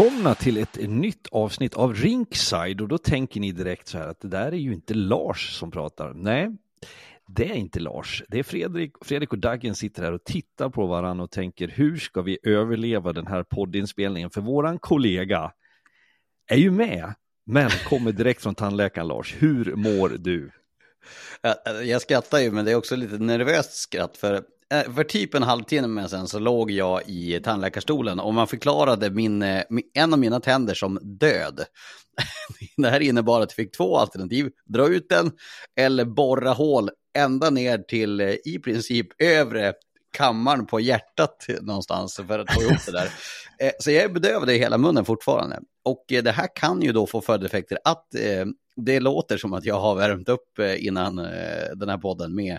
Välkomna 0.00 0.34
till 0.34 0.56
ett 0.56 0.88
nytt 0.88 1.28
avsnitt 1.30 1.74
av 1.74 1.94
Rinkside 1.94 2.80
och 2.80 2.88
då 2.88 2.98
tänker 2.98 3.40
ni 3.40 3.52
direkt 3.52 3.88
så 3.88 3.98
här 3.98 4.08
att 4.08 4.20
det 4.20 4.28
där 4.28 4.46
är 4.52 4.56
ju 4.56 4.72
inte 4.72 4.94
Lars 4.94 5.58
som 5.58 5.70
pratar. 5.70 6.12
Nej, 6.14 6.50
det 7.28 7.50
är 7.50 7.54
inte 7.54 7.80
Lars. 7.80 8.22
Det 8.28 8.38
är 8.38 8.42
Fredrik. 8.42 8.92
Fredrik 9.00 9.32
och 9.32 9.38
Daggen 9.38 9.74
sitter 9.74 10.02
här 10.02 10.12
och 10.12 10.24
tittar 10.24 10.68
på 10.68 10.86
varandra 10.86 11.24
och 11.24 11.30
tänker 11.30 11.68
hur 11.68 11.96
ska 11.96 12.22
vi 12.22 12.38
överleva 12.42 13.12
den 13.12 13.26
här 13.26 13.42
poddinspelningen? 13.42 14.30
För 14.30 14.40
våran 14.40 14.78
kollega 14.78 15.52
är 16.46 16.56
ju 16.56 16.70
med, 16.70 17.14
men 17.46 17.70
kommer 17.70 18.12
direkt 18.12 18.42
från 18.42 18.54
tandläkaren 18.54 19.08
Lars. 19.08 19.36
Hur 19.38 19.74
mår 19.74 20.08
du? 20.08 20.50
Jag, 21.42 21.86
jag 21.86 22.02
skrattar 22.02 22.38
ju, 22.38 22.50
men 22.50 22.64
det 22.64 22.70
är 22.70 22.76
också 22.76 22.96
lite 22.96 23.18
nervöst 23.18 23.72
skratt. 23.72 24.16
För, 24.16 24.42
Eh, 24.74 24.92
för 24.92 25.04
typ 25.04 25.34
en 25.34 25.42
halvtimme 25.42 26.08
sen 26.08 26.28
så 26.28 26.38
låg 26.38 26.70
jag 26.70 27.02
i 27.06 27.40
tandläkarstolen 27.44 28.20
och 28.20 28.34
man 28.34 28.46
förklarade 28.46 29.10
min, 29.10 29.42
eh, 29.42 29.62
en 29.94 30.12
av 30.12 30.18
mina 30.18 30.40
tänder 30.40 30.74
som 30.74 30.98
död. 31.02 31.64
Det 32.76 32.88
här 32.88 33.00
innebar 33.00 33.40
att 33.40 33.50
jag 33.50 33.64
fick 33.64 33.76
två 33.76 33.96
alternativ. 33.96 34.50
Dra 34.64 34.88
ut 34.88 35.08
den 35.08 35.32
eller 35.76 36.04
borra 36.04 36.52
hål 36.52 36.90
ända 37.18 37.50
ner 37.50 37.78
till 37.78 38.20
eh, 38.20 38.34
i 38.44 38.60
princip 38.64 39.22
övre 39.22 39.72
kammaren 40.16 40.66
på 40.66 40.80
hjärtat 40.80 41.46
någonstans 41.60 42.20
för 42.28 42.38
att 42.38 42.54
få 42.54 42.62
ihop 42.62 42.86
det 42.86 42.92
där. 42.92 43.10
Så 43.78 43.90
jag 43.90 44.04
är 44.04 44.08
bedövad 44.08 44.50
i 44.50 44.58
hela 44.58 44.78
munnen 44.78 45.04
fortfarande. 45.04 45.60
Och 45.84 46.04
det 46.08 46.30
här 46.30 46.48
kan 46.54 46.82
ju 46.82 46.92
då 46.92 47.06
få 47.06 47.20
följdeffekter 47.20 47.78
att 47.84 48.06
det 48.84 49.00
låter 49.00 49.36
som 49.36 49.52
att 49.52 49.64
jag 49.64 49.80
har 49.80 49.94
värmt 49.94 50.28
upp 50.28 50.58
eh, 50.58 50.86
innan 50.86 51.18
eh, 51.18 51.24
den 51.76 51.88
här 51.88 51.98
podden 51.98 52.34
med 52.34 52.58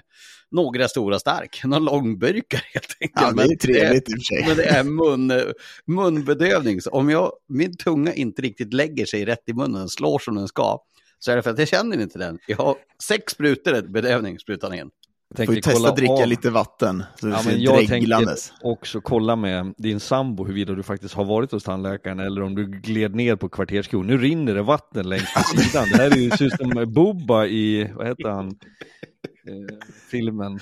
några 0.51 0.87
stora 0.87 1.19
stark, 1.19 1.61
några 1.63 1.79
långburkar 1.79 2.61
helt 2.73 2.97
enkelt. 3.01 3.37
Ja, 3.37 3.43
det 3.45 3.53
är 3.53 3.57
trevligt 3.57 4.09
i 4.09 4.13
och 4.13 4.17
för 4.17 4.23
sig. 4.23 4.45
Men 4.47 4.57
det 4.57 4.65
är 4.65 4.83
mun, 4.83 5.53
munbedövning. 5.85 6.81
Så 6.81 6.89
om 6.89 7.09
jag, 7.09 7.31
min 7.49 7.77
tunga 7.77 8.13
inte 8.13 8.41
riktigt 8.41 8.73
lägger 8.73 9.05
sig 9.05 9.25
rätt 9.25 9.43
i 9.45 9.53
munnen, 9.53 9.89
slår 9.89 10.19
som 10.19 10.35
den 10.35 10.47
ska, 10.47 10.79
så 11.19 11.31
är 11.31 11.35
det 11.35 11.41
för 11.41 11.49
att 11.49 11.59
jag 11.59 11.67
känner 11.67 12.01
inte 12.01 12.19
den. 12.19 12.39
Jag 12.47 12.57
har 12.57 12.75
sex 13.03 13.33
sprutor 13.33 13.81
bedövning 13.81 14.39
sprutan 14.39 14.73
in. 14.73 14.89
Jag 15.37 15.45
Får 15.45 15.55
ju 15.55 15.61
testa 15.61 15.89
att 15.89 15.95
dricka 15.95 16.13
av- 16.13 16.27
lite 16.27 16.49
vatten. 16.49 17.03
Så 17.19 17.25
det 17.25 17.31
Ja, 17.31 17.37
ser 17.39 17.51
men 17.51 17.61
jag 17.61 17.87
tänker 17.87 18.27
också 18.61 19.01
kolla 19.01 19.35
med 19.35 19.73
din 19.77 19.99
sambo 19.99 20.43
huruvida 20.43 20.73
du 20.73 20.83
faktiskt 20.83 21.13
har 21.13 21.25
varit 21.25 21.51
hos 21.51 21.63
tandläkaren 21.63 22.19
eller 22.19 22.41
om 22.41 22.55
du 22.55 22.65
gled 22.67 23.15
ner 23.15 23.35
på 23.35 23.49
kvarterskron. 23.49 24.07
Nu 24.07 24.17
rinner 24.17 24.55
det 24.55 24.61
vatten 24.61 25.09
längs 25.09 25.23
med 25.35 25.45
sidan. 25.65 25.89
Det 25.89 25.97
här 25.97 26.11
är 26.11 26.15
ju 26.15 26.31
ser 26.31 26.45
ut 26.45 26.53
som 26.57 26.69
Bubba 26.93 27.45
i, 27.45 27.91
vad 27.95 28.07
heter 28.07 28.29
han, 28.29 28.47
eh, 28.47 29.77
filmen? 30.11 30.59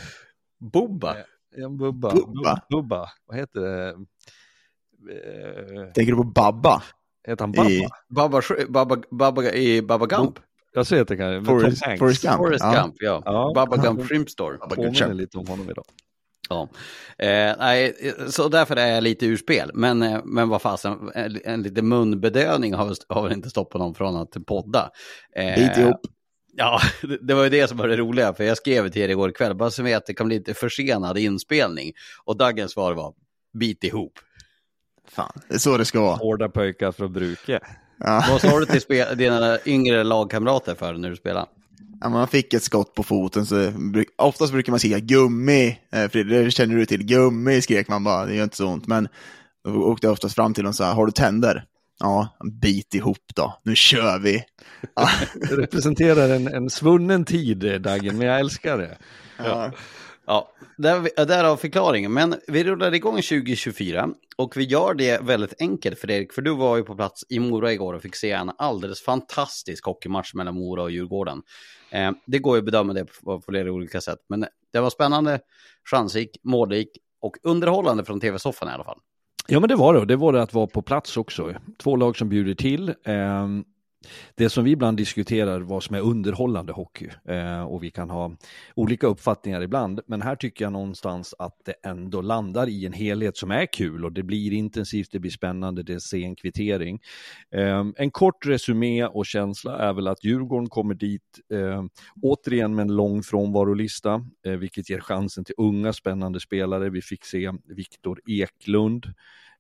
Bobba. 0.59 1.15
Ja, 1.55 1.69
Bubba. 1.69 2.13
Bubba? 2.13 2.53
Bu- 2.55 2.59
Bubba. 2.69 3.09
Vad 3.25 3.37
heter 3.37 3.59
det? 3.61 3.89
Eh, 5.13 5.91
Tänker 5.93 6.11
du 6.11 6.17
på 6.17 6.23
Babba? 6.23 6.83
heter 7.27 7.43
han 7.43 7.51
Babba? 7.51 7.69
I- 7.69 7.87
Babba, 8.09 8.41
Babba, 8.69 8.97
Babba, 9.11 9.43
i 9.51 9.81
Babba 9.81 10.05
Gump. 10.05 10.39
Jag 10.73 10.87
ser 10.87 11.01
att 11.01 11.07
det 11.07 11.17
kan 11.17 11.45
Forrest. 11.45 11.83
Forrest 11.99 12.21
Gump? 12.21 12.37
Forrest 12.37 12.63
ja. 12.63 12.81
Gump, 12.81 12.95
ja. 12.99 13.21
Ja. 13.25 13.51
Babba 13.55 13.77
Gump 13.77 14.07
Shrimp 14.07 14.29
Store. 14.29 14.57
Påminner 14.57 15.13
lite 15.13 15.37
om 15.37 15.47
honom 15.47 15.69
idag. 15.69 15.85
Ja. 16.49 16.69
Eh, 17.17 17.55
nej, 17.59 17.95
så 18.29 18.49
därför 18.49 18.75
är 18.75 18.87
jag 18.87 19.03
lite 19.03 19.25
ur 19.25 19.37
spel. 19.37 19.71
Men, 19.73 20.03
eh, 20.03 20.21
men 20.23 20.49
vad 20.49 20.61
fasen, 20.61 21.11
en, 21.15 21.39
en 21.43 21.63
liten 21.63 21.87
munbedövning 21.87 22.73
har, 22.73 22.95
har 23.13 23.23
väl 23.23 23.31
inte 23.31 23.49
stoppat 23.49 23.81
någon 23.81 23.95
från 23.95 24.15
att 24.15 24.45
podda. 24.47 24.89
Eh, 25.35 25.55
Bit 25.55 25.77
ihop. 25.77 26.01
Ja, 26.53 26.79
det, 27.21 27.33
var 27.33 27.43
ju 27.43 27.49
det 27.49 27.67
som 27.67 27.77
var 27.77 27.87
det 27.87 27.97
roliga, 27.97 28.33
för 28.33 28.43
jag 28.43 28.57
skrev 28.57 28.89
till 28.89 29.01
er 29.01 29.09
igår 29.09 29.31
kväll, 29.31 29.55
bara 29.55 29.71
så 29.71 29.83
vet 29.83 30.05
det 30.05 30.13
kan 30.13 30.27
bli 30.27 30.37
lite 30.37 30.53
försenad 30.53 31.17
inspelning. 31.17 31.93
Och 32.23 32.37
Daggens 32.37 32.71
svar 32.71 32.93
var, 32.93 33.13
bit 33.59 33.83
ihop. 33.83 34.19
Fan, 35.07 35.41
det 35.47 35.55
är 35.55 35.59
så 35.59 35.77
det 35.77 35.85
ska 35.85 36.01
vara. 36.01 36.15
Hårda 36.15 36.49
pojkar 36.49 36.91
från 36.91 37.13
Bruke. 37.13 37.59
Ja. 37.99 38.25
Vad 38.29 38.41
sa 38.41 38.59
du 38.59 38.65
till 38.65 39.05
dina 39.17 39.57
yngre 39.65 40.03
lagkamrater 40.03 40.75
för 40.75 40.93
när 40.93 41.09
du 41.09 41.15
spelade? 41.15 41.45
Ja, 42.01 42.09
man 42.09 42.27
fick 42.27 42.53
ett 42.53 42.63
skott 42.63 42.93
på 42.93 43.03
foten, 43.03 43.45
så 43.45 43.73
oftast 44.17 44.53
brukar 44.53 44.71
man 44.71 44.79
säga 44.79 44.99
gummi. 44.99 45.79
Eh, 45.91 46.09
Fredrik, 46.09 46.45
det 46.45 46.51
känner 46.51 46.75
du 46.75 46.85
till. 46.85 47.03
Gummi 47.05 47.61
skrek 47.61 47.87
man 47.87 48.03
bara, 48.03 48.25
det 48.25 48.35
gör 48.35 48.43
inte 48.43 48.57
så 48.57 48.67
ont. 48.67 48.87
Men 48.87 49.07
då 49.65 49.71
åkte 49.83 50.07
jag 50.07 50.11
oftast 50.11 50.35
fram 50.35 50.53
till 50.53 50.63
dem 50.63 50.69
och 50.69 50.75
sa, 50.75 50.91
har 50.91 51.05
du 51.05 51.11
tänder? 51.11 51.65
Ja, 51.99 52.37
bit 52.61 52.95
ihop 52.95 53.25
då, 53.35 53.59
nu 53.63 53.75
kör 53.75 54.19
vi. 54.19 54.43
Ja. 54.95 55.09
Det 55.33 55.55
representerar 55.55 56.29
en, 56.29 56.47
en 56.47 56.69
svunnen 56.69 57.25
tid, 57.25 57.81
Daggen, 57.81 58.17
men 58.17 58.27
jag 58.27 58.39
älskar 58.39 58.77
det. 58.77 58.97
Ja. 59.37 59.71
Ja, 60.29 60.51
där, 60.77 61.25
därav 61.25 61.57
förklaringen. 61.57 62.13
Men 62.13 62.35
vi 62.47 62.63
rullar 62.63 62.93
igång 62.93 63.15
2024 63.15 64.09
och 64.37 64.57
vi 64.57 64.63
gör 64.63 64.93
det 64.93 65.21
väldigt 65.21 65.53
enkelt 65.59 65.99
Fredrik, 65.99 66.33
för 66.33 66.41
du 66.41 66.55
var 66.55 66.77
ju 66.77 66.83
på 66.83 66.95
plats 66.95 67.23
i 67.29 67.39
Mora 67.39 67.73
igår 67.73 67.93
och 67.93 68.01
fick 68.01 68.15
se 68.15 68.31
en 68.31 68.51
alldeles 68.57 69.01
fantastisk 69.01 69.85
hockeymatch 69.85 70.33
mellan 70.33 70.55
Mora 70.55 70.83
och 70.83 70.91
Djurgården. 70.91 71.41
Eh, 71.91 72.11
det 72.25 72.39
går 72.39 72.55
ju 72.55 72.59
att 72.59 72.65
bedöma 72.65 72.93
det 72.93 73.05
på, 73.05 73.11
på 73.23 73.41
flera 73.51 73.71
olika 73.71 74.01
sätt, 74.01 74.19
men 74.29 74.45
det 74.73 74.79
var 74.79 74.89
spännande, 74.89 75.39
chansrik, 75.91 76.37
målrik 76.43 76.89
och 77.21 77.37
underhållande 77.43 78.05
från 78.05 78.19
tv-soffan 78.19 78.69
i 78.69 78.71
alla 78.71 78.83
fall. 78.83 78.99
Ja, 79.47 79.59
men 79.59 79.69
det 79.69 79.75
var 79.75 79.93
det. 79.93 79.99
Och 79.99 80.07
Det 80.07 80.15
var 80.15 80.33
det 80.33 80.41
att 80.41 80.53
vara 80.53 80.67
på 80.67 80.81
plats 80.81 81.17
också. 81.17 81.53
Två 81.77 81.95
lag 81.95 82.17
som 82.17 82.29
bjuder 82.29 82.53
till. 82.53 82.89
Eh 82.89 83.47
det 84.35 84.49
som 84.49 84.63
vi 84.63 84.71
ibland 84.71 84.97
diskuterar 84.97 85.61
vad 85.61 85.83
som 85.83 85.95
är 85.95 86.01
underhållande 86.01 86.73
hockey 86.73 87.09
eh, 87.25 87.61
och 87.61 87.83
vi 87.83 87.91
kan 87.91 88.09
ha 88.09 88.31
olika 88.75 89.07
uppfattningar 89.07 89.61
ibland. 89.61 89.99
Men 90.07 90.21
här 90.21 90.35
tycker 90.35 90.65
jag 90.65 90.71
någonstans 90.71 91.35
att 91.39 91.55
det 91.65 91.87
ändå 91.87 92.21
landar 92.21 92.69
i 92.69 92.85
en 92.85 92.93
helhet 92.93 93.37
som 93.37 93.51
är 93.51 93.65
kul 93.65 94.05
och 94.05 94.11
det 94.11 94.23
blir 94.23 94.53
intensivt, 94.53 95.11
det 95.11 95.19
blir 95.19 95.31
spännande, 95.31 95.83
det 95.83 95.93
är 95.93 95.99
sen 95.99 96.35
kvittering. 96.35 96.99
Eh, 97.51 97.85
en 97.95 98.11
kort 98.11 98.45
resumé 98.45 99.05
och 99.05 99.25
känsla 99.25 99.77
är 99.77 99.93
väl 99.93 100.07
att 100.07 100.23
Djurgården 100.23 100.69
kommer 100.69 100.93
dit 100.93 101.39
eh, 101.53 101.83
återigen 102.21 102.75
med 102.75 102.83
en 102.83 102.95
lång 102.95 103.23
frånvarolista, 103.23 104.25
eh, 104.45 104.53
vilket 104.53 104.89
ger 104.89 104.99
chansen 104.99 105.45
till 105.45 105.55
unga 105.57 105.93
spännande 105.93 106.39
spelare. 106.39 106.89
Vi 106.89 107.01
fick 107.01 107.25
se 107.25 107.51
Viktor 107.67 108.21
Eklund 108.27 109.05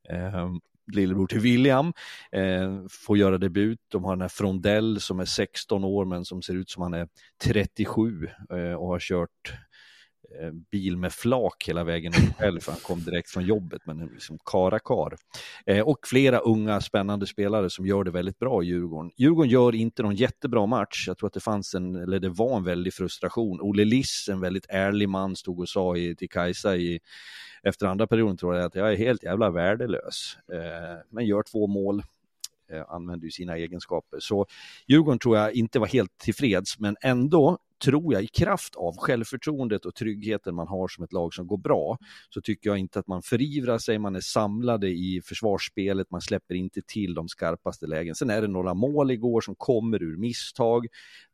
eh, 0.09 0.49
lillebror 0.95 1.27
till 1.27 1.39
William, 1.39 1.93
eh, 2.31 2.85
får 2.89 3.17
göra 3.17 3.37
debut. 3.37 3.79
De 3.87 4.03
har 4.03 4.11
den 4.11 4.21
här 4.21 4.29
Frondell 4.29 5.01
som 5.01 5.19
är 5.19 5.25
16 5.25 5.83
år 5.83 6.05
men 6.05 6.25
som 6.25 6.41
ser 6.41 6.53
ut 6.53 6.69
som 6.69 6.83
han 6.83 6.93
är 6.93 7.07
37 7.43 8.27
eh, 8.51 8.73
och 8.73 8.87
har 8.87 8.99
kört 8.99 9.53
Eh, 10.41 10.51
bil 10.71 10.97
med 10.97 11.13
flak 11.13 11.63
hela 11.67 11.83
vägen 11.83 12.13
upp 12.13 12.37
själv, 12.37 12.59
för 12.59 12.71
han 12.71 12.81
kom 12.81 13.03
direkt 13.03 13.29
från 13.29 13.45
jobbet, 13.45 13.81
men 13.85 14.09
liksom 14.13 14.37
karakar. 14.45 15.17
Eh, 15.65 15.81
och 15.81 16.07
flera 16.07 16.37
unga 16.37 16.81
spännande 16.81 17.27
spelare 17.27 17.69
som 17.69 17.85
gör 17.85 18.03
det 18.03 18.11
väldigt 18.11 18.39
bra 18.39 18.63
i 18.63 18.65
Djurgården. 18.65 19.11
Djurgården 19.17 19.51
gör 19.51 19.75
inte 19.75 20.03
någon 20.03 20.15
jättebra 20.15 20.65
match, 20.65 21.07
jag 21.07 21.17
tror 21.17 21.27
att 21.27 21.33
det 21.33 21.39
fanns 21.39 21.75
en, 21.75 21.95
eller 21.95 22.19
det 22.19 22.29
var 22.29 22.57
en 22.57 22.63
väldig 22.63 22.93
frustration. 22.93 23.61
Olle 23.61 23.85
Liss, 23.85 24.29
en 24.31 24.39
väldigt 24.39 24.65
ärlig 24.69 25.09
man, 25.09 25.35
stod 25.35 25.59
och 25.59 25.69
sa 25.69 25.97
i, 25.97 26.15
till 26.15 26.29
Kajsa 26.29 26.75
i 26.75 26.99
efter 27.63 27.87
andra 27.87 28.07
perioden 28.07 28.37
tror 28.37 28.55
jag 28.55 28.65
att 28.65 28.75
jag 28.75 28.91
är 28.91 28.97
helt 28.97 29.23
jävla 29.23 29.49
värdelös. 29.49 30.37
Eh, 30.53 30.97
men 31.09 31.25
gör 31.25 31.43
två 31.43 31.67
mål, 31.67 32.03
eh, 32.71 32.83
använder 32.89 33.25
ju 33.25 33.31
sina 33.31 33.57
egenskaper. 33.57 34.19
Så 34.19 34.45
Djurgården 34.87 35.19
tror 35.19 35.37
jag 35.37 35.53
inte 35.53 35.79
var 35.79 35.87
helt 35.87 36.17
tillfreds, 36.17 36.79
men 36.79 36.97
ändå 37.01 37.57
tror 37.79 38.13
jag 38.13 38.23
i 38.23 38.27
kraft 38.27 38.75
av 38.75 38.97
självförtroendet 38.97 39.85
och 39.85 39.95
tryggheten 39.95 40.55
man 40.55 40.67
har 40.67 40.87
som 40.87 41.03
ett 41.03 41.13
lag 41.13 41.33
som 41.33 41.47
går 41.47 41.57
bra, 41.57 41.97
så 42.29 42.41
tycker 42.41 42.69
jag 42.69 42.77
inte 42.77 42.99
att 42.99 43.07
man 43.07 43.21
förivrar 43.21 43.77
sig, 43.77 43.99
man 43.99 44.15
är 44.15 44.19
samlade 44.19 44.89
i 44.89 45.21
försvarsspelet, 45.25 46.11
man 46.11 46.21
släpper 46.21 46.55
inte 46.55 46.81
till 46.81 47.13
de 47.13 47.27
skarpaste 47.27 47.87
lägen. 47.87 48.15
Sen 48.15 48.29
är 48.29 48.41
det 48.41 48.47
några 48.47 48.73
mål 48.73 49.11
igår 49.11 49.41
som 49.41 49.55
kommer 49.55 50.03
ur 50.03 50.17
misstag. 50.17 50.87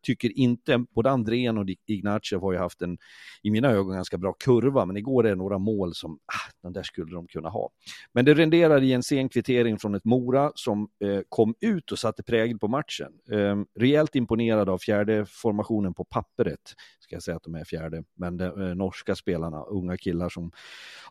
Tycker 0.03 0.37
inte, 0.37 0.85
både 0.95 1.11
Andrén 1.11 1.57
och 1.57 1.65
Ignatjev 1.85 2.41
har 2.41 2.51
ju 2.51 2.57
haft 2.57 2.81
en, 2.81 2.97
i 3.41 3.51
mina 3.51 3.71
ögon, 3.71 3.95
ganska 3.95 4.17
bra 4.17 4.33
kurva, 4.33 4.85
men 4.85 4.97
igår 4.97 5.25
är 5.25 5.29
det 5.29 5.35
några 5.35 5.57
mål 5.57 5.95
som, 5.95 6.13
ah, 6.13 6.51
den 6.63 6.73
där 6.73 6.83
skulle 6.83 7.15
de 7.15 7.27
kunna 7.27 7.49
ha. 7.49 7.69
Men 8.13 8.25
det 8.25 8.33
renderar 8.33 8.83
i 8.83 8.93
en 8.93 9.03
sen 9.03 9.29
kvittering 9.29 9.79
från 9.79 9.95
ett 9.95 10.05
Mora 10.05 10.51
som 10.55 10.89
eh, 11.03 11.19
kom 11.29 11.55
ut 11.59 11.91
och 11.91 11.99
satte 11.99 12.23
prägel 12.23 12.59
på 12.59 12.67
matchen. 12.67 13.11
Eh, 13.31 13.55
rejält 13.79 14.15
imponerad 14.15 14.69
av 14.69 14.77
fjärde 14.77 15.25
formationen 15.25 15.93
på 15.93 16.03
papper 16.03 16.34
pappret, 16.35 16.75
ska 16.99 17.15
jag 17.15 17.23
säga 17.23 17.37
att 17.37 17.43
de 17.43 17.55
är 17.55 17.63
fjärde, 17.63 18.03
men 18.15 18.37
de 18.37 18.73
norska 18.73 19.15
spelarna, 19.15 19.63
unga 19.63 19.97
killar 19.97 20.29
som 20.29 20.51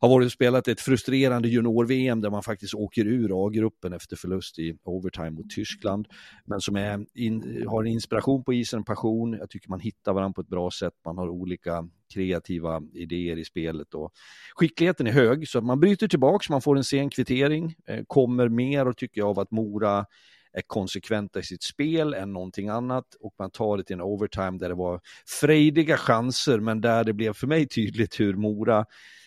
har 0.01 0.09
varit 0.09 0.27
och 0.27 0.33
spelat 0.33 0.69
ett 0.69 0.81
frustrerande 0.81 1.49
junior-VM 1.49 2.21
där 2.21 2.31
man 2.31 2.43
faktiskt 2.43 2.75
åker 2.75 3.07
ur 3.07 3.47
A-gruppen 3.47 3.93
efter 3.93 4.17
förlust 4.17 4.59
i 4.59 4.77
overtime 4.85 5.31
mot 5.31 5.51
Tyskland, 5.51 6.09
men 6.45 6.61
som 6.61 6.77
är 6.77 7.07
in, 7.15 7.65
har 7.69 7.83
en 7.85 7.91
inspiration 7.91 8.45
på 8.45 8.53
isen, 8.53 8.79
en 8.79 8.85
passion, 8.85 9.33
jag 9.33 9.51
tycker 9.51 9.71
man 9.71 9.81
hittar 9.81 10.13
varandra 10.13 10.35
på 10.35 10.41
ett 10.41 10.49
bra 10.49 10.71
sätt, 10.71 10.95
man 11.05 11.19
har 11.19 11.29
olika 11.29 11.89
kreativa 12.15 12.83
idéer 12.93 13.37
i 13.37 13.45
spelet 13.45 13.95
och 13.95 14.13
skickligheten 14.55 15.07
är 15.07 15.13
hög 15.13 15.49
så 15.49 15.61
man 15.61 15.81
bryter 15.81 16.09
tillbaks, 16.09 16.51
man 16.51 16.63
får 16.63 16.77
en 16.77 16.85
sen 16.85 17.11
kvittering, 17.11 17.75
eh, 17.87 18.05
kommer 18.07 18.49
mer 18.49 18.89
och 18.89 18.97
tycker 18.97 19.21
jag 19.21 19.29
av 19.29 19.39
att 19.39 19.51
Mora 19.51 20.07
är 20.55 20.63
konsekventa 20.67 21.41
i 21.41 21.43
sitt 21.43 21.63
spel 21.63 22.15
än 22.15 22.33
någonting 22.33 22.69
annat 22.69 23.15
och 23.21 23.35
man 23.39 23.51
tar 23.51 23.77
det 23.77 23.85
till 23.85 23.95
en 23.95 24.03
overtime 24.03 24.59
där 24.59 24.69
det 24.69 24.75
var 24.75 25.01
frejdiga 25.41 25.97
chanser 25.97 26.61
men 26.61 26.81
där 26.81 27.05
det 27.05 27.13
blev 27.13 27.33
för 27.33 27.47
mig 27.47 27.69
tydligt 27.69 28.21
hur 28.21 28.35
Mora 28.35 28.87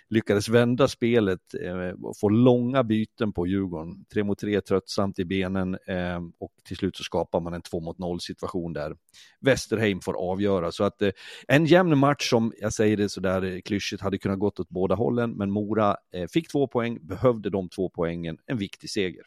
lyckades 0.10 0.50
vända 0.50 0.88
spelet 0.88 1.40
eh, 1.62 2.06
och 2.06 2.18
få 2.20 2.30
långa 2.30 2.84
byten 2.84 3.34
på 3.34 3.48
Djurgården. 3.48 4.06
Tre 4.14 4.24
mot 4.24 4.40
tre 4.40 4.62
tröttsamt 4.62 5.20
i 5.20 5.26
benen 5.26 5.78
eh, 5.88 6.20
och 6.40 6.52
till 6.68 6.78
slut 6.78 6.98
så 6.98 7.04
skapar 7.04 7.40
man 7.40 7.54
en 7.54 7.62
två 7.62 7.80
mot 7.80 7.98
noll 7.98 8.20
situation 8.20 8.74
där 8.74 8.96
Westerheim 9.42 10.02
får 10.02 10.14
avgöra. 10.14 10.72
Så 10.72 10.84
att 10.84 11.02
eh, 11.02 11.12
en 11.48 11.66
jämn 11.66 11.98
match 11.98 12.30
som, 12.30 12.54
jag 12.62 12.74
säger 12.74 12.98
det 12.98 13.10
sådär 13.10 13.44
eh, 13.44 13.62
klyschigt, 13.62 14.02
hade 14.02 14.18
kunnat 14.18 14.40
gått 14.40 14.60
åt 14.60 14.70
båda 14.70 14.96
hållen, 14.96 15.32
men 15.32 15.52
Mora 15.52 15.96
eh, 16.14 16.28
fick 16.34 16.52
två 16.52 16.68
poäng, 16.68 17.08
behövde 17.08 17.50
de 17.50 17.70
två 17.70 17.90
poängen, 17.90 18.38
en 18.46 18.58
viktig 18.58 18.90
seger 18.90 19.24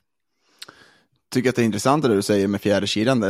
tycker 1.30 1.48
att 1.48 1.56
det 1.56 1.62
är 1.62 1.66
intressant 1.66 2.02
det 2.02 2.14
du 2.14 2.22
säger 2.22 2.48
med 2.48 2.60
fjärde 2.60 2.86
kedjan. 2.86 3.20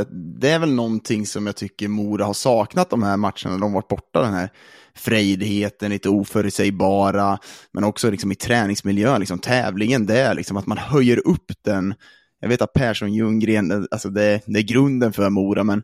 Det 0.40 0.48
är 0.48 0.58
väl 0.58 0.74
någonting 0.74 1.26
som 1.26 1.46
jag 1.46 1.56
tycker 1.56 1.88
Mora 1.88 2.24
har 2.24 2.34
saknat 2.34 2.90
de 2.90 3.02
här 3.02 3.16
matcherna. 3.16 3.58
De 3.58 3.62
har 3.62 3.70
varit 3.70 3.88
borta, 3.88 4.22
den 4.22 4.34
här 4.34 4.50
frejdigheten, 4.94 5.90
lite 5.90 6.08
oförutsägbara, 6.08 7.38
men 7.72 7.84
också 7.84 8.10
liksom 8.10 8.32
i 8.32 8.34
träningsmiljön, 8.34 9.20
liksom 9.20 9.38
tävlingen 9.38 10.06
där, 10.06 10.34
liksom 10.34 10.56
att 10.56 10.66
man 10.66 10.78
höjer 10.78 11.28
upp 11.28 11.52
den. 11.64 11.94
Jag 12.40 12.48
vet 12.48 12.62
att 12.62 12.72
Persson 12.72 13.14
Ljunggren, 13.14 13.88
alltså 13.90 14.08
det, 14.08 14.40
det 14.46 14.58
är 14.58 14.62
grunden 14.62 15.12
för 15.12 15.30
Mora, 15.30 15.64
men 15.64 15.82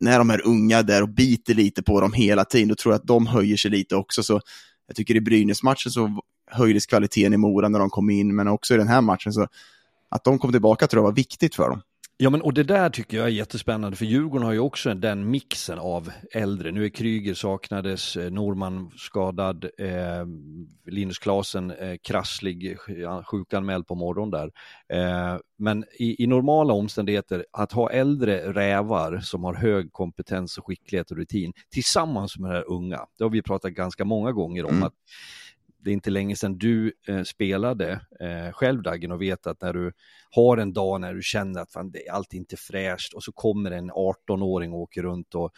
när 0.00 0.18
de 0.18 0.30
här 0.30 0.46
unga 0.46 0.82
där 0.82 1.02
och 1.02 1.08
biter 1.08 1.54
lite 1.54 1.82
på 1.82 2.00
dem 2.00 2.12
hela 2.12 2.44
tiden, 2.44 2.68
då 2.68 2.74
tror 2.74 2.94
jag 2.94 2.98
att 2.98 3.06
de 3.06 3.26
höjer 3.26 3.56
sig 3.56 3.70
lite 3.70 3.96
också. 3.96 4.22
Så 4.22 4.40
jag 4.86 4.96
tycker 4.96 5.16
i 5.16 5.20
Brynäs-matchen 5.20 5.92
så 5.92 6.22
höjdes 6.50 6.86
kvaliteten 6.86 7.32
i 7.32 7.36
Mora 7.36 7.68
när 7.68 7.78
de 7.78 7.90
kom 7.90 8.10
in, 8.10 8.36
men 8.36 8.48
också 8.48 8.74
i 8.74 8.76
den 8.76 8.88
här 8.88 9.00
matchen 9.00 9.32
så 9.32 9.48
att 10.08 10.24
de 10.24 10.38
kom 10.38 10.52
tillbaka 10.52 10.86
tror 10.86 11.02
jag 11.02 11.08
var 11.10 11.16
viktigt 11.16 11.54
för 11.54 11.68
dem. 11.68 11.82
Ja, 12.20 12.30
men 12.30 12.42
och 12.42 12.54
det 12.54 12.62
där 12.62 12.90
tycker 12.90 13.16
jag 13.16 13.26
är 13.26 13.30
jättespännande, 13.30 13.96
för 13.96 14.04
Djurgården 14.04 14.46
har 14.46 14.52
ju 14.52 14.58
också 14.58 14.94
den 14.94 15.30
mixen 15.30 15.78
av 15.78 16.10
äldre. 16.32 16.72
Nu 16.72 16.84
är 16.84 16.88
Kryger 16.88 17.34
saknades, 17.34 18.16
eh, 18.16 18.30
Norman 18.30 18.90
skadad, 18.96 19.64
eh, 19.78 20.26
Linus 20.86 21.18
Klasen 21.18 21.70
eh, 21.70 21.96
krasslig, 22.02 22.76
sjukanmäld 23.24 23.86
på 23.86 23.94
morgonen 23.94 24.30
där. 24.30 24.50
Eh, 24.98 25.38
men 25.58 25.84
i, 25.98 26.24
i, 26.24 26.26
normala 26.26 26.72
omständigheter, 26.72 27.46
att 27.52 27.72
ha 27.72 27.90
äldre 27.90 28.52
rävar 28.52 29.20
som 29.20 29.44
har 29.44 29.54
hög 29.54 29.92
kompetens 29.92 30.58
och 30.58 30.66
skicklighet 30.66 31.10
och 31.10 31.16
rutin 31.16 31.52
tillsammans 31.70 32.38
med 32.38 32.50
de 32.50 32.54
här 32.54 32.70
unga, 32.70 33.00
det 33.18 33.24
har 33.24 33.30
vi 33.30 33.42
pratat 33.42 33.72
ganska 33.72 34.04
många 34.04 34.32
gånger 34.32 34.64
om, 34.64 34.70
mm. 34.70 34.82
att 34.82 34.94
det 35.80 35.90
är 35.90 35.94
inte 35.94 36.10
länge 36.10 36.36
sedan 36.36 36.58
du 36.58 36.92
eh, 37.08 37.22
spelade 37.22 38.00
eh, 38.20 38.52
själv 38.52 38.82
Dagen 38.82 39.12
och 39.12 39.22
vet 39.22 39.46
att 39.46 39.62
när 39.62 39.72
du 39.72 39.92
har 40.30 40.56
en 40.56 40.72
dag 40.72 41.00
när 41.00 41.14
du 41.14 41.22
känner 41.22 41.60
att 41.60 41.72
fan, 41.72 41.90
det 41.90 42.06
är 42.06 42.12
allt 42.12 42.32
inte 42.32 42.56
fräscht 42.56 43.14
och 43.14 43.22
så 43.22 43.32
kommer 43.32 43.70
en 43.70 43.90
18-åring 43.90 44.72
och 44.72 44.80
åker 44.80 45.02
runt 45.02 45.34
och 45.34 45.52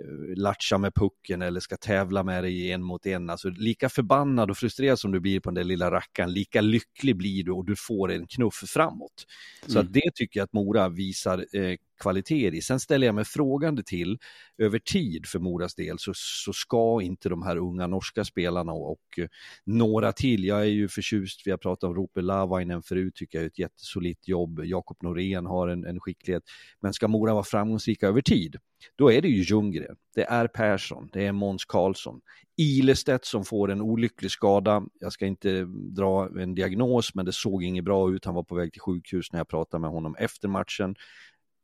eh, 0.00 0.36
latchar 0.36 0.78
med 0.78 0.94
pucken 0.94 1.42
eller 1.42 1.60
ska 1.60 1.76
tävla 1.76 2.22
med 2.22 2.44
dig 2.44 2.72
en 2.72 2.82
mot 2.82 3.06
en. 3.06 3.30
Alltså 3.30 3.48
lika 3.48 3.88
förbannad 3.88 4.50
och 4.50 4.56
frustrerad 4.56 4.98
som 4.98 5.12
du 5.12 5.20
blir 5.20 5.40
på 5.40 5.50
den 5.50 5.54
där 5.54 5.64
lilla 5.64 5.90
rackaren, 5.90 6.32
lika 6.32 6.60
lycklig 6.60 7.16
blir 7.16 7.44
du 7.44 7.52
och 7.52 7.64
du 7.64 7.76
får 7.76 8.12
en 8.12 8.26
knuff 8.26 8.64
framåt. 8.66 9.26
Så 9.66 9.78
mm. 9.78 9.86
att 9.86 9.92
det 9.92 10.10
tycker 10.14 10.40
jag 10.40 10.44
att 10.44 10.52
Mora 10.52 10.88
visar 10.88 11.46
eh, 11.52 11.76
kvaliteter 12.00 12.54
i. 12.54 12.62
Sen 12.62 12.80
ställer 12.80 13.06
jag 13.06 13.14
mig 13.14 13.24
frågande 13.24 13.82
till, 13.82 14.18
över 14.58 14.78
tid 14.78 15.26
för 15.26 15.38
Moras 15.38 15.74
del 15.74 15.98
så, 15.98 16.12
så 16.14 16.52
ska 16.52 17.02
inte 17.02 17.28
de 17.28 17.42
här 17.42 17.56
unga 17.56 17.86
norska 17.86 18.24
spelarna 18.24 18.72
och, 18.72 18.92
och 18.92 19.18
eh, 19.18 19.28
några 19.64 20.12
till, 20.12 20.44
jag 20.44 20.60
är 20.60 20.64
ju 20.64 20.88
förtjust, 20.88 21.42
vi 21.44 21.50
har 21.50 21.58
pratat 21.58 21.84
om 21.84 21.94
Rope 21.94 22.22
Lavainen 22.22 22.82
förut, 22.82 23.14
tycker 23.14 23.38
jag 23.38 23.42
är 23.42 23.48
ett 23.48 23.58
jättesolitt 23.58 24.28
jobb, 24.28 24.60
Jakob 24.64 24.96
Norén 25.02 25.46
har 25.46 25.68
en, 25.68 25.84
en 25.84 26.00
skicklighet, 26.00 26.42
men 26.80 26.92
ska 26.92 27.08
Mora 27.08 27.32
vara 27.32 27.44
framgångsrika 27.44 28.08
över 28.08 28.20
tid, 28.20 28.56
då 28.96 29.12
är 29.12 29.22
det 29.22 29.28
ju 29.28 29.42
Ljunggren, 29.42 29.96
det 30.14 30.24
är 30.24 30.46
Persson, 30.46 31.08
det 31.12 31.26
är 31.26 31.32
Måns 31.32 31.64
Karlsson, 31.64 32.20
Ilestedt 32.56 33.24
som 33.24 33.44
får 33.44 33.70
en 33.70 33.80
olycklig 33.80 34.30
skada. 34.30 34.82
Jag 35.00 35.12
ska 35.12 35.26
inte 35.26 35.64
dra 35.96 36.40
en 36.40 36.54
diagnos, 36.54 37.14
men 37.14 37.26
det 37.26 37.32
såg 37.32 37.62
inget 37.62 37.84
bra 37.84 38.10
ut. 38.10 38.24
Han 38.24 38.34
var 38.34 38.42
på 38.42 38.54
väg 38.54 38.72
till 38.72 38.80
sjukhus 38.80 39.32
när 39.32 39.40
jag 39.40 39.48
pratade 39.48 39.80
med 39.80 39.90
honom 39.90 40.16
efter 40.18 40.48
matchen 40.48 40.94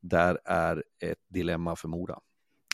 där 0.02 0.38
är 0.44 0.76
ett 1.02 1.18
dilemma 1.28 1.76
för 1.76 1.88
Mora. 1.88 2.18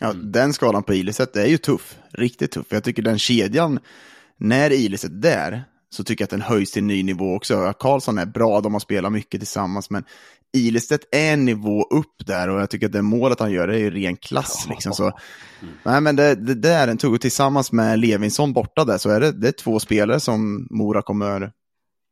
Ja, 0.00 0.12
den 0.12 0.53
skadan 0.53 0.83
på 0.83 0.95
Ilestedt 0.95 1.37
är 1.37 1.47
ju 1.47 1.59
tuff, 1.59 1.99
riktigt 2.11 2.50
tuff. 2.50 2.67
Jag 2.71 2.85
tycker 2.85 3.03
den 3.03 3.19
kedjan, 3.19 3.79
när 4.37 4.73
Ilestedt 4.73 5.12
är 5.12 5.17
där, 5.17 5.65
så 5.88 6.05
tycker 6.05 6.23
jag 6.23 6.26
att 6.26 6.31
den 6.31 6.43
höjs 6.43 6.73
till 6.73 6.83
en 6.83 6.87
ny 6.87 7.03
nivå 7.03 7.35
också. 7.35 7.73
Karlsson 7.79 8.19
är 8.19 8.26
bra, 8.26 8.61
de 8.61 8.73
har 8.73 8.81
spelat 8.81 9.12
mycket 9.12 9.41
tillsammans, 9.41 9.91
men 9.91 10.05
Ilestedt 10.57 11.09
är 11.13 11.33
en 11.33 11.45
nivå 11.45 11.83
upp 11.83 12.27
där 12.27 12.49
och 12.49 12.61
jag 12.61 12.71
tycker 12.71 12.87
att 12.87 12.93
det 12.93 13.03
målet 13.03 13.41
han 13.41 13.53
gör 13.53 13.69
är 13.69 13.79
ju 13.79 13.91
ren 13.91 14.17
klass. 14.17 14.67
Liksom. 14.71 14.93
Så, 14.93 15.03
mm. 15.03 15.75
nej, 15.83 16.01
men 16.01 16.17
det, 16.17 16.35
det, 16.35 16.55
det 16.55 16.71
är 16.71 16.89
en 16.89 16.99
tugg. 16.99 17.21
Tillsammans 17.21 17.73
med 17.73 17.99
Levinsson 17.99 18.53
borta 18.53 18.85
där 18.85 18.99
så 18.99 19.11
är 19.11 19.21
det, 19.21 19.33
det 19.33 19.49
är 19.49 19.53
två 19.53 19.81
spelare 19.81 20.21
som 20.21 20.69
Mora 20.71 21.03
kommer... 21.03 21.53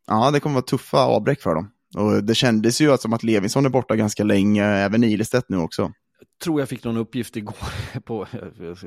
Ja, 0.06 0.30
det 0.30 0.40
kommer 0.40 0.54
vara 0.54 0.64
tuffa 0.64 0.98
avbräck 0.98 1.40
för 1.40 1.54
dem. 1.54 1.70
Och 1.96 2.24
det 2.24 2.34
kändes 2.34 2.80
ju 2.80 2.96
som 2.96 3.12
att 3.12 3.22
Levinsson 3.22 3.66
är 3.66 3.70
borta 3.70 3.96
ganska 3.96 4.24
länge, 4.24 4.64
även 4.64 5.04
Ilestedt 5.04 5.48
nu 5.48 5.56
också. 5.56 5.82
Jag 6.18 6.44
tror 6.44 6.60
jag 6.60 6.68
fick 6.68 6.84
någon 6.84 6.96
uppgift 6.96 7.36
igår 7.36 8.00
på, 8.04 8.26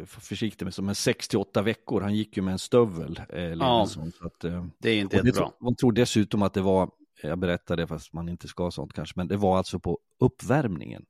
försiktig 0.07 0.65
med 0.65 0.73
som 0.73 0.89
6-8 0.89 1.63
veckor. 1.63 2.01
Han 2.01 2.15
gick 2.15 2.37
ju 2.37 2.43
med 2.43 2.51
en 2.51 2.59
stövel, 2.59 3.21
eh, 3.29 3.35
Levinsson. 3.35 4.11
Ja, 4.19 4.27
att, 4.27 4.43
eh, 4.43 4.65
det 4.79 4.89
är 4.89 4.99
inte 4.99 5.17
jättebra. 5.17 5.51
Man 5.61 5.75
tror 5.75 5.91
dessutom 5.91 6.41
att 6.41 6.53
det 6.53 6.61
var, 6.61 6.89
jag 7.21 7.39
berättade 7.39 7.87
fast 7.87 8.13
man 8.13 8.29
inte 8.29 8.47
ska 8.47 8.71
sånt 8.71 8.93
kanske, 8.93 9.13
men 9.15 9.27
det 9.27 9.37
var 9.37 9.57
alltså 9.57 9.79
på 9.79 9.99
uppvärmningen. 10.19 11.05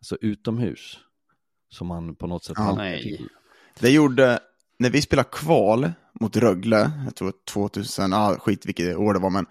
alltså 0.00 0.16
utomhus, 0.20 0.98
som 1.68 1.86
man 1.86 2.14
på 2.16 2.26
något 2.26 2.44
sätt 2.44 2.58
halkar 2.58 2.82
Nej. 2.84 3.26
Det 3.80 3.90
gjorde, 3.90 4.40
när 4.78 4.90
vi 4.90 5.02
spelade 5.02 5.28
kval 5.32 5.92
mot 6.20 6.36
Rögle, 6.36 6.90
jag 7.04 7.14
tror 7.14 7.32
2000, 7.52 8.12
ah, 8.12 8.36
skit 8.38 8.66
vilket 8.66 8.96
år 8.96 9.14
det 9.14 9.20
var, 9.20 9.30
men 9.30 9.46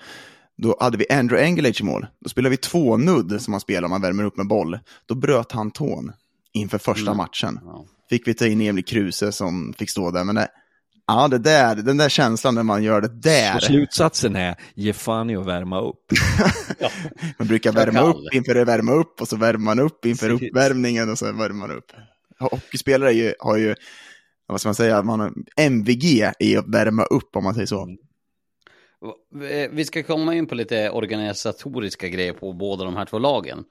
då 0.57 0.77
hade 0.79 0.97
vi 0.97 1.05
Andrew 1.11 1.45
Engelage 1.47 1.81
i 1.81 1.83
mål. 1.83 2.07
Då 2.19 2.29
spelade 2.29 2.49
vi 2.49 2.57
två 2.57 2.97
nudd 2.97 3.41
som 3.41 3.51
man 3.51 3.59
spelar 3.59 3.83
om 3.85 3.89
man 3.89 4.01
värmer 4.01 4.23
upp 4.23 4.37
med 4.37 4.47
boll. 4.47 4.79
Då 5.05 5.15
bröt 5.15 5.51
han 5.51 5.71
tån 5.71 6.11
inför 6.53 6.77
första 6.77 7.11
Mm. 7.11 7.17
matchen. 7.17 7.59
Fick 8.09 8.27
vi 8.27 8.33
ta 8.33 8.45
in 8.47 8.61
Emil 8.61 8.85
Kruse 8.85 9.31
som 9.31 9.73
fick 9.77 9.89
stå 9.89 10.11
där, 10.11 10.23
men 10.23 10.35
det, 10.35 10.47
ja, 11.09 11.27
det 11.27 11.37
där, 11.37 11.75
den 11.75 11.97
där 11.97 12.09
känslan 12.09 12.55
när 12.55 12.63
man 12.63 12.83
gör 12.83 13.01
det 13.01 13.21
där. 13.21 13.59
Så 13.59 13.65
slutsatsen 13.65 14.35
är, 14.35 14.55
ge 14.75 14.93
fan 14.93 15.29
i 15.29 15.35
att 15.35 15.45
värma 15.45 15.81
upp. 15.81 16.05
Man 17.39 17.47
brukar 17.47 17.71
värma 17.71 18.01
upp 18.01 18.33
inför 18.33 18.55
att 18.55 18.67
värma 18.67 18.91
upp 18.91 19.21
och 19.21 19.27
så 19.27 19.35
värmer 19.35 19.65
man 19.65 19.79
upp 19.79 20.05
inför 20.05 20.29
Precis. 20.29 20.49
uppvärmningen 20.49 21.11
och 21.11 21.17
så 21.17 21.25
värmer 21.25 21.49
man 21.49 21.71
upp. 21.71 21.91
Hockeyspelare 22.39 23.11
ju, 23.11 23.33
har 23.39 23.57
ju, 23.57 23.75
vad 24.47 24.59
ska 24.59 24.67
man 24.67 24.75
säga, 24.75 25.03
man 25.03 25.19
har 25.19 25.33
MVG 25.57 26.31
i 26.39 26.57
att 26.57 26.67
värma 26.67 27.03
upp 27.03 27.35
om 27.35 27.43
man 27.43 27.53
säger 27.53 27.67
så. 27.67 27.95
Eh, 29.49 29.69
Vi 29.71 29.85
ska 29.85 30.03
komma 30.03 30.35
in 30.35 30.47
på 30.47 30.55
lite 30.55 30.89
organisatoriska 30.89 32.07
grejer 32.07 32.33
på 32.33 32.53
båda 32.53 32.85
de 32.85 32.95
här 32.95 33.05
två 33.05 33.19
lagen. 33.19 33.63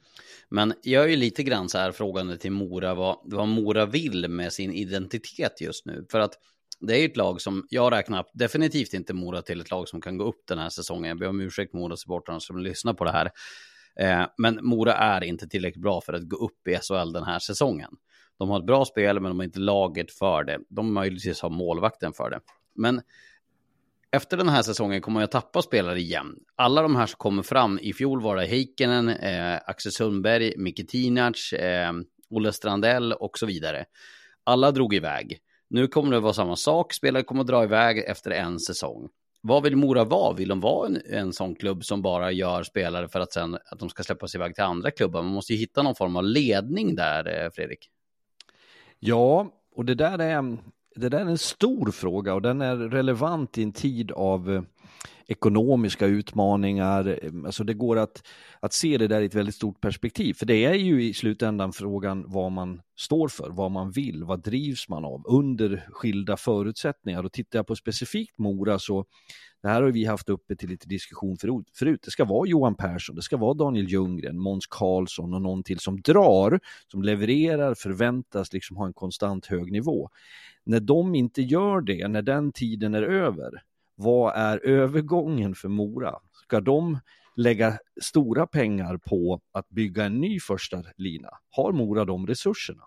Men 0.50 0.74
jag 0.82 1.04
är 1.04 1.08
ju 1.08 1.16
lite 1.16 1.42
grann 1.42 1.68
så 1.68 1.78
här 1.78 1.92
frågande 1.92 2.36
till 2.36 2.52
Mora 2.52 2.94
vad, 2.94 3.16
vad 3.24 3.48
Mora 3.48 3.86
vill 3.86 4.28
med 4.28 4.52
sin 4.52 4.72
identitet 4.72 5.60
just 5.60 5.86
nu. 5.86 6.06
För 6.10 6.20
att 6.20 6.32
det 6.80 6.94
är 6.94 6.98
ju 6.98 7.04
ett 7.04 7.16
lag 7.16 7.40
som 7.40 7.66
jag 7.70 7.92
räknar 7.92 8.26
definitivt 8.32 8.94
inte 8.94 9.14
Mora 9.14 9.42
till 9.42 9.60
ett 9.60 9.70
lag 9.70 9.88
som 9.88 10.00
kan 10.00 10.18
gå 10.18 10.24
upp 10.24 10.42
den 10.48 10.58
här 10.58 10.68
säsongen. 10.68 11.08
Jag 11.08 11.18
ber 11.18 11.28
om 11.28 11.40
ursäkt 11.40 11.74
Mora-supportrarna 11.74 12.40
som 12.40 12.58
lyssnar 12.58 12.94
på 12.94 13.04
det 13.04 13.12
här. 13.12 13.30
Eh, 14.00 14.26
men 14.38 14.58
Mora 14.62 14.92
är 14.94 15.24
inte 15.24 15.48
tillräckligt 15.48 15.82
bra 15.82 16.00
för 16.00 16.12
att 16.12 16.28
gå 16.28 16.36
upp 16.36 16.68
i 16.68 16.76
SHL 16.76 17.12
den 17.12 17.24
här 17.24 17.38
säsongen. 17.38 17.90
De 18.38 18.48
har 18.48 18.58
ett 18.58 18.66
bra 18.66 18.84
spel, 18.84 19.20
men 19.20 19.30
de 19.30 19.38
har 19.38 19.44
inte 19.44 19.60
laget 19.60 20.12
för 20.12 20.44
det. 20.44 20.58
De 20.68 20.92
möjligtvis 20.92 21.42
har 21.42 21.50
målvakten 21.50 22.12
för 22.12 22.30
det. 22.30 22.40
Men 22.74 23.00
efter 24.10 24.36
den 24.36 24.48
här 24.48 24.62
säsongen 24.62 25.00
kommer 25.00 25.20
jag 25.20 25.30
tappa 25.30 25.62
spelare 25.62 25.98
igen. 25.98 26.36
Alla 26.56 26.82
de 26.82 26.96
här 26.96 27.06
som 27.06 27.16
kommer 27.16 27.42
fram, 27.42 27.78
i 27.78 27.92
fjol 27.92 28.22
var 28.22 28.36
det 28.36 28.46
Heikkinen, 28.46 29.08
eh, 29.08 29.58
Axel 29.66 29.92
Sundberg, 29.92 30.54
Micke 30.56 30.88
Tinac, 30.88 31.52
eh, 31.52 31.92
Olle 32.30 32.52
Strandell 32.52 33.12
och 33.12 33.38
så 33.38 33.46
vidare. 33.46 33.84
Alla 34.44 34.70
drog 34.70 34.94
iväg. 34.94 35.38
Nu 35.70 35.86
kommer 35.86 36.10
det 36.10 36.20
vara 36.20 36.32
samma 36.32 36.56
sak, 36.56 36.92
spelare 36.92 37.22
kommer 37.22 37.40
att 37.40 37.46
dra 37.46 37.64
iväg 37.64 37.98
efter 37.98 38.30
en 38.30 38.60
säsong. 38.60 39.08
Vad 39.40 39.62
vill 39.62 39.76
Mora 39.76 40.04
vara? 40.04 40.32
Vill 40.32 40.48
de 40.48 40.60
vara 40.60 40.86
en, 40.86 41.00
en 41.10 41.32
sån 41.32 41.54
klubb 41.54 41.84
som 41.84 42.02
bara 42.02 42.32
gör 42.32 42.62
spelare 42.62 43.08
för 43.08 43.20
att 43.20 43.32
sen 43.32 43.54
att 43.54 43.78
de 43.78 43.88
ska 43.88 44.02
släppas 44.02 44.34
iväg 44.34 44.54
till 44.54 44.64
andra 44.64 44.90
klubbar? 44.90 45.22
Man 45.22 45.32
måste 45.32 45.52
ju 45.52 45.58
hitta 45.58 45.82
någon 45.82 45.94
form 45.94 46.16
av 46.16 46.24
ledning 46.24 46.94
där, 46.94 47.44
eh, 47.44 47.50
Fredrik. 47.50 47.90
Ja, 48.98 49.50
och 49.74 49.84
det 49.84 49.94
där 49.94 50.18
är, 50.18 50.58
det 50.94 51.08
där 51.08 51.20
är 51.20 51.24
en 51.24 51.38
stor 51.38 51.90
fråga 51.90 52.34
och 52.34 52.42
den 52.42 52.60
är 52.60 52.76
relevant 52.76 53.58
i 53.58 53.62
en 53.62 53.72
tid 53.72 54.12
av 54.12 54.54
eh, 54.54 54.62
ekonomiska 55.26 56.06
utmaningar. 56.06 57.18
Ehm, 57.22 57.44
alltså 57.44 57.64
det 57.64 57.74
går 57.74 57.98
att, 57.98 58.22
att 58.60 58.72
se 58.72 58.98
det 58.98 59.08
där 59.08 59.20
i 59.20 59.24
ett 59.24 59.34
väldigt 59.34 59.54
stort 59.54 59.80
perspektiv. 59.80 60.34
För 60.34 60.46
det 60.46 60.64
är 60.64 60.74
ju 60.74 61.04
i 61.04 61.14
slutändan 61.14 61.72
frågan 61.72 62.24
vad 62.26 62.52
man 62.52 62.80
står 62.96 63.28
för, 63.28 63.50
vad 63.50 63.70
man 63.70 63.90
vill, 63.90 64.24
vad 64.24 64.42
drivs 64.42 64.88
man 64.88 65.04
av 65.04 65.22
under 65.26 65.88
skilda 65.90 66.36
förutsättningar. 66.36 67.24
Och 67.24 67.32
tittar 67.32 67.58
jag 67.58 67.66
på 67.66 67.76
specifikt 67.76 68.38
Mora 68.38 68.78
så 68.78 69.04
det 69.62 69.68
här 69.68 69.82
har 69.82 69.90
vi 69.90 70.04
haft 70.04 70.28
uppe 70.28 70.56
till 70.56 70.68
lite 70.68 70.88
diskussion 70.88 71.36
förut. 71.36 71.70
förut. 71.74 72.00
Det 72.04 72.10
ska 72.10 72.24
vara 72.24 72.48
Johan 72.48 72.74
Persson, 72.74 73.16
det 73.16 73.22
ska 73.22 73.36
vara 73.36 73.54
Daniel 73.54 73.88
Ljunggren, 73.88 74.38
Måns 74.38 74.66
Karlsson 74.66 75.34
och 75.34 75.42
någon 75.42 75.62
till 75.62 75.78
som 75.78 76.00
drar, 76.00 76.60
som 76.86 77.02
levererar, 77.02 77.74
förväntas 77.74 78.52
liksom 78.52 78.76
ha 78.76 78.86
en 78.86 78.92
konstant 78.92 79.46
hög 79.46 79.72
nivå. 79.72 80.08
När 80.64 80.80
de 80.80 81.14
inte 81.14 81.42
gör 81.42 81.80
det, 81.80 82.08
när 82.08 82.22
den 82.22 82.52
tiden 82.52 82.94
är 82.94 83.02
över, 83.02 83.62
vad 83.98 84.36
är 84.36 84.66
övergången 84.66 85.54
för 85.54 85.68
Mora? 85.68 86.14
Ska 86.44 86.60
de 86.60 86.98
lägga 87.36 87.78
stora 88.02 88.46
pengar 88.46 88.96
på 88.96 89.40
att 89.52 89.68
bygga 89.68 90.04
en 90.04 90.20
ny 90.20 90.40
första 90.40 90.82
lina? 90.96 91.28
Har 91.50 91.72
Mora 91.72 92.04
de 92.04 92.26
resurserna? 92.26 92.82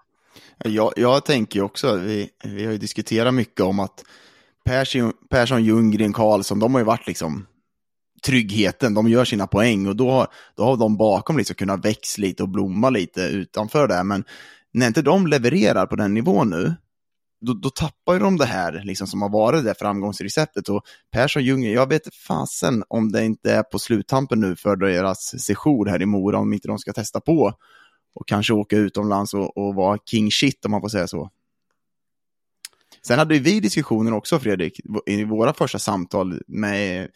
Jag, 0.63 0.93
jag 0.95 1.25
tänker 1.25 1.61
också, 1.61 1.95
vi, 1.95 2.29
vi 2.43 2.65
har 2.65 2.71
ju 2.71 2.77
diskuterat 2.77 3.33
mycket 3.33 3.61
om 3.61 3.79
att 3.79 4.03
Persson, 4.65 5.13
Persson, 5.29 5.63
Ljunggren, 5.63 6.13
Karlsson, 6.13 6.59
de 6.59 6.73
har 6.73 6.81
ju 6.81 6.85
varit 6.85 7.07
liksom 7.07 7.45
tryggheten, 8.25 8.93
de 8.93 9.09
gör 9.09 9.25
sina 9.25 9.47
poäng 9.47 9.87
och 9.87 9.95
då, 9.95 10.11
har- 10.11 10.27
då 10.55 10.63
har 10.63 10.77
de 10.77 10.97
bakom 10.97 11.37
liksom 11.37 11.55
kunnat 11.55 11.85
växa 11.85 12.21
lite 12.21 12.43
och 12.43 12.49
blomma 12.49 12.89
lite 12.89 13.21
utanför 13.21 13.87
det. 13.87 14.03
Men 14.03 14.23
när 14.73 14.87
inte 14.87 15.01
de 15.01 15.27
levererar 15.27 15.85
på 15.85 15.95
den 15.95 16.13
nivån 16.13 16.49
nu, 16.49 16.73
då, 17.41 17.53
då 17.53 17.69
tappar 17.69 18.13
ju 18.13 18.19
de 18.19 18.37
det 18.37 18.45
här 18.45 18.81
liksom, 18.83 19.07
som 19.07 19.21
har 19.21 19.29
varit 19.29 19.63
det 19.63 19.75
framgångsreceptet. 19.79 20.69
Och 20.69 20.81
Persson, 21.11 21.43
Ljunggren, 21.43 21.73
jag 21.73 21.89
vet 21.89 22.15
fasen 22.15 22.83
om 22.87 23.11
det 23.11 23.25
inte 23.25 23.53
är 23.53 23.63
på 23.63 23.79
sluttampen 23.79 24.39
nu 24.39 24.55
för 24.55 24.75
deras 24.75 25.41
sejour 25.41 25.85
här 25.85 26.01
i 26.01 26.05
Mora, 26.05 26.37
om 26.37 26.53
inte 26.53 26.67
de 26.67 26.79
ska 26.79 26.93
testa 26.93 27.19
på 27.19 27.53
och 28.15 28.27
kanske 28.27 28.53
åka 28.53 28.77
utomlands 28.77 29.33
och, 29.33 29.57
och 29.57 29.75
vara 29.75 29.97
king 30.05 30.31
shit 30.31 30.65
om 30.65 30.71
man 30.71 30.81
får 30.81 30.89
säga 30.89 31.07
så. 31.07 31.29
Sen 33.07 33.19
hade 33.19 33.39
vi 33.39 33.59
diskussioner 33.59 34.13
också 34.13 34.39
Fredrik, 34.39 34.79
i 35.05 35.23
våra 35.23 35.53
första 35.53 35.79
samtal 35.79 36.41
med, 36.47 37.09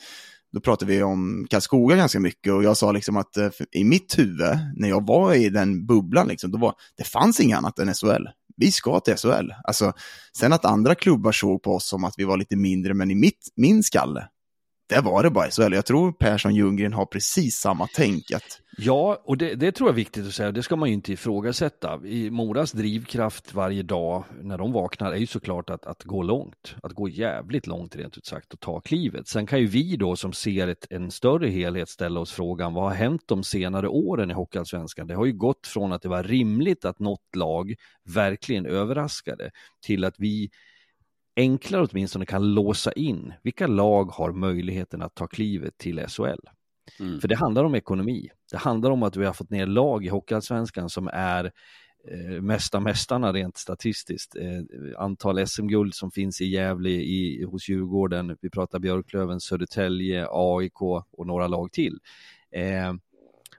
då 0.53 0.59
pratade 0.59 0.91
vi 0.91 1.03
om 1.03 1.47
Karlskoga 1.49 1.95
ganska 1.95 2.19
mycket 2.19 2.53
och 2.53 2.63
jag 2.63 2.77
sa 2.77 2.91
liksom 2.91 3.17
att 3.17 3.37
eh, 3.37 3.49
i 3.71 3.83
mitt 3.83 4.19
huvud, 4.19 4.57
när 4.75 4.89
jag 4.89 5.07
var 5.07 5.33
i 5.33 5.49
den 5.49 5.85
bubblan, 5.85 6.27
liksom, 6.27 6.51
då 6.51 6.57
var, 6.57 6.73
det 6.97 7.03
fanns 7.03 7.39
inget 7.39 7.57
annat 7.57 7.79
än 7.79 7.93
SHL. 7.93 8.27
Vi 8.57 8.71
ska 8.71 8.99
till 8.99 9.17
SHL. 9.17 9.51
Alltså, 9.63 9.93
sen 10.37 10.53
att 10.53 10.65
andra 10.65 10.95
klubbar 10.95 11.31
såg 11.31 11.63
på 11.63 11.75
oss 11.75 11.87
som 11.87 12.03
att 12.03 12.13
vi 12.17 12.23
var 12.23 12.37
lite 12.37 12.55
mindre, 12.55 12.93
men 12.93 13.11
i 13.11 13.15
mitt, 13.15 13.47
min 13.55 13.83
skalle, 13.83 14.27
där 14.89 15.01
var 15.01 15.23
det 15.23 15.29
bara 15.29 15.49
SHL. 15.49 15.73
Jag 15.73 15.85
tror 15.85 16.11
Persson 16.11 16.55
Ljunggren 16.55 16.93
har 16.93 17.05
precis 17.05 17.55
samma 17.55 17.87
tänk. 17.95 18.31
Att, 18.31 18.61
Ja, 18.77 19.21
och 19.25 19.37
det, 19.37 19.55
det 19.55 19.71
tror 19.71 19.89
jag 19.89 19.93
är 19.93 19.95
viktigt 19.95 20.27
att 20.27 20.33
säga. 20.33 20.51
Det 20.51 20.63
ska 20.63 20.75
man 20.75 20.89
ju 20.89 20.93
inte 20.93 21.13
ifrågasätta. 21.13 21.99
I 22.05 22.29
Moras 22.29 22.71
drivkraft 22.71 23.53
varje 23.53 23.83
dag 23.83 24.23
när 24.41 24.57
de 24.57 24.71
vaknar 24.71 25.11
är 25.11 25.17
ju 25.17 25.27
såklart 25.27 25.69
att, 25.69 25.85
att 25.85 26.03
gå 26.03 26.23
långt. 26.23 26.75
Att 26.83 26.93
gå 26.93 27.09
jävligt 27.09 27.67
långt 27.67 27.95
rent 27.95 28.17
ut 28.17 28.25
sagt 28.25 28.53
och 28.53 28.59
ta 28.59 28.79
klivet. 28.79 29.27
Sen 29.27 29.47
kan 29.47 29.59
ju 29.59 29.65
vi 29.65 29.95
då 29.95 30.15
som 30.15 30.33
ser 30.33 30.67
ett, 30.67 30.87
en 30.89 31.11
större 31.11 31.47
helhet 31.47 31.89
ställa 31.89 32.19
oss 32.19 32.31
frågan 32.31 32.73
vad 32.73 32.83
har 32.83 32.93
hänt 32.93 33.23
de 33.25 33.43
senare 33.43 33.87
åren 33.87 34.31
i 34.31 34.33
Hockeyallsvenskan? 34.33 35.07
Det 35.07 35.15
har 35.15 35.25
ju 35.25 35.33
gått 35.33 35.67
från 35.67 35.93
att 35.93 36.01
det 36.01 36.09
var 36.09 36.23
rimligt 36.23 36.85
att 36.85 36.99
något 36.99 37.35
lag 37.35 37.75
verkligen 38.03 38.65
överraskade 38.65 39.51
till 39.85 40.03
att 40.03 40.15
vi 40.17 40.49
enklare 41.35 41.87
åtminstone 41.91 42.25
kan 42.25 42.53
låsa 42.53 42.91
in 42.91 43.33
vilka 43.43 43.67
lag 43.67 44.05
har 44.05 44.31
möjligheten 44.31 45.01
att 45.01 45.15
ta 45.15 45.27
klivet 45.27 45.77
till 45.77 46.07
SHL. 46.07 46.49
Mm. 46.99 47.21
För 47.21 47.27
det 47.27 47.35
handlar 47.35 47.63
om 47.63 47.75
ekonomi. 47.75 48.29
Det 48.51 48.57
handlar 48.57 48.91
om 48.91 49.03
att 49.03 49.15
vi 49.15 49.25
har 49.25 49.33
fått 49.33 49.49
ner 49.49 49.65
lag 49.65 50.05
i 50.05 50.09
Hockeyallsvenskan 50.09 50.89
som 50.89 51.07
är 51.13 51.51
eh, 52.11 52.41
mesta 52.41 52.79
mästarna 52.79 53.33
rent 53.33 53.57
statistiskt. 53.57 54.35
Eh, 54.35 55.01
antal 55.01 55.47
SM-guld 55.47 55.95
som 55.95 56.11
finns 56.11 56.41
i 56.41 56.45
Gävle, 56.45 56.89
i, 56.89 57.43
hos 57.43 57.69
Djurgården, 57.69 58.37
vi 58.41 58.49
pratar 58.49 58.79
Björklöven, 58.79 59.39
Södertälje, 59.39 60.27
AIK 60.29 60.81
och 61.11 61.27
några 61.27 61.47
lag 61.47 61.71
till. 61.71 61.99
Eh, 62.51 62.93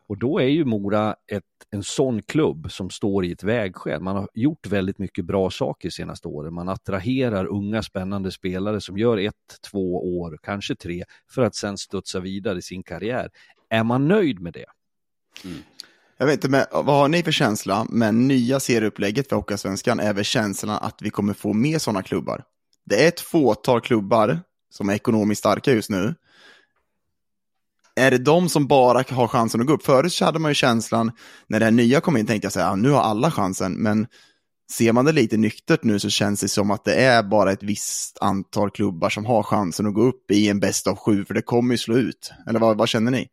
och 0.08 0.18
då 0.18 0.38
är 0.38 0.48
ju 0.48 0.64
Mora 0.64 1.16
ett, 1.32 1.44
en 1.70 1.82
sån 1.82 2.22
klubb 2.22 2.72
som 2.72 2.90
står 2.90 3.24
i 3.24 3.32
ett 3.32 3.42
vägskäl. 3.42 4.00
Man 4.00 4.16
har 4.16 4.28
gjort 4.34 4.66
väldigt 4.66 4.98
mycket 4.98 5.24
bra 5.24 5.50
saker 5.50 5.90
senaste 5.90 6.28
åren. 6.28 6.54
Man 6.54 6.68
attraherar 6.68 7.46
unga 7.46 7.82
spännande 7.82 8.32
spelare 8.32 8.80
som 8.80 8.98
gör 8.98 9.18
ett, 9.18 9.34
två 9.70 10.18
år, 10.18 10.38
kanske 10.42 10.74
tre, 10.74 11.04
för 11.30 11.42
att 11.42 11.54
sen 11.54 11.78
studsa 11.78 12.20
vidare 12.20 12.58
i 12.58 12.62
sin 12.62 12.82
karriär. 12.82 13.30
Är 13.70 13.84
man 13.84 14.08
nöjd 14.08 14.40
med 14.40 14.52
det? 14.52 14.66
Mm. 15.44 15.58
Jag 16.18 16.26
vet 16.26 16.34
inte, 16.34 16.48
men, 16.48 16.64
vad 16.70 16.86
har 16.86 17.08
ni 17.08 17.22
för 17.22 17.32
känsla 17.32 17.86
men 17.90 18.28
nya 18.28 18.60
serieupplägget 18.60 19.28
för 19.28 19.36
Hockeyallsvenskan? 19.36 20.00
Är 20.00 20.14
väl 20.14 20.24
känslan 20.24 20.78
att 20.82 21.02
vi 21.02 21.10
kommer 21.10 21.32
få 21.32 21.52
mer 21.52 21.78
sådana 21.78 22.02
klubbar? 22.02 22.44
Det 22.84 23.04
är 23.04 23.08
ett 23.08 23.20
fåtal 23.20 23.80
klubbar 23.80 24.40
som 24.70 24.88
är 24.88 24.94
ekonomiskt 24.94 25.38
starka 25.38 25.72
just 25.72 25.90
nu. 25.90 26.14
Är 28.00 28.10
det 28.10 28.18
de 28.18 28.48
som 28.48 28.66
bara 28.66 29.04
har 29.10 29.28
chansen 29.28 29.60
att 29.60 29.66
gå 29.66 29.72
upp? 29.72 29.84
Förut 29.84 30.12
så 30.12 30.24
hade 30.24 30.38
man 30.38 30.50
ju 30.50 30.54
känslan, 30.54 31.12
när 31.46 31.58
det 31.58 31.64
här 31.64 31.72
nya 31.72 32.00
kom 32.00 32.16
in, 32.16 32.26
tänkte 32.26 32.46
jag 32.46 32.52
säga, 32.52 32.66
ja, 32.66 32.76
nu 32.76 32.90
har 32.90 33.00
alla 33.00 33.30
chansen, 33.30 33.72
men 33.72 34.06
ser 34.72 34.92
man 34.92 35.04
det 35.04 35.12
lite 35.12 35.36
nyktert 35.36 35.82
nu 35.82 35.98
så 35.98 36.10
känns 36.10 36.40
det 36.40 36.48
som 36.48 36.70
att 36.70 36.84
det 36.84 36.94
är 36.94 37.22
bara 37.22 37.52
ett 37.52 37.62
visst 37.62 38.18
antal 38.20 38.70
klubbar 38.70 39.10
som 39.10 39.26
har 39.26 39.42
chansen 39.42 39.86
att 39.86 39.94
gå 39.94 40.02
upp 40.02 40.30
i 40.30 40.48
en 40.48 40.60
bäst 40.60 40.86
av 40.86 40.96
sju, 40.96 41.24
för 41.24 41.34
det 41.34 41.42
kommer 41.42 41.74
ju 41.74 41.78
slå 41.78 41.96
ut. 41.96 42.32
Eller 42.48 42.58
vad, 42.58 42.78
vad 42.78 42.88
känner 42.88 43.10
ni? 43.10 43.28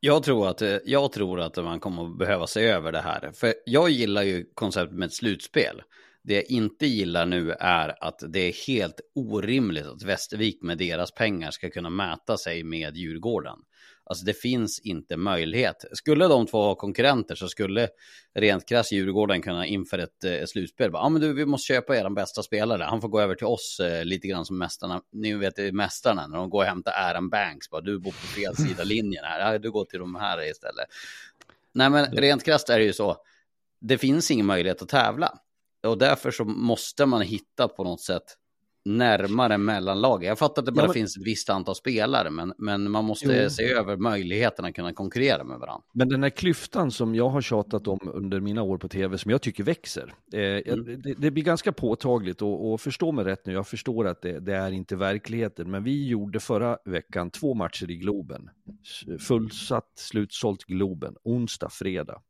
Jag 0.00 0.22
tror, 0.22 0.48
att, 0.48 0.62
jag 0.84 1.12
tror 1.12 1.40
att 1.40 1.56
man 1.56 1.80
kommer 1.80 2.04
att 2.04 2.18
behöva 2.18 2.46
se 2.46 2.64
över 2.66 2.92
det 2.92 3.00
här. 3.00 3.32
För 3.34 3.54
jag 3.66 3.90
gillar 3.90 4.22
ju 4.22 4.44
konceptet 4.54 4.98
med 4.98 5.06
ett 5.06 5.14
slutspel. 5.14 5.82
Det 6.24 6.34
jag 6.34 6.44
inte 6.44 6.86
gillar 6.86 7.26
nu 7.26 7.52
är 7.52 8.04
att 8.04 8.22
det 8.28 8.40
är 8.40 8.66
helt 8.66 9.00
orimligt 9.14 9.86
att 9.86 10.02
Västervik 10.02 10.62
med 10.62 10.78
deras 10.78 11.14
pengar 11.14 11.50
ska 11.50 11.70
kunna 11.70 11.90
mäta 11.90 12.36
sig 12.36 12.64
med 12.64 12.96
Djurgården. 12.96 13.58
Alltså 14.08 14.24
det 14.24 14.34
finns 14.34 14.80
inte 14.80 15.16
möjlighet. 15.16 15.84
Skulle 15.92 16.28
de 16.28 16.46
två 16.46 16.58
vara 16.58 16.74
konkurrenter 16.74 17.34
så 17.34 17.48
skulle 17.48 17.88
rent 18.34 18.68
krasst 18.68 18.92
Djurgården 18.92 19.42
kunna 19.42 19.66
inför 19.66 19.98
ett 19.98 20.24
eh, 20.24 20.44
slutspel. 20.46 20.90
Ja 20.92 21.08
men 21.08 21.20
du, 21.20 21.32
vi 21.34 21.46
måste 21.46 21.66
köpa 21.66 21.96
er 21.96 22.10
bästa 22.10 22.42
spelare. 22.42 22.82
Han 22.82 23.00
får 23.00 23.08
gå 23.08 23.20
över 23.20 23.34
till 23.34 23.46
oss 23.46 23.80
eh, 23.80 24.04
lite 24.04 24.28
grann 24.28 24.44
som 24.44 24.58
mästarna. 24.58 25.02
Ni 25.12 25.34
vet 25.34 25.58
är 25.58 25.72
mästarna 25.72 26.26
när 26.26 26.36
de 26.36 26.50
går 26.50 26.58
och 26.58 26.64
hämtar 26.64 26.92
Aaron 26.92 27.30
Banks. 27.30 27.70
Bara, 27.70 27.80
du 27.80 27.98
bor 27.98 28.10
på 28.10 28.16
fel 28.16 28.56
sida 28.56 28.84
linjen 28.84 29.24
här. 29.24 29.52
Ja, 29.52 29.58
du 29.58 29.70
går 29.70 29.84
till 29.84 29.98
de 29.98 30.14
här 30.14 30.50
istället. 30.50 30.86
Nej 31.72 31.90
men 31.90 32.06
rent 32.06 32.44
krasst 32.44 32.68
är 32.68 32.78
det 32.78 32.84
ju 32.84 32.92
så. 32.92 33.16
Det 33.80 33.98
finns 33.98 34.30
ingen 34.30 34.46
möjlighet 34.46 34.82
att 34.82 34.88
tävla. 34.88 35.38
Och 35.86 35.98
därför 35.98 36.30
så 36.30 36.44
måste 36.44 37.06
man 37.06 37.22
hitta 37.22 37.68
på 37.68 37.84
något 37.84 38.00
sätt 38.00 38.36
närmare 38.86 39.58
mellanlag. 39.58 40.24
Jag 40.24 40.38
fattar 40.38 40.62
att 40.62 40.66
det 40.66 40.72
bara 40.72 40.82
ja, 40.82 40.86
men... 40.86 40.94
finns 40.94 41.16
ett 41.16 41.26
visst 41.26 41.50
antal 41.50 41.74
spelare, 41.74 42.30
men, 42.30 42.54
men 42.58 42.90
man 42.90 43.04
måste 43.04 43.42
jo. 43.42 43.50
se 43.50 43.72
över 43.72 43.96
möjligheterna 43.96 44.68
att 44.68 44.74
kunna 44.74 44.92
konkurrera 44.92 45.44
med 45.44 45.58
varandra. 45.58 45.84
Men 45.94 46.08
den 46.08 46.22
här 46.22 46.30
klyftan 46.30 46.90
som 46.90 47.14
jag 47.14 47.28
har 47.28 47.40
tjatat 47.40 47.88
om 47.88 47.98
under 48.14 48.40
mina 48.40 48.62
år 48.62 48.78
på 48.78 48.88
tv, 48.88 49.18
som 49.18 49.30
jag 49.30 49.42
tycker 49.42 49.64
växer, 49.64 50.14
eh, 50.32 50.40
mm. 50.40 51.02
det, 51.02 51.14
det, 51.14 51.30
blir 51.30 51.44
ganska 51.44 51.72
påtagligt 51.72 52.42
och, 52.42 52.72
och 52.72 52.80
förstå 52.80 53.12
mig 53.12 53.24
rätt 53.24 53.46
nu, 53.46 53.52
jag 53.52 53.66
förstår 53.66 54.06
att 54.06 54.22
det, 54.22 54.40
det, 54.40 54.54
är 54.54 54.72
inte 54.72 54.96
verkligheten, 54.96 55.70
men 55.70 55.84
vi 55.84 56.08
gjorde 56.08 56.40
förra 56.40 56.78
veckan 56.84 57.30
två 57.30 57.54
matcher 57.54 57.90
i 57.90 57.96
Globen. 57.96 58.50
Fullsatt, 59.20 59.92
slutsålt 59.94 60.64
Globen, 60.64 61.14
onsdag, 61.24 61.68
fredag. 61.72 62.20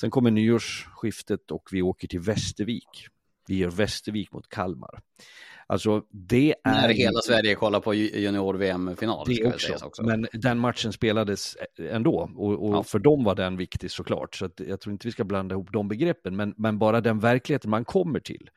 Sen 0.00 0.10
kommer 0.10 0.30
nyårsskiftet 0.30 1.50
och 1.50 1.68
vi 1.72 1.82
åker 1.82 2.08
till 2.08 2.20
Västervik. 2.20 3.08
Vi 3.48 3.56
gör 3.56 3.70
Västervik 3.70 4.32
mot 4.32 4.48
Kalmar. 4.48 5.00
Alltså 5.70 6.02
det 6.10 6.54
är... 6.64 6.72
När 6.72 6.88
hela 6.88 7.20
Sverige 7.20 7.54
kollar 7.54 7.80
på 7.80 7.94
junior-VM-final. 7.94 9.26
Det 9.26 9.46
också. 9.46 9.72
också. 9.82 10.02
Men 10.02 10.28
den 10.32 10.58
matchen 10.58 10.92
spelades 10.92 11.56
ändå 11.90 12.30
och, 12.36 12.68
och 12.68 12.74
ja. 12.74 12.82
för 12.82 12.98
dem 12.98 13.24
var 13.24 13.34
den 13.34 13.56
viktig 13.56 13.90
såklart. 13.90 14.34
Så 14.34 14.50
jag 14.56 14.80
tror 14.80 14.92
inte 14.92 15.06
vi 15.06 15.12
ska 15.12 15.24
blanda 15.24 15.54
ihop 15.54 15.72
de 15.72 15.88
begreppen. 15.88 16.36
Men, 16.36 16.54
men 16.56 16.78
bara 16.78 17.00
den 17.00 17.18
verkligheten 17.18 17.70
man 17.70 17.84
kommer 17.84 18.20
till 18.20 18.50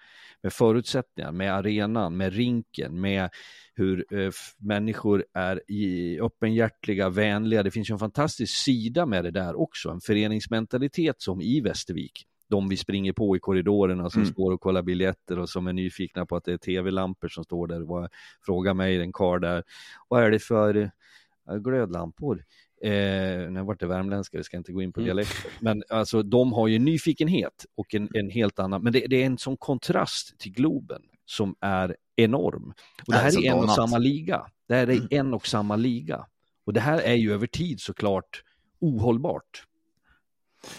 med 0.43 0.53
förutsättningar, 0.53 1.31
med 1.31 1.53
arenan, 1.53 2.17
med 2.17 2.33
rinken, 2.33 3.01
med 3.01 3.29
hur 3.75 4.05
eh, 4.13 4.31
människor 4.57 5.25
är 5.33 5.71
i, 5.71 6.19
öppenhjärtliga, 6.19 7.09
vänliga. 7.09 7.63
Det 7.63 7.71
finns 7.71 7.89
ju 7.89 7.93
en 7.93 7.99
fantastisk 7.99 8.55
sida 8.55 9.05
med 9.05 9.23
det 9.23 9.31
där 9.31 9.59
också, 9.59 9.89
en 9.89 10.01
föreningsmentalitet 10.01 11.21
som 11.21 11.41
i 11.41 11.61
Västervik 11.61 12.27
de 12.51 12.69
vi 12.69 12.77
springer 12.77 13.13
på 13.13 13.35
i 13.35 13.39
korridorerna 13.39 14.09
som 14.09 14.21
mm. 14.21 14.33
står 14.33 14.51
och 14.51 14.61
kollar 14.61 14.81
biljetter 14.81 15.39
och 15.39 15.49
som 15.49 15.67
är 15.67 15.73
nyfikna 15.73 16.25
på 16.25 16.35
att 16.35 16.43
det 16.43 16.53
är 16.53 16.57
tv-lampor 16.57 17.27
som 17.27 17.43
står 17.43 17.67
där. 17.67 18.09
Fråga 18.45 18.73
mig, 18.73 19.01
en 19.01 19.13
kar 19.13 19.39
där, 19.39 19.63
vad 20.07 20.23
är 20.23 20.31
det 20.31 20.39
för 20.39 20.75
eh, 20.75 21.55
glödlampor? 21.55 22.45
Eh, 22.83 23.51
nu 23.51 23.63
vart 23.63 23.79
det 23.79 23.87
värmländska, 23.87 24.37
vi 24.37 24.43
ska 24.43 24.57
inte 24.57 24.71
gå 24.71 24.81
in 24.81 24.93
på 24.93 24.99
mm. 24.99 25.05
dialekter. 25.05 25.51
Men 25.59 25.83
alltså 25.89 26.23
de 26.23 26.53
har 26.53 26.67
ju 26.67 26.79
nyfikenhet 26.79 27.65
och 27.75 27.95
en, 27.95 28.09
en 28.13 28.29
helt 28.29 28.59
annan, 28.59 28.83
men 28.83 28.93
det, 28.93 29.07
det, 29.07 29.21
är 29.21 29.25
en 29.25 29.37
sån 29.37 29.57
kontrast 29.57 30.39
till 30.39 30.51
Globen 30.51 31.01
som 31.25 31.55
är 31.59 31.95
enorm. 32.15 32.73
Och 33.07 33.13
det 33.13 33.17
här 33.17 33.37
är, 33.37 33.45
är 33.45 33.51
en 33.51 33.63
och 33.63 33.69
samma 33.69 33.97
liga. 33.97 34.45
Det 34.67 34.75
här 34.75 34.87
är 34.87 34.95
mm. 34.95 35.07
en 35.09 35.33
och 35.33 35.47
samma 35.47 35.75
liga. 35.75 36.25
Och 36.65 36.73
det 36.73 36.79
här 36.79 36.99
är 37.01 37.15
ju 37.15 37.33
över 37.33 37.47
tid 37.47 37.81
såklart 37.81 38.43
ohållbart. 38.79 39.67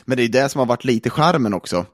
Men 0.05 0.17
det 0.17 0.23
är 0.23 0.29
det 0.29 0.49
som 0.49 0.59
har 0.59 0.67
varit 0.67 0.85
lite 0.85 1.11
charmen 1.11 1.55
också. 1.55 1.87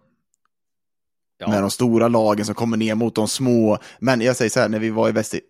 Ja. 1.39 1.51
Med 1.51 1.63
de 1.63 1.71
stora 1.71 2.09
lagen 2.09 2.45
som 2.45 2.55
kommer 2.55 2.77
ner 2.77 2.95
mot 2.95 3.15
de 3.15 3.29
små. 3.29 3.79
Men 3.99 4.21
jag 4.21 4.37
säger 4.37 4.51
så 4.51 4.61
här, 4.61 4.69
när 4.69 4.79
vi 4.79 4.91
var 4.91 5.09
i 5.09 5.13
Väster, 5.13 5.41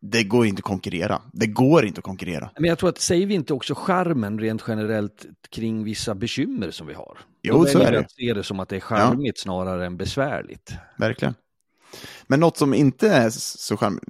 det 0.00 0.24
går 0.24 0.46
inte 0.46 0.60
att 0.60 0.64
konkurrera. 0.64 1.22
Det 1.32 1.46
går 1.46 1.84
inte 1.84 1.98
att 1.98 2.04
konkurrera. 2.04 2.50
Men 2.58 2.64
jag 2.64 2.78
tror 2.78 2.88
att, 2.88 3.00
säger 3.00 3.26
vi 3.26 3.34
inte 3.34 3.54
också 3.54 3.74
charmen 3.74 4.38
rent 4.38 4.64
generellt 4.68 5.26
kring 5.50 5.84
vissa 5.84 6.14
bekymmer 6.14 6.70
som 6.70 6.86
vi 6.86 6.94
har? 6.94 7.18
Jo, 7.42 7.66
så 7.66 7.78
är 7.78 7.92
det. 7.92 7.98
att 7.98 8.12
se 8.12 8.34
det 8.34 8.42
som 8.42 8.60
att 8.60 8.68
det 8.68 8.76
är 8.76 8.80
charmigt 8.80 9.36
ja. 9.36 9.42
snarare 9.42 9.86
än 9.86 9.96
besvärligt. 9.96 10.72
Verkligen. 10.98 11.34
Men 12.26 12.40
något 12.40 12.56
som 12.56 12.74
inte 12.74 13.08
är 13.08 13.30
så 13.30 13.76
charmigt, 13.76 14.04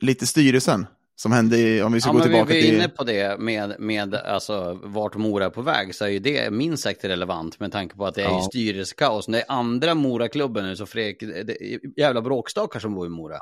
lite 0.00 0.26
styrelsen 0.26 0.86
som 1.16 1.32
hände 1.32 1.58
i, 1.58 1.82
om 1.82 1.92
vi 1.92 2.00
ska 2.00 2.10
ja, 2.10 2.14
gå 2.14 2.20
tillbaka 2.20 2.46
till... 2.46 2.62
Vi 2.62 2.68
är 2.68 2.74
inne 2.74 2.88
på 2.88 3.04
det 3.04 3.40
med, 3.40 3.74
med 3.78 4.14
alltså, 4.14 4.78
vart 4.82 5.16
Mora 5.16 5.44
är 5.44 5.50
på 5.50 5.62
väg 5.62 5.94
så 5.94 6.04
är 6.04 6.08
ju 6.08 6.18
det 6.18 6.50
minst 6.50 6.82
sagt 6.82 7.04
relevant 7.04 7.60
med 7.60 7.72
tanke 7.72 7.96
på 7.96 8.06
att 8.06 8.14
det 8.14 8.22
är 8.22 8.28
ja. 8.28 8.40
styrelsekaos. 8.40 9.26
Det 9.26 9.38
är 9.38 9.44
andra 9.48 9.94
Moraklubben 9.94 10.64
nu 10.64 10.76
så 10.76 10.86
Fredrik, 10.86 11.20
det 11.20 11.62
är 11.62 12.00
jävla 12.00 12.22
bråkstakar 12.22 12.80
som 12.80 12.94
bor 12.94 13.06
i 13.06 13.10
Mora. 13.10 13.38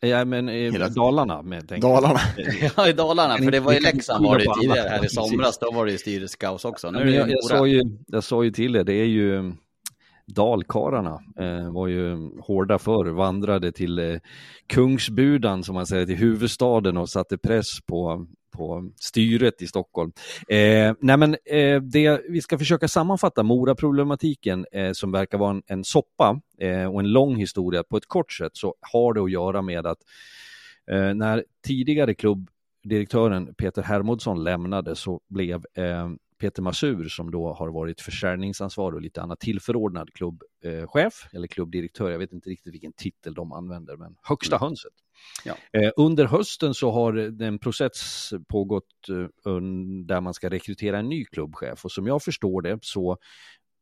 Ja 0.00 0.24
men 0.24 0.48
i 0.48 0.70
Hela... 0.70 0.88
Dalarna 0.88 1.42
med 1.42 1.64
Dalarna. 1.80 2.20
ja 2.76 2.88
i 2.88 2.92
Dalarna, 2.92 3.38
för 3.38 3.50
det 3.50 3.60
var 3.60 3.72
i 3.72 3.80
Leksand 3.80 4.24
var 4.24 4.38
det 4.38 4.54
tidigare 4.60 4.88
här 4.88 5.04
i 5.04 5.08
somras, 5.08 5.58
då 5.58 5.70
var 5.70 5.86
det 5.86 5.92
ju 5.92 5.98
styrelsekaos 5.98 6.64
också. 6.64 6.90
Nu 6.90 6.98
ja, 6.98 7.06
jag, 7.06 7.30
jag, 7.30 7.44
sa 7.44 7.66
ju, 7.66 7.82
jag 8.06 8.24
sa 8.24 8.44
ju 8.44 8.50
till 8.50 8.76
er, 8.76 8.84
det 8.84 8.94
är 8.94 9.04
ju 9.04 9.52
dalkararna 10.34 11.20
eh, 11.38 11.72
var 11.72 11.86
ju 11.86 12.30
hårda 12.40 12.78
förr, 12.78 13.04
vandrade 13.04 13.72
till 13.72 13.98
eh, 13.98 14.16
Kungsbudan 14.66 15.64
som 15.64 15.74
man 15.74 15.86
säger, 15.86 16.06
till 16.06 16.16
huvudstaden 16.16 16.96
och 16.96 17.08
satte 17.08 17.38
press 17.38 17.80
på, 17.86 18.26
på 18.56 18.90
styret 18.96 19.62
i 19.62 19.66
Stockholm. 19.66 20.12
Eh, 20.48 20.94
nej 21.00 21.16
men, 21.16 21.36
eh, 21.44 21.82
det, 21.82 22.20
vi 22.28 22.40
ska 22.40 22.58
försöka 22.58 22.88
sammanfatta 22.88 23.42
Mora-problematiken 23.42 24.66
eh, 24.72 24.92
som 24.92 25.12
verkar 25.12 25.38
vara 25.38 25.50
en, 25.50 25.62
en 25.66 25.84
soppa 25.84 26.40
eh, 26.58 26.94
och 26.94 27.00
en 27.00 27.12
lång 27.12 27.36
historia. 27.36 27.82
På 27.82 27.96
ett 27.96 28.06
kort 28.06 28.32
sätt 28.32 28.52
så 28.54 28.74
har 28.92 29.14
det 29.14 29.22
att 29.22 29.30
göra 29.30 29.62
med 29.62 29.86
att 29.86 29.98
eh, 30.90 31.14
när 31.14 31.44
tidigare 31.66 32.14
klubbdirektören 32.14 33.54
Peter 33.54 33.82
Hermodsson 33.82 34.44
lämnade 34.44 34.96
så 34.96 35.20
blev 35.28 35.64
eh, 35.74 36.08
Peter 36.42 36.62
Masur 36.62 37.08
som 37.08 37.30
då 37.30 37.52
har 37.52 37.68
varit 37.68 38.00
försäljningsansvarig 38.00 38.94
och 38.94 39.02
lite 39.02 39.22
annat 39.22 39.40
tillförordnad 39.40 40.12
klubbchef 40.12 41.28
eller 41.32 41.46
klubbdirektör. 41.46 42.10
Jag 42.10 42.18
vet 42.18 42.32
inte 42.32 42.50
riktigt 42.50 42.74
vilken 42.74 42.92
titel 42.92 43.34
de 43.34 43.52
använder, 43.52 43.96
men 43.96 44.16
högsta 44.22 44.56
mm. 44.56 44.66
hönset. 44.66 44.92
Ja. 45.44 45.54
Eh, 45.72 45.90
under 45.96 46.24
hösten 46.24 46.74
så 46.74 46.90
har 46.90 47.42
en 47.42 47.58
process 47.58 48.30
pågått 48.48 49.08
eh, 49.08 49.56
där 50.06 50.20
man 50.20 50.34
ska 50.34 50.50
rekrytera 50.50 50.98
en 50.98 51.08
ny 51.08 51.24
klubbchef 51.24 51.84
och 51.84 51.92
som 51.92 52.06
jag 52.06 52.22
förstår 52.22 52.62
det 52.62 52.78
så 52.82 53.18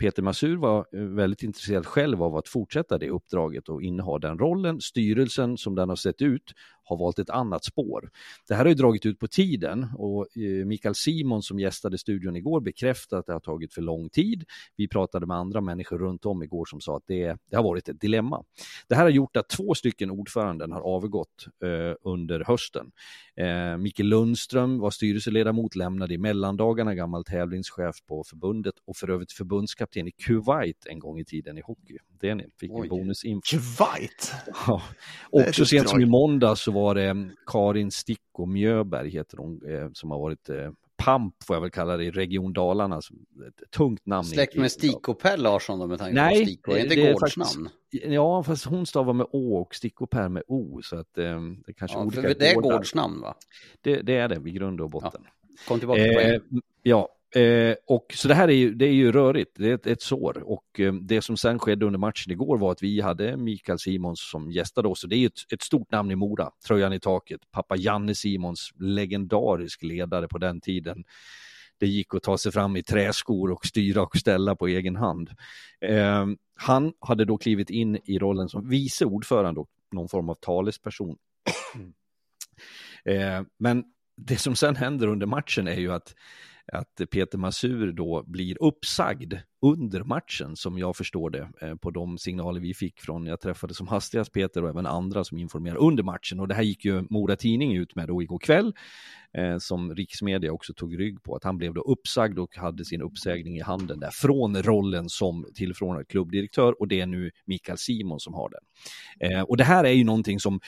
Peter 0.01 0.23
Masur 0.23 0.57
var 0.57 0.87
eh, 0.93 1.03
väldigt 1.03 1.43
intresserad 1.43 1.87
själv 1.87 2.23
av 2.23 2.37
att 2.37 2.49
fortsätta 2.49 2.99
det 2.99 3.11
uppdraget 3.11 3.69
och 3.69 3.83
inneha 3.83 4.19
den 4.19 4.39
rollen. 4.39 4.81
Styrelsen 4.81 5.57
som 5.57 5.75
den 5.75 5.89
har 5.89 5.97
sett 5.97 6.23
ut 6.23 6.53
har 6.91 6.97
valt 6.97 7.19
ett 7.19 7.31
annat 7.31 7.65
spår. 7.65 8.11
Det 8.49 8.55
här 8.55 8.65
har 8.65 8.69
ju 8.69 8.75
dragit 8.75 9.07
ut 9.07 9.19
på 9.19 9.29
tiden 9.29 9.87
och 9.97 10.37
eh, 10.37 10.67
Mikael 10.67 10.95
Simon 10.95 11.43
som 11.43 11.61
gästade 11.61 11.99
studion 11.99 12.37
igår 12.37 12.61
bekräftade 12.61 13.21
att 13.21 13.27
det 13.27 13.33
har 13.33 13.41
tagit 13.41 13.75
för 13.75 13.83
lång 13.83 14.09
tid. 14.09 14.45
Vi 14.77 14.89
pratade 14.89 15.27
med 15.27 15.37
andra 15.37 15.61
människor 15.61 15.99
runt 15.99 16.27
om 16.27 16.43
igår 16.43 16.65
som 16.65 16.81
sa 16.81 16.97
att 16.97 17.07
det, 17.07 17.37
det 17.51 17.57
har 17.57 17.63
varit 17.63 17.89
ett 17.89 18.01
dilemma. 18.01 18.45
Det 18.89 18.95
här 18.95 19.03
har 19.03 19.11
gjort 19.11 19.37
att 19.37 19.49
två 19.49 19.75
stycken 19.75 20.11
ordföranden 20.11 20.73
har 20.73 20.81
avgått 20.81 21.47
eh, 21.65 21.95
under 22.03 22.45
hösten. 22.47 22.91
Eh, 23.37 23.77
Mikael 23.77 24.09
Lundström 24.09 24.79
var 24.79 24.91
styrelseledamot, 24.91 25.77
lämnade 25.77 26.15
i 26.15 26.19
mellandagarna, 26.19 26.95
gammal 26.95 27.25
tävlingschef 27.25 27.97
på 28.07 28.25
förbundet 28.25 28.75
och 28.87 28.97
för 28.97 29.11
övrigt 29.11 29.33
förbundskapten 29.33 30.09
i 30.09 30.11
Kuwait 30.11 30.87
en 30.87 30.99
gång 30.99 31.19
i 31.19 31.25
tiden 31.25 31.59
i 31.59 31.61
hockey. 31.61 31.99
Det 32.21 32.35
ni, 32.35 32.47
fick 32.61 32.71
en 32.71 32.89
bonusinfo. 32.89 33.57
Kuwait? 33.57 34.33
Ja. 34.67 34.83
Och 35.31 35.55
så 35.55 35.67
sent 35.67 35.89
som 35.89 36.01
i 36.01 36.07
måndag 36.07 36.57
så 36.57 36.73
var 36.73 36.95
det 36.95 37.09
mm, 37.11 37.31
Karin 37.47 37.91
Sticko 37.91 38.47
Mjöberg, 38.47 39.11
heter 39.11 39.37
hon, 39.37 39.61
eh, 39.69 39.89
som 39.93 40.11
har 40.11 40.19
varit 40.19 40.49
eh, 40.49 40.71
PAMP 41.05 41.35
får 41.45 41.57
jag 41.57 41.61
väl 41.61 41.71
kalla 41.71 41.97
det 41.97 42.05
i 42.05 42.11
Region 42.11 42.53
Dalarna. 42.53 42.99
Ett 42.99 43.71
tungt 43.71 44.07
namn. 44.07 44.25
Släkt 44.25 44.57
med 44.57 44.73
Sticko 44.73 45.15
Per 45.15 45.37
Larsson 45.37 45.79
då 45.79 45.87
med 45.87 45.99
tanke 45.99 46.15
Nej, 46.15 46.41
på 46.41 46.47
Sticko, 46.47 46.73
är 46.73 46.79
inte 46.79 47.13
gårdsnamn? 47.13 47.69
Ja, 47.91 48.43
fast 48.43 48.65
hon 48.65 48.87
stavar 48.87 49.13
med 49.13 49.27
Å 49.31 49.61
och 49.61 49.75
Sticko 49.75 50.07
Per 50.07 50.29
med 50.29 50.43
O, 50.47 50.81
så 50.83 50.97
att 50.97 51.19
eh, 51.19 51.41
det 51.67 51.73
kanske 51.73 51.99
ja, 51.99 52.05
olika 52.05 52.23
Det 52.23 52.51
är 52.51 52.55
gårdsnamn 52.55 53.21
va? 53.21 53.35
Det, 53.81 54.03
det, 54.03 54.17
är 54.17 54.29
det 54.29 54.49
i 54.49 54.53
grund 54.53 54.81
och 54.81 54.91
botten. 54.91 55.23
Ja. 55.25 55.31
Kom 55.69 55.79
tillbaka 55.79 56.01
till 56.01 56.35
eh, 56.35 56.41
Ja, 56.83 57.09
Eh, 57.35 57.75
och 57.87 58.07
så 58.15 58.29
det 58.29 58.35
här 58.35 58.49
är 58.49 58.53
ju, 58.53 58.75
det 58.75 58.87
är 58.87 58.93
ju 58.93 59.13
rörigt, 59.13 59.51
det 59.55 59.71
är 59.71 59.75
ett, 59.75 59.87
ett 59.87 60.03
sår. 60.03 60.43
Och 60.45 60.81
eh, 60.81 60.93
det 60.93 61.23
som 61.23 61.37
sen 61.37 61.59
skedde 61.59 61.87
under 61.87 61.99
matchen 61.99 62.33
igår 62.33 62.59
var 62.59 62.73
att 62.73 62.83
vi 62.83 63.01
hade 63.01 63.37
Mikael 63.37 63.79
Simons 63.79 64.31
som 64.31 64.51
gästade 64.51 64.89
oss. 64.89 65.05
Och 65.05 65.11
det 65.11 65.17
är 65.17 65.19
ju 65.19 65.27
ett, 65.27 65.53
ett, 65.53 65.63
stort 65.63 65.91
namn 65.91 66.11
i 66.11 66.17
Mora, 66.17 66.51
tröjan 66.67 66.93
i 66.93 67.01
taket. 67.01 67.41
Pappa 67.51 67.77
Janne 67.77 68.15
Simons, 68.15 68.71
legendarisk 68.79 69.83
ledare 69.83 70.29
på 70.29 70.39
den 70.39 70.61
tiden. 70.61 71.05
Det 71.79 71.87
gick 71.87 72.15
att 72.15 72.23
ta 72.23 72.39
sig 72.39 72.53
fram 72.53 72.77
i 72.77 72.83
träskor 72.83 73.51
och 73.51 73.67
styra 73.67 74.03
och 74.03 74.17
ställa 74.17 74.57
på 74.57 74.67
egen 74.67 74.97
hand. 74.97 75.31
Eh, 75.81 76.27
han 76.55 76.93
hade 77.01 77.25
då 77.25 77.39
klivit 77.39 77.71
in 77.71 77.99
i 78.05 78.19
rollen 78.19 78.49
som 78.49 78.69
vice 78.69 79.05
ordförande 79.05 79.61
och 79.61 79.71
någon 79.93 80.09
form 80.09 80.29
av 80.29 80.35
talesperson. 80.35 81.17
Eh, 83.05 83.43
men 83.59 83.85
det 84.17 84.37
som 84.37 84.57
sen 84.57 84.77
händer 84.77 85.07
under 85.07 85.27
matchen 85.27 85.69
är 85.69 85.81
ju 85.81 85.93
att 85.93 86.15
att 86.73 87.11
Peter 87.11 87.39
Masur 87.39 87.93
då 87.93 88.25
blir 88.27 88.63
uppsagd 88.63 89.35
under 89.63 90.05
matchen 90.05 90.57
som 90.57 90.79
jag 90.79 90.97
förstår 90.97 91.31
det 91.31 91.49
eh, 91.61 91.75
på 91.75 91.91
de 91.91 92.19
signaler 92.19 92.61
vi 92.61 92.75
fick 92.75 93.01
från, 93.01 93.27
jag 93.27 93.41
träffade 93.41 93.75
som 93.75 93.89
hastigast 93.89 94.33
Peter 94.33 94.63
och 94.63 94.69
även 94.69 94.87
andra 94.87 95.25
som 95.25 95.39
informerade 95.39 95.81
under 95.81 96.03
matchen 96.03 96.41
och 96.41 96.49
det 96.49 96.55
här 96.55 96.63
gick 96.63 96.85
ju 96.85 97.05
Mora 97.11 97.37
Tidning 97.37 97.77
ut 97.77 97.97
med 97.97 98.09
då 98.09 98.23
igår 98.23 98.39
kväll 98.39 98.73
eh, 99.39 99.59
som 99.59 99.95
riksmedia 99.95 100.53
också 100.53 100.75
tog 100.75 101.01
rygg 101.01 101.23
på 101.23 101.37
att 101.37 101.45
han 101.45 101.59
blev 101.59 101.75
då 101.75 101.81
uppsagd 101.81 102.39
och 102.39 102.57
hade 102.57 102.85
sin 102.85 103.03
uppsägning 103.03 103.57
i 103.57 103.61
handen 103.61 104.01
där 104.01 104.11
från 104.11 104.63
rollen 104.63 105.09
som 105.09 105.47
tillförordnad 105.55 106.09
klubbdirektör 106.09 106.81
och 106.81 106.89
det 106.89 107.01
är 107.01 107.07
nu 107.07 107.31
Mikael 107.45 107.79
Simon 107.79 108.21
som 108.21 108.35
har 108.35 108.51
den. 108.51 109.31
Eh, 109.31 109.43
och 109.43 109.57
det 109.57 109.65
här 109.65 109.85
är 109.85 109.93
ju 109.93 110.05
någonting 110.05 110.41
som 110.41 110.61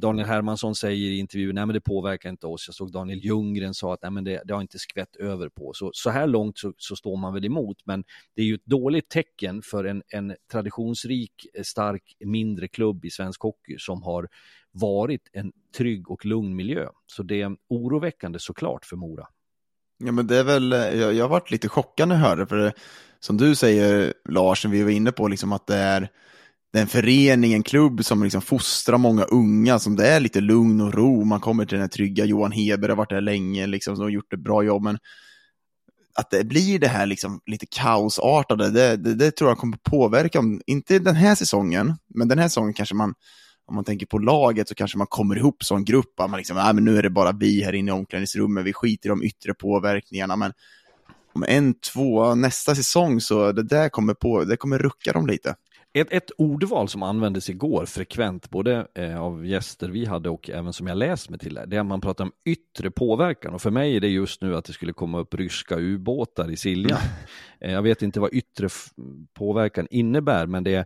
Daniel 0.00 0.26
Hermansson 0.26 0.74
säger 0.74 1.10
i 1.10 1.18
intervjun, 1.18 1.54
nej 1.54 1.66
men 1.66 1.74
det 1.74 1.80
påverkar 1.80 2.30
inte 2.30 2.46
oss. 2.46 2.64
Jag 2.68 2.74
såg 2.74 2.92
Daniel 2.92 3.18
Ljunggren 3.18 3.74
sa 3.74 3.94
att 3.94 4.02
nej 4.02 4.10
men 4.10 4.24
det, 4.24 4.42
det 4.44 4.54
har 4.54 4.60
inte 4.60 4.78
skvätt 4.78 5.16
över 5.16 5.48
på. 5.48 5.72
Så, 5.72 5.90
så 5.94 6.10
här 6.10 6.26
långt 6.26 6.58
så, 6.58 6.72
så, 6.76 6.96
står 6.96 7.16
man 7.16 7.34
väl 7.34 7.44
emot, 7.44 7.76
men 7.84 8.04
det 8.36 8.42
är 8.42 8.46
ju 8.46 8.54
ett 8.54 8.64
dåligt 8.64 9.08
tecken 9.08 9.62
för 9.62 9.84
en, 9.84 10.02
en 10.08 10.36
traditionsrik, 10.52 11.46
eh, 11.54 11.62
stark, 11.62 12.16
mindre 12.24 12.68
klubb 12.68 13.04
i 13.04 13.10
svensk 13.10 13.42
hockey 13.42 13.76
som 13.78 14.02
har 14.02 14.28
varit 14.72 15.28
en 15.32 15.52
trygg 15.76 16.10
och 16.10 16.26
lugn 16.26 16.56
miljö. 16.56 16.88
Så 17.06 17.22
det 17.22 17.42
är 17.42 17.56
oroväckande 17.68 18.38
såklart 18.38 18.84
för 18.84 18.96
Mora. 18.96 19.26
Ja 19.98 20.12
men 20.12 20.26
det 20.26 20.36
är 20.36 20.44
väl, 20.44 20.72
eh, 20.72 20.78
jag, 20.78 21.14
jag 21.14 21.24
har 21.24 21.28
varit 21.28 21.50
lite 21.50 21.68
chockad 21.68 22.08
när 22.08 22.14
jag 22.14 22.22
hörde 22.22 22.46
för 22.46 22.56
det, 22.56 22.72
som 23.20 23.36
du 23.36 23.54
säger 23.54 24.14
Lars, 24.28 24.64
vi 24.64 24.82
var 24.82 24.90
inne 24.90 25.12
på 25.12 25.28
liksom 25.28 25.52
att 25.52 25.66
det 25.66 25.76
är 25.76 26.10
en 26.72 26.86
förening, 26.86 27.52
en 27.52 27.62
klubb 27.62 28.04
som 28.04 28.22
liksom 28.22 28.42
fostrar 28.42 28.98
många 28.98 29.24
unga, 29.24 29.78
som 29.78 29.96
det 29.96 30.08
är 30.08 30.20
lite 30.20 30.40
lugn 30.40 30.80
och 30.80 30.94
ro. 30.94 31.24
Man 31.24 31.40
kommer 31.40 31.64
till 31.64 31.74
den 31.74 31.82
här 31.82 31.88
trygga, 31.88 32.24
Johan 32.24 32.52
Heber 32.52 32.88
har 32.88 32.96
varit 32.96 33.10
där 33.10 33.20
länge, 33.20 33.66
liksom, 33.66 33.96
som 33.96 34.02
har 34.02 34.10
gjort 34.10 34.32
ett 34.32 34.40
bra 34.40 34.62
jobb. 34.62 34.82
Men 34.82 34.98
att 36.14 36.30
det 36.30 36.44
blir 36.44 36.78
det 36.78 36.88
här 36.88 37.06
liksom 37.06 37.40
lite 37.46 37.66
kaosartade, 37.66 38.70
det, 38.70 38.96
det, 38.96 39.14
det 39.14 39.30
tror 39.30 39.50
jag 39.50 39.58
kommer 39.58 39.76
påverka, 39.76 40.38
om, 40.38 40.60
inte 40.66 40.98
den 40.98 41.16
här 41.16 41.34
säsongen, 41.34 41.94
men 42.14 42.28
den 42.28 42.38
här 42.38 42.48
säsongen 42.48 42.74
kanske 42.74 42.94
man, 42.94 43.14
om 43.66 43.74
man 43.74 43.84
tänker 43.84 44.06
på 44.06 44.18
laget 44.18 44.68
så 44.68 44.74
kanske 44.74 44.98
man 44.98 45.06
kommer 45.06 45.36
ihop 45.36 45.64
som 45.64 45.84
grupp, 45.84 46.20
att 46.20 46.30
man 46.30 46.38
liksom, 46.38 46.56
äh, 46.56 46.72
men 46.72 46.84
nu 46.84 46.98
är 46.98 47.02
det 47.02 47.10
bara 47.10 47.32
vi 47.32 47.62
här 47.62 47.72
inne 47.72 47.90
i 47.90 47.94
omklädningsrummet, 47.94 48.64
vi 48.64 48.72
skiter 48.72 49.08
i 49.08 49.10
de 49.10 49.22
yttre 49.22 49.54
påverkningarna, 49.54 50.36
men 50.36 50.52
om 51.32 51.44
en, 51.48 51.74
två, 51.74 52.34
nästa 52.34 52.74
säsong 52.74 53.20
så 53.20 53.52
det 53.52 53.62
där 53.62 53.88
kommer 53.88 54.14
på, 54.14 54.44
det 54.44 54.56
kommer 54.56 54.78
rucka 54.78 55.12
dem 55.12 55.26
lite. 55.26 55.54
Ett, 55.92 56.12
ett 56.12 56.30
ordval 56.38 56.88
som 56.88 57.02
användes 57.02 57.50
igår 57.50 57.86
frekvent, 57.86 58.50
både 58.50 58.86
eh, 58.94 59.20
av 59.22 59.46
gäster 59.46 59.88
vi 59.88 60.04
hade 60.04 60.30
och 60.30 60.50
även 60.50 60.72
som 60.72 60.86
jag 60.86 60.98
läst 60.98 61.30
mig 61.30 61.38
till, 61.38 61.54
det 61.66 61.76
är 61.76 61.80
att 61.80 61.86
man 61.86 62.00
pratar 62.00 62.24
om 62.24 62.32
yttre 62.44 62.90
påverkan. 62.90 63.54
Och 63.54 63.62
för 63.62 63.70
mig 63.70 63.96
är 63.96 64.00
det 64.00 64.08
just 64.08 64.42
nu 64.42 64.56
att 64.56 64.64
det 64.64 64.72
skulle 64.72 64.92
komma 64.92 65.18
upp 65.18 65.34
ryska 65.34 65.76
ubåtar 65.78 66.50
i 66.50 66.56
Silja. 66.56 66.98
eh, 67.60 67.72
jag 67.72 67.82
vet 67.82 68.02
inte 68.02 68.20
vad 68.20 68.34
yttre 68.34 68.68
påverkan 69.34 69.86
innebär, 69.90 70.46
men 70.46 70.64
det 70.64 70.74
är 70.74 70.84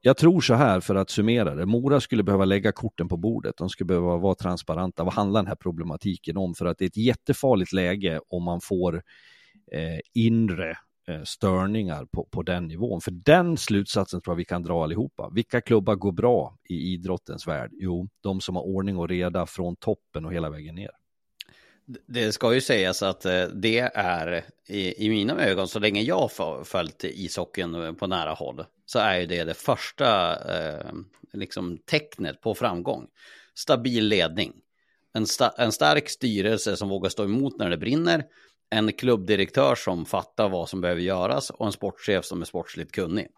jag 0.00 0.16
tror 0.16 0.40
så 0.40 0.54
här 0.54 0.80
för 0.80 0.94
att 0.94 1.10
summera 1.10 1.54
det. 1.54 1.66
Mora 1.66 2.00
skulle 2.00 2.22
behöva 2.22 2.44
lägga 2.44 2.72
korten 2.72 3.08
på 3.08 3.16
bordet. 3.16 3.56
De 3.56 3.68
skulle 3.68 3.86
behöva 3.86 4.16
vara 4.16 4.34
transparenta. 4.34 5.04
Vad 5.04 5.14
handlar 5.14 5.40
den 5.40 5.48
här 5.48 5.56
problematiken 5.56 6.36
om? 6.36 6.54
För 6.54 6.66
att 6.66 6.78
det 6.78 6.84
är 6.84 6.86
ett 6.86 6.96
jättefarligt 6.96 7.72
läge 7.72 8.20
om 8.28 8.42
man 8.42 8.60
får 8.60 8.94
eh, 9.72 9.98
inre 10.14 10.76
Eh, 11.08 11.22
störningar 11.22 12.04
på, 12.04 12.24
på 12.24 12.42
den 12.42 12.66
nivån. 12.66 13.00
För 13.00 13.10
den 13.10 13.56
slutsatsen 13.56 14.20
tror 14.20 14.32
jag 14.32 14.36
vi 14.36 14.44
kan 14.44 14.62
dra 14.62 14.84
allihopa. 14.84 15.30
Vilka 15.34 15.60
klubbar 15.60 15.94
går 15.94 16.12
bra 16.12 16.58
i 16.68 16.74
idrottens 16.74 17.46
värld? 17.46 17.70
Jo, 17.72 18.08
de 18.22 18.40
som 18.40 18.56
har 18.56 18.62
ordning 18.62 18.96
och 18.96 19.08
reda 19.08 19.46
från 19.46 19.76
toppen 19.76 20.24
och 20.24 20.32
hela 20.32 20.50
vägen 20.50 20.74
ner. 20.74 20.90
Det 22.06 22.32
ska 22.32 22.54
ju 22.54 22.60
sägas 22.60 23.02
att 23.02 23.24
eh, 23.24 23.44
det 23.44 23.78
är 23.94 24.44
i, 24.68 25.06
i 25.06 25.08
mina 25.08 25.44
ögon, 25.44 25.68
så 25.68 25.78
länge 25.78 26.00
jag 26.00 26.28
har 26.38 26.64
följt 26.64 27.04
ishockeyn 27.04 27.94
på 27.94 28.06
nära 28.06 28.30
håll, 28.30 28.64
så 28.86 28.98
är 28.98 29.26
det 29.26 29.44
det 29.44 29.54
första 29.54 30.36
eh, 30.58 30.92
liksom, 31.32 31.78
tecknet 31.78 32.40
på 32.40 32.54
framgång. 32.54 33.06
Stabil 33.54 34.08
ledning. 34.08 34.52
En, 35.14 35.26
sta 35.26 35.48
en 35.48 35.72
stark 35.72 36.08
styrelse 36.08 36.76
som 36.76 36.88
vågar 36.88 37.10
stå 37.10 37.24
emot 37.24 37.58
när 37.58 37.70
det 37.70 37.78
brinner 37.78 38.24
en 38.70 38.92
klubbdirektör 38.92 39.74
som 39.74 40.06
fattar 40.06 40.48
vad 40.48 40.68
som 40.68 40.80
behöver 40.80 41.00
göras 41.00 41.50
och 41.50 41.66
en 41.66 41.72
sportchef 41.72 42.24
som 42.24 42.40
är 42.40 42.44
sportsligt 42.44 42.92
kunnig. 42.92 43.28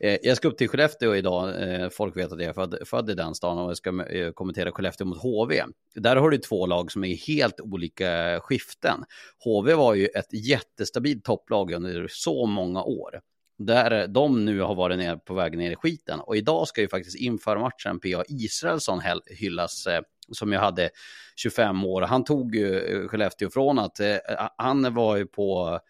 Eh, 0.00 0.18
jag 0.22 0.36
ska 0.36 0.48
upp 0.48 0.58
till 0.58 0.68
Skellefteå 0.68 1.14
idag, 1.14 1.62
eh, 1.62 1.88
folk 1.88 2.16
vet 2.16 2.32
att 2.32 2.40
jag 2.40 2.48
är 2.48 2.52
född, 2.52 2.78
född 2.86 3.10
i 3.10 3.14
den 3.14 3.34
stan 3.34 3.58
och 3.58 3.70
jag 3.70 3.76
ska 3.76 4.06
eh, 4.06 4.30
kommentera 4.32 4.72
Skellefteå 4.72 5.06
mot 5.06 5.22
HV. 5.22 5.62
Där 5.94 6.16
har 6.16 6.30
du 6.30 6.38
två 6.38 6.66
lag 6.66 6.92
som 6.92 7.04
är 7.04 7.08
i 7.08 7.14
helt 7.26 7.60
olika 7.60 8.40
skiften. 8.40 9.04
HV 9.44 9.74
var 9.74 9.94
ju 9.94 10.06
ett 10.06 10.48
jättestabilt 10.48 11.24
topplag 11.24 11.72
under 11.72 12.06
så 12.10 12.46
många 12.46 12.82
år. 12.82 13.20
Där 13.58 14.06
de 14.06 14.44
nu 14.44 14.60
har 14.60 14.74
varit 14.74 14.98
ner, 14.98 15.16
på 15.16 15.34
väg 15.34 15.58
ner 15.58 15.70
i 15.70 15.76
skiten. 15.76 16.20
Och 16.20 16.36
idag 16.36 16.68
ska 16.68 16.80
ju 16.80 16.88
faktiskt 16.88 17.16
inför 17.16 17.56
matchen 17.56 18.00
P.A. 18.00 18.24
Israelsson 18.28 19.00
hyllas 19.26 19.88
som 20.32 20.52
jag 20.52 20.60
hade 20.60 20.90
25 21.36 21.84
år. 21.84 22.02
Han 22.02 22.24
tog 22.24 22.54
ju 22.54 22.78
eh, 22.78 23.08
Skellefteå 23.08 23.50
från 23.50 23.78
att 23.78 24.00
eh, 24.00 24.16
han 24.56 24.94
var 24.94 25.16
ju 25.16 25.26
på 25.26 25.80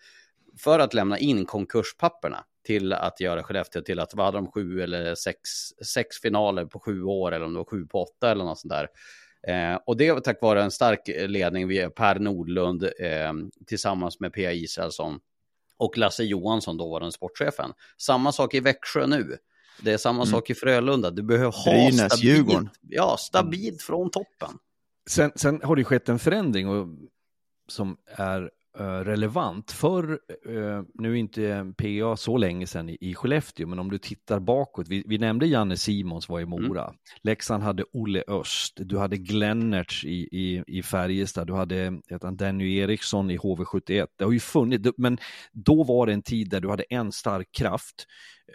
för 0.58 0.78
att 0.78 0.94
lämna 0.94 1.18
in 1.18 1.46
konkurspapperna 1.46 2.44
till 2.66 2.92
att 2.92 3.20
göra 3.20 3.42
Skellefteå 3.42 3.82
till 3.82 4.00
att 4.00 4.14
vad 4.14 4.26
hade 4.26 4.38
de 4.38 4.50
sju 4.50 4.80
eller 4.80 5.14
sex, 5.14 5.38
sex 5.94 6.20
finaler 6.22 6.64
på 6.64 6.80
sju 6.80 7.02
år 7.02 7.32
eller 7.32 7.46
om 7.46 7.52
det 7.52 7.58
var 7.58 7.64
sju 7.64 7.86
på 7.86 8.02
åtta 8.02 8.30
eller 8.30 8.44
något 8.44 8.58
sånt 8.58 8.72
där. 8.72 8.88
Eh, 9.46 9.78
och 9.86 9.96
det 9.96 10.12
var 10.12 10.20
tack 10.20 10.42
vare 10.42 10.62
en 10.62 10.70
stark 10.70 11.00
ledning 11.26 11.68
via 11.68 11.90
Per 11.90 12.18
Nordlund 12.18 12.82
eh, 12.82 13.32
tillsammans 13.66 14.20
med 14.20 14.32
Pia 14.32 14.52
Israelsson 14.52 15.20
och 15.76 15.98
Lasse 15.98 16.24
Johansson, 16.24 16.76
då 16.76 16.90
var 16.90 17.00
den 17.00 17.12
sportchefen. 17.12 17.72
Samma 17.98 18.32
sak 18.32 18.54
i 18.54 18.60
Växjö 18.60 19.06
nu. 19.06 19.36
Det 19.82 19.92
är 19.92 19.98
samma 19.98 20.22
mm. 20.22 20.26
sak 20.26 20.50
i 20.50 20.54
Frölunda. 20.54 21.10
Du 21.10 21.22
behöver 21.22 21.52
ha 21.52 21.72
Brynäs, 21.72 21.94
stabilt, 21.94 22.24
Djurgården. 22.24 22.70
ja, 22.82 23.16
stabilt 23.18 23.82
från 23.82 24.10
toppen. 24.10 24.58
Sen, 25.10 25.32
sen 25.34 25.60
har 25.62 25.76
det 25.76 25.84
skett 25.84 26.08
en 26.08 26.18
förändring 26.18 26.68
och, 26.68 26.88
som 27.68 27.96
är 28.06 28.50
uh, 28.80 28.84
relevant. 28.84 29.72
För 29.72 30.10
uh, 30.48 30.82
nu 30.94 31.10
är 31.10 31.14
inte 31.14 31.72
PA 31.76 32.16
så 32.16 32.36
länge 32.36 32.66
sedan 32.66 32.88
i, 32.88 32.98
i 33.00 33.14
Skellefteå, 33.14 33.66
men 33.66 33.78
om 33.78 33.90
du 33.90 33.98
tittar 33.98 34.40
bakåt. 34.40 34.88
Vi, 34.88 35.04
vi 35.06 35.18
nämnde 35.18 35.46
Janne 35.46 35.76
Simons 35.76 36.28
var 36.28 36.40
i 36.40 36.46
Mora. 36.46 36.84
Mm. 36.84 36.96
Leksand 37.22 37.62
hade 37.62 37.84
Olle 37.92 38.24
Öst. 38.28 38.72
Du 38.76 38.98
hade 38.98 39.16
Glennerts 39.16 40.04
i, 40.04 40.28
i, 40.32 40.64
i 40.66 40.82
Färjestad. 40.82 41.46
Du 41.46 41.54
hade 41.54 42.00
han, 42.22 42.36
Danny 42.36 42.76
Eriksson 42.76 43.30
i 43.30 43.38
HV71. 43.38 44.06
Det 44.16 44.24
har 44.24 44.32
ju 44.32 44.40
funnits, 44.40 44.90
men 44.96 45.18
då 45.52 45.84
var 45.84 46.06
det 46.06 46.12
en 46.12 46.22
tid 46.22 46.50
där 46.50 46.60
du 46.60 46.70
hade 46.70 46.82
en 46.82 47.12
stark 47.12 47.52
kraft 47.52 48.06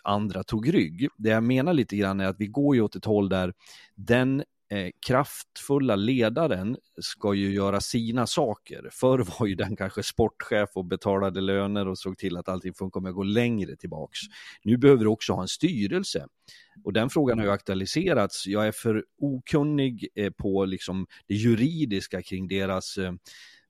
andra 0.04 0.44
tog 0.44 0.74
rygg. 0.74 1.08
Det 1.18 1.30
jag 1.30 1.44
menar 1.44 1.74
lite 1.74 1.96
grann 1.96 2.20
är 2.20 2.26
att 2.26 2.40
vi 2.40 2.48
går 2.48 2.76
ju 2.76 2.82
åt 2.82 2.96
ett 2.96 3.06
håll 3.06 3.30
där 3.30 3.54
den 3.96 4.44
eh, 4.72 4.90
kraftfulla 5.08 5.96
ledaren 5.96 6.78
ska 7.02 7.34
ju 7.34 7.54
göra 7.54 7.82
sina 7.82 8.28
saker. 8.28 8.90
Förr 8.92 9.26
var 9.40 9.48
ju 9.48 9.56
den 9.56 9.76
kanske 9.76 10.04
sportchef 10.04 10.70
och 10.74 10.86
betalade 10.86 11.42
löner 11.42 11.88
och 11.88 11.98
såg 11.98 12.18
till 12.18 12.38
att 12.38 12.50
allting 12.50 12.74
funkar 12.74 13.00
med 13.00 13.10
att 13.10 13.16
gå 13.16 13.24
längre 13.24 13.76
tillbaks. 13.76 14.20
Nu 14.64 14.78
behöver 14.78 15.04
du 15.04 15.10
också 15.10 15.34
ha 15.34 15.42
en 15.42 15.48
styrelse. 15.48 16.28
Och 16.84 16.94
den 16.94 17.10
frågan 17.10 17.40
har 17.40 17.46
ju 17.46 17.52
aktualiserats. 17.52 18.48
Jag 18.48 18.68
är 18.68 18.72
för 18.72 19.04
okunnig 19.18 20.08
eh, 20.16 20.32
på 20.32 20.66
liksom 20.66 21.08
det 21.28 21.36
juridiska 21.36 22.22
kring 22.22 22.48
deras 22.48 22.98
eh, 22.98 23.12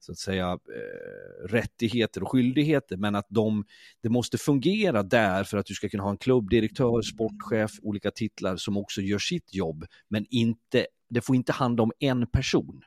så 0.09 0.11
att 0.11 0.35
säga 0.35 0.51
eh, 0.51 1.47
rättigheter 1.47 2.23
och 2.23 2.31
skyldigheter, 2.31 2.97
men 2.97 3.15
att 3.15 3.27
de, 3.29 3.65
det 4.03 4.09
måste 4.09 4.37
fungera 4.37 5.03
där 5.03 5.43
för 5.43 5.57
att 5.57 5.65
du 5.65 5.73
ska 5.73 5.89
kunna 5.89 6.03
ha 6.03 6.09
en 6.09 6.17
klubbdirektör, 6.17 7.01
sportchef, 7.01 7.71
olika 7.81 8.11
titlar 8.11 8.55
som 8.55 8.77
också 8.77 9.01
gör 9.01 9.19
sitt 9.19 9.53
jobb, 9.53 9.85
men 10.09 10.25
inte, 10.29 10.87
det 11.09 11.21
får 11.21 11.35
inte 11.35 11.51
handla 11.51 11.83
om 11.83 11.91
en 11.99 12.27
person. 12.27 12.81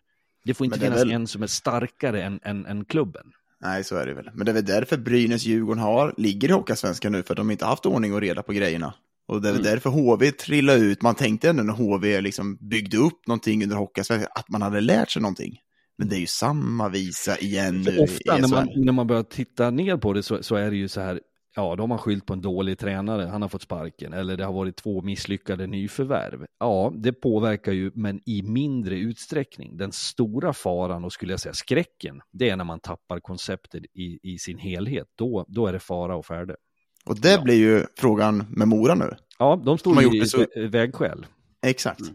Det 0.44 0.54
får 0.54 0.64
inte 0.64 0.78
det 0.78 0.84
finnas 0.84 1.00
väl... 1.00 1.10
en 1.12 1.26
som 1.26 1.42
är 1.42 1.46
starkare 1.46 2.22
än, 2.22 2.40
än, 2.42 2.66
än 2.66 2.84
klubben. 2.84 3.32
Nej, 3.60 3.84
så 3.84 3.96
är 3.96 4.06
det 4.06 4.14
väl. 4.14 4.30
Men 4.34 4.44
det 4.44 4.52
är 4.52 4.54
väl 4.54 4.64
därför 4.64 4.96
Brynäs 4.96 5.44
Djurgården 5.44 5.82
har, 5.82 6.14
ligger 6.16 6.48
i 6.48 6.52
Hockeyallsvenskan 6.52 7.12
nu, 7.12 7.22
för 7.22 7.34
att 7.34 7.36
de 7.36 7.50
inte 7.50 7.64
haft 7.64 7.86
ordning 7.86 8.14
och 8.14 8.20
reda 8.20 8.42
på 8.42 8.52
grejerna. 8.52 8.94
Och 9.28 9.42
det 9.42 9.48
är 9.48 9.52
mm. 9.52 9.62
därför 9.62 9.90
HV 9.90 10.32
trillade 10.32 10.78
ut. 10.78 11.02
Man 11.02 11.14
tänkte 11.14 11.48
ändå 11.48 11.62
när 11.62 11.72
HV 11.72 12.20
liksom 12.20 12.58
byggde 12.60 12.96
upp 12.96 13.26
någonting 13.26 13.62
under 13.62 13.76
Hockeyallsvenskan, 13.76 14.32
att 14.34 14.48
man 14.48 14.62
hade 14.62 14.80
lärt 14.80 15.10
sig 15.10 15.22
någonting. 15.22 15.58
Men 15.98 16.08
det 16.08 16.16
är 16.16 16.20
ju 16.20 16.26
samma 16.26 16.88
visa 16.88 17.38
igen 17.38 17.82
nu. 17.82 17.98
Ofta 17.98 18.36
när 18.36 18.48
man, 18.48 18.68
när 18.76 18.92
man 18.92 19.06
börjar 19.06 19.22
titta 19.22 19.70
ner 19.70 19.96
på 19.96 20.12
det 20.12 20.22
så, 20.22 20.42
så 20.42 20.56
är 20.56 20.70
det 20.70 20.76
ju 20.76 20.88
så 20.88 21.00
här, 21.00 21.20
ja, 21.56 21.76
då 21.76 21.82
har 21.82 21.88
man 21.88 21.98
skyllt 21.98 22.26
på 22.26 22.32
en 22.32 22.40
dålig 22.40 22.78
tränare, 22.78 23.26
han 23.26 23.42
har 23.42 23.48
fått 23.48 23.62
sparken, 23.62 24.12
eller 24.12 24.36
det 24.36 24.44
har 24.44 24.52
varit 24.52 24.76
två 24.76 25.02
misslyckade 25.02 25.66
nyförvärv. 25.66 26.46
Ja, 26.60 26.92
det 26.96 27.12
påverkar 27.12 27.72
ju, 27.72 27.90
men 27.94 28.20
i 28.26 28.42
mindre 28.42 28.98
utsträckning. 28.98 29.76
Den 29.76 29.92
stora 29.92 30.52
faran 30.52 31.04
och 31.04 31.12
skulle 31.12 31.32
jag 31.32 31.40
säga 31.40 31.52
skräcken, 31.52 32.20
det 32.32 32.50
är 32.50 32.56
när 32.56 32.64
man 32.64 32.80
tappar 32.80 33.20
konceptet 33.20 33.82
i, 33.94 34.18
i 34.22 34.38
sin 34.38 34.58
helhet. 34.58 35.06
Då, 35.18 35.44
då 35.48 35.66
är 35.66 35.72
det 35.72 35.80
fara 35.80 36.16
och 36.16 36.26
färde. 36.26 36.56
Och 37.04 37.20
det 37.20 37.32
ja. 37.32 37.42
blir 37.42 37.54
ju 37.54 37.86
frågan 37.98 38.44
med 38.48 38.68
Mora 38.68 38.94
nu. 38.94 39.10
Ja, 39.38 39.62
de 39.64 39.78
står 39.78 40.14
i 40.14 40.26
så... 40.26 40.46
vägskäl. 40.56 41.26
Exakt. 41.66 42.00
Mm. 42.00 42.14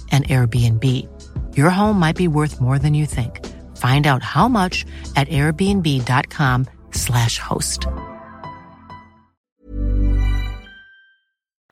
and 0.11 0.27
Airbnb. 0.27 0.83
Your 1.55 1.69
home 1.69 1.99
might 1.99 2.17
be 2.17 2.27
worth 2.27 2.61
more 2.61 2.79
than 2.79 2.93
you 2.93 3.05
think. 3.05 3.39
Find 3.77 4.05
out 4.07 4.23
how 4.23 4.47
much 4.47 4.85
at 5.15 5.29
airbnb.com 5.29 6.65
slash 6.91 7.39
host. 7.39 7.87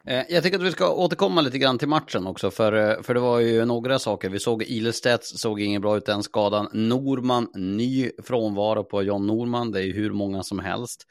Eh, 0.10 0.24
jag 0.30 0.44
tycker 0.44 0.58
att 0.58 0.64
vi 0.64 0.72
ska 0.72 0.94
återkomma 0.94 1.42
lite 1.42 1.58
grann 1.58 1.78
till 1.78 1.88
matchen 1.88 2.28
också, 2.28 2.52
för, 2.52 2.74
eh, 2.74 3.02
för 3.02 3.14
det 3.14 3.20
var 3.20 3.40
ju 3.40 3.66
några 3.66 4.00
saker. 4.00 4.30
Vi 4.30 4.40
såg 4.40 4.64
Ilestedt, 4.64 5.26
såg 5.26 5.62
ingen 5.62 5.82
bra 5.82 5.98
ut 5.98 6.06
den 6.06 6.24
skadan. 6.24 6.68
Norman, 6.74 7.48
ny 7.54 8.12
frånvaro 8.24 8.84
på 8.84 9.04
John 9.04 9.28
Norman, 9.28 9.72
det 9.72 9.80
är 9.80 9.84
ju 9.84 9.94
hur 9.94 10.12
många 10.12 10.44
som 10.44 10.60
helst. 10.60 11.06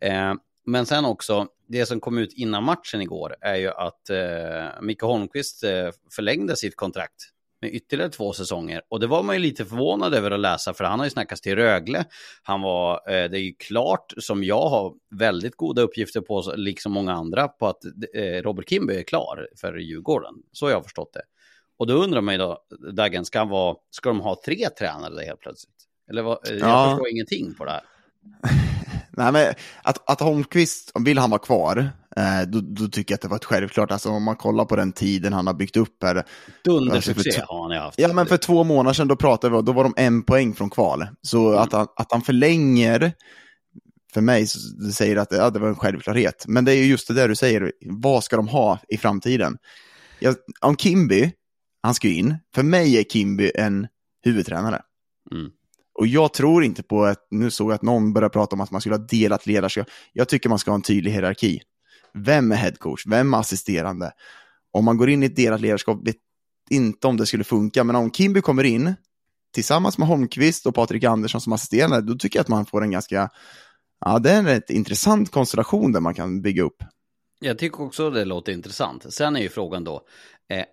Eh, 0.00 0.34
Eh, 0.66 0.70
men 0.70 0.86
sen 0.86 1.04
också, 1.04 1.46
det 1.68 1.86
som 1.86 2.00
kom 2.00 2.18
ut 2.18 2.32
innan 2.32 2.64
matchen 2.64 3.00
igår 3.02 3.36
är 3.40 3.54
ju 3.56 3.68
att 3.70 4.10
eh, 4.10 4.80
Micke 4.82 5.02
Holmqvist 5.02 5.64
eh, 5.64 5.90
förlängde 6.16 6.56
sitt 6.56 6.76
kontrakt 6.76 7.32
med 7.60 7.74
ytterligare 7.74 8.10
två 8.10 8.32
säsonger. 8.32 8.82
Och 8.88 9.00
det 9.00 9.06
var 9.06 9.22
man 9.22 9.34
ju 9.36 9.42
lite 9.42 9.64
förvånad 9.64 10.14
över 10.14 10.30
att 10.30 10.40
läsa, 10.40 10.74
för 10.74 10.84
han 10.84 10.98
har 10.98 11.06
ju 11.06 11.10
snackats 11.10 11.40
till 11.40 11.56
Rögle. 11.56 12.04
Han 12.42 12.62
var, 12.62 12.94
eh, 12.94 13.30
det 13.30 13.38
är 13.38 13.42
ju 13.42 13.54
klart, 13.58 14.12
som 14.18 14.44
jag 14.44 14.68
har 14.68 14.94
väldigt 15.10 15.56
goda 15.56 15.82
uppgifter 15.82 16.20
på, 16.20 16.52
liksom 16.56 16.92
många 16.92 17.12
andra, 17.12 17.48
på 17.48 17.66
att 17.66 17.84
eh, 18.14 18.42
Robert 18.42 18.68
Kimby 18.68 18.94
är 18.96 19.02
klar 19.02 19.48
för 19.60 19.76
Djurgården. 19.76 20.34
Så 20.52 20.66
har 20.66 20.70
jag 20.70 20.84
förstått 20.84 21.12
det. 21.12 21.22
Och 21.78 21.86
då 21.86 21.94
undrar 21.94 22.20
man 22.20 22.34
ju 22.34 22.38
då, 22.38 22.58
Dagen, 22.92 23.24
ska, 23.24 23.38
han 23.38 23.48
vara, 23.48 23.76
ska 23.90 24.08
de 24.08 24.20
ha 24.20 24.40
tre 24.44 24.68
tränare 24.78 25.24
helt 25.24 25.40
plötsligt? 25.40 25.74
Eller 26.10 26.22
vad, 26.22 26.38
jag 26.42 26.58
Ja. 26.58 26.90
förstår 26.90 27.08
ingenting 27.08 27.54
på 27.54 27.64
det 27.64 27.70
här. 27.70 27.82
Nej, 29.10 29.32
men 29.32 29.54
att, 29.82 30.10
att 30.10 30.20
Holmqvist, 30.20 30.92
vill 31.04 31.18
han 31.18 31.30
vara 31.30 31.38
kvar, 31.40 31.90
eh, 32.16 32.42
då, 32.48 32.60
då 32.60 32.88
tycker 32.88 33.12
jag 33.12 33.16
att 33.16 33.22
det 33.22 33.28
var 33.28 33.36
ett 33.36 33.44
självklart. 33.44 33.90
Alltså 33.90 34.10
om 34.10 34.22
man 34.22 34.36
kollar 34.36 34.64
på 34.64 34.76
den 34.76 34.92
tiden 34.92 35.32
han 35.32 35.46
har 35.46 35.54
byggt 35.54 35.76
upp 35.76 36.02
här. 36.02 36.24
Dundersuccé 36.64 37.28
Alltså, 37.28 37.44
har 37.48 37.62
han 37.62 37.72
ju 37.72 37.78
haft. 37.78 37.98
Ja, 37.98 38.12
men 38.12 38.26
för 38.26 38.36
två 38.36 38.64
månader 38.64 38.94
sedan 38.94 39.08
då 39.08 39.16
pratade 39.16 39.56
vi, 39.56 39.62
då 39.62 39.72
var 39.72 39.84
de 39.84 39.94
en 39.96 40.22
poäng 40.22 40.54
från 40.54 40.70
kval. 40.70 41.06
Så 41.22 41.48
Mm. 41.48 41.62
att, 41.62 41.72
han, 41.72 41.86
att 41.96 42.12
han 42.12 42.22
förlänger, 42.22 43.12
för 44.14 44.20
mig, 44.20 44.46
så 44.46 44.58
det 44.76 44.92
säger 44.92 45.16
att 45.16 45.32
ja, 45.32 45.50
det 45.50 45.58
var 45.58 45.68
en 45.68 45.76
självklarhet. 45.76 46.44
Men 46.48 46.64
det 46.64 46.72
är 46.72 46.76
ju 46.76 46.84
just 46.84 47.08
det 47.08 47.14
där 47.14 47.28
du 47.28 47.34
säger, 47.36 47.72
vad 47.86 48.24
ska 48.24 48.36
de 48.36 48.48
ha 48.48 48.78
i 48.88 48.96
framtiden? 48.96 49.56
Jag, 50.18 50.34
om 50.60 50.76
Kimby, 50.76 51.32
han 51.82 51.94
ska 51.94 52.08
ju 52.08 52.14
in, 52.14 52.36
för 52.54 52.62
mig 52.62 52.98
är 52.98 53.04
Kimby 53.04 53.52
en 53.54 53.86
huvudtränare. 54.24 54.82
Mm. 55.32 55.50
Och 55.98 56.06
jag 56.06 56.32
tror 56.32 56.64
inte 56.64 56.82
på 56.82 57.04
att, 57.04 57.26
nu 57.30 57.50
såg 57.50 57.70
jag 57.70 57.74
att 57.74 57.82
någon 57.82 58.12
började 58.12 58.32
prata 58.32 58.56
om 58.56 58.60
att 58.60 58.70
man 58.70 58.80
skulle 58.80 58.94
ha 58.94 59.02
delat 59.02 59.46
ledarskap. 59.46 59.86
Jag 60.12 60.28
tycker 60.28 60.48
man 60.48 60.58
ska 60.58 60.70
ha 60.70 60.74
en 60.76 60.82
tydlig 60.82 61.10
hierarki. 61.10 61.60
Vem 62.14 62.52
är 62.52 62.56
headcoach? 62.56 63.06
Vem 63.06 63.34
är 63.34 63.38
assisterande? 63.38 64.12
Om 64.72 64.84
man 64.84 64.96
går 64.96 65.10
in 65.10 65.22
i 65.22 65.26
ett 65.26 65.36
delat 65.36 65.60
ledarskap, 65.60 66.06
vet 66.06 66.16
inte 66.70 67.06
om 67.06 67.16
det 67.16 67.26
skulle 67.26 67.44
funka, 67.44 67.84
men 67.84 67.96
om 67.96 68.10
Kimby 68.10 68.40
kommer 68.40 68.64
in 68.64 68.94
tillsammans 69.54 69.98
med 69.98 70.08
Holmqvist 70.08 70.66
och 70.66 70.74
Patrik 70.74 71.04
Andersson 71.04 71.40
som 71.40 71.52
assisterande, 71.52 72.00
då 72.00 72.14
tycker 72.14 72.38
jag 72.38 72.42
att 72.42 72.48
man 72.48 72.66
får 72.66 72.82
en 72.82 72.90
ganska, 72.90 73.30
ja 74.04 74.18
det 74.18 74.30
är 74.30 74.38
en 74.38 74.46
rätt 74.46 74.70
intressant 74.70 75.30
konstellation 75.30 75.92
där 75.92 76.00
man 76.00 76.14
kan 76.14 76.42
bygga 76.42 76.62
upp. 76.62 76.82
Jag 77.40 77.58
tycker 77.58 77.82
också 77.82 78.10
det 78.10 78.24
låter 78.24 78.52
intressant. 78.52 79.14
Sen 79.14 79.36
är 79.36 79.40
ju 79.40 79.48
frågan 79.48 79.84
då, 79.84 80.02
eh, 80.50 80.64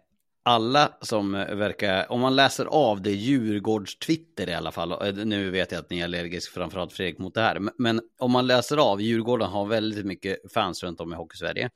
alla 0.44 0.92
som 1.02 1.36
eh, 1.36 1.56
verkar, 1.56 2.12
om 2.12 2.20
man 2.20 2.36
läser 2.36 2.66
av 2.66 3.02
det 3.02 3.12
Djurgårds 3.12 3.98
Twitter 3.98 4.50
i 4.50 4.54
alla 4.54 4.72
fall, 4.72 4.92
eh, 4.92 5.26
nu 5.26 5.52
vet 5.52 5.72
jag 5.72 5.80
att 5.80 5.90
ni 5.90 6.00
är 6.00 6.04
allergisk 6.04 6.52
framförallt 6.54 6.94
Fredrik 6.94 7.18
mot 7.18 7.34
det 7.34 7.42
här, 7.42 7.60
men, 7.60 7.74
men 7.78 8.02
om 8.20 8.32
man 8.32 8.48
läser 8.48 8.78
av, 8.78 9.02
Djurgården 9.02 9.50
har 9.50 9.66
väldigt 9.66 10.06
mycket 10.06 10.54
fans 10.54 10.84
runt 10.84 11.02
om 11.02 11.14
i 11.14 11.16
Hockeysverige, 11.16 11.70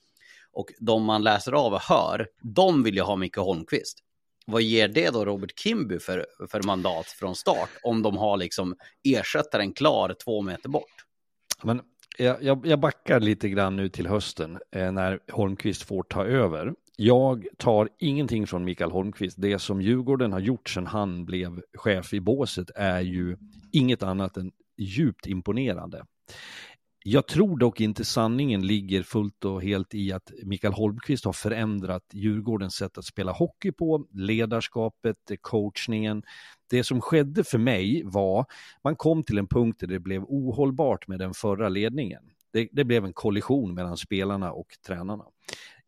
och 0.52 0.68
de 0.80 1.04
man 1.04 1.24
läser 1.24 1.52
av 1.52 1.74
och 1.74 1.82
hör, 1.82 2.28
de 2.42 2.84
vill 2.84 2.96
ju 2.96 3.02
ha 3.02 3.16
Micke 3.16 3.38
Holmqvist. 3.38 4.04
Vad 4.46 4.62
ger 4.62 4.88
det 4.88 5.10
då 5.10 5.26
Robert 5.26 5.60
Kimby 5.60 6.00
för, 6.00 6.26
för 6.52 6.64
mandat 6.64 7.06
från 7.06 7.36
start, 7.36 7.70
om 7.84 8.02
de 8.02 8.18
har 8.18 8.38
liksom 8.38 8.76
ersättaren 9.04 9.74
klar 9.74 10.16
två 10.24 10.42
meter 10.42 10.70
bort? 10.70 11.06
Men 11.64 11.82
jag, 12.18 12.44
jag, 12.44 12.68
jag 12.68 12.80
backar 12.80 13.20
lite 13.20 13.50
grann 13.50 13.76
nu 13.76 13.90
till 13.90 14.08
hösten 14.08 14.60
eh, 14.72 14.92
när 14.92 15.20
Holmqvist 15.32 15.84
får 15.84 16.04
ta 16.04 16.26
över. 16.26 16.74
Jag 17.00 17.48
tar 17.58 17.90
ingenting 18.00 18.48
från 18.48 18.64
Mikael 18.64 18.92
Holmqvist. 18.92 19.42
Det 19.42 19.60
som 19.60 19.82
Djurgården 19.82 20.32
har 20.32 20.40
gjort 20.40 20.70
sedan 20.70 20.88
han 20.88 21.26
blev 21.26 21.62
chef 21.74 22.14
i 22.14 22.20
båset 22.20 22.70
är 22.76 23.02
ju 23.02 23.38
inget 23.72 24.04
annat 24.04 24.38
än 24.38 24.52
djupt 24.78 25.28
imponerande. 25.28 26.06
Jag 27.04 27.28
tror 27.28 27.58
dock 27.58 27.82
inte 27.82 28.06
sanningen 28.06 28.68
ligger 28.68 29.04
fullt 29.04 29.46
och 29.46 29.64
helt 29.64 29.94
i 29.94 30.12
att 30.12 30.32
Mikael 30.44 30.74
Holmqvist 30.74 31.26
har 31.26 31.34
förändrat 31.34 32.04
Djurgårdens 32.14 32.76
sätt 32.76 32.98
att 32.98 33.06
spela 33.06 33.32
hockey 33.32 33.72
på, 33.72 34.08
ledarskapet, 34.12 35.18
coachningen. 35.42 36.24
Det 36.70 36.84
som 36.84 37.02
skedde 37.02 37.44
för 37.44 37.58
mig 37.58 38.04
var, 38.06 38.46
man 38.84 38.96
kom 38.96 39.24
till 39.24 39.38
en 39.38 39.48
punkt 39.48 39.80
där 39.80 39.88
det 39.88 40.00
blev 40.00 40.24
ohållbart 40.24 41.08
med 41.08 41.20
den 41.20 41.34
förra 41.34 41.70
ledningen. 41.70 42.24
Det, 42.54 42.70
det 42.72 42.84
blev 42.84 43.06
en 43.06 43.14
kollision 43.14 43.74
mellan 43.74 43.98
spelarna 43.98 44.52
och 44.52 44.68
tränarna 44.88 45.26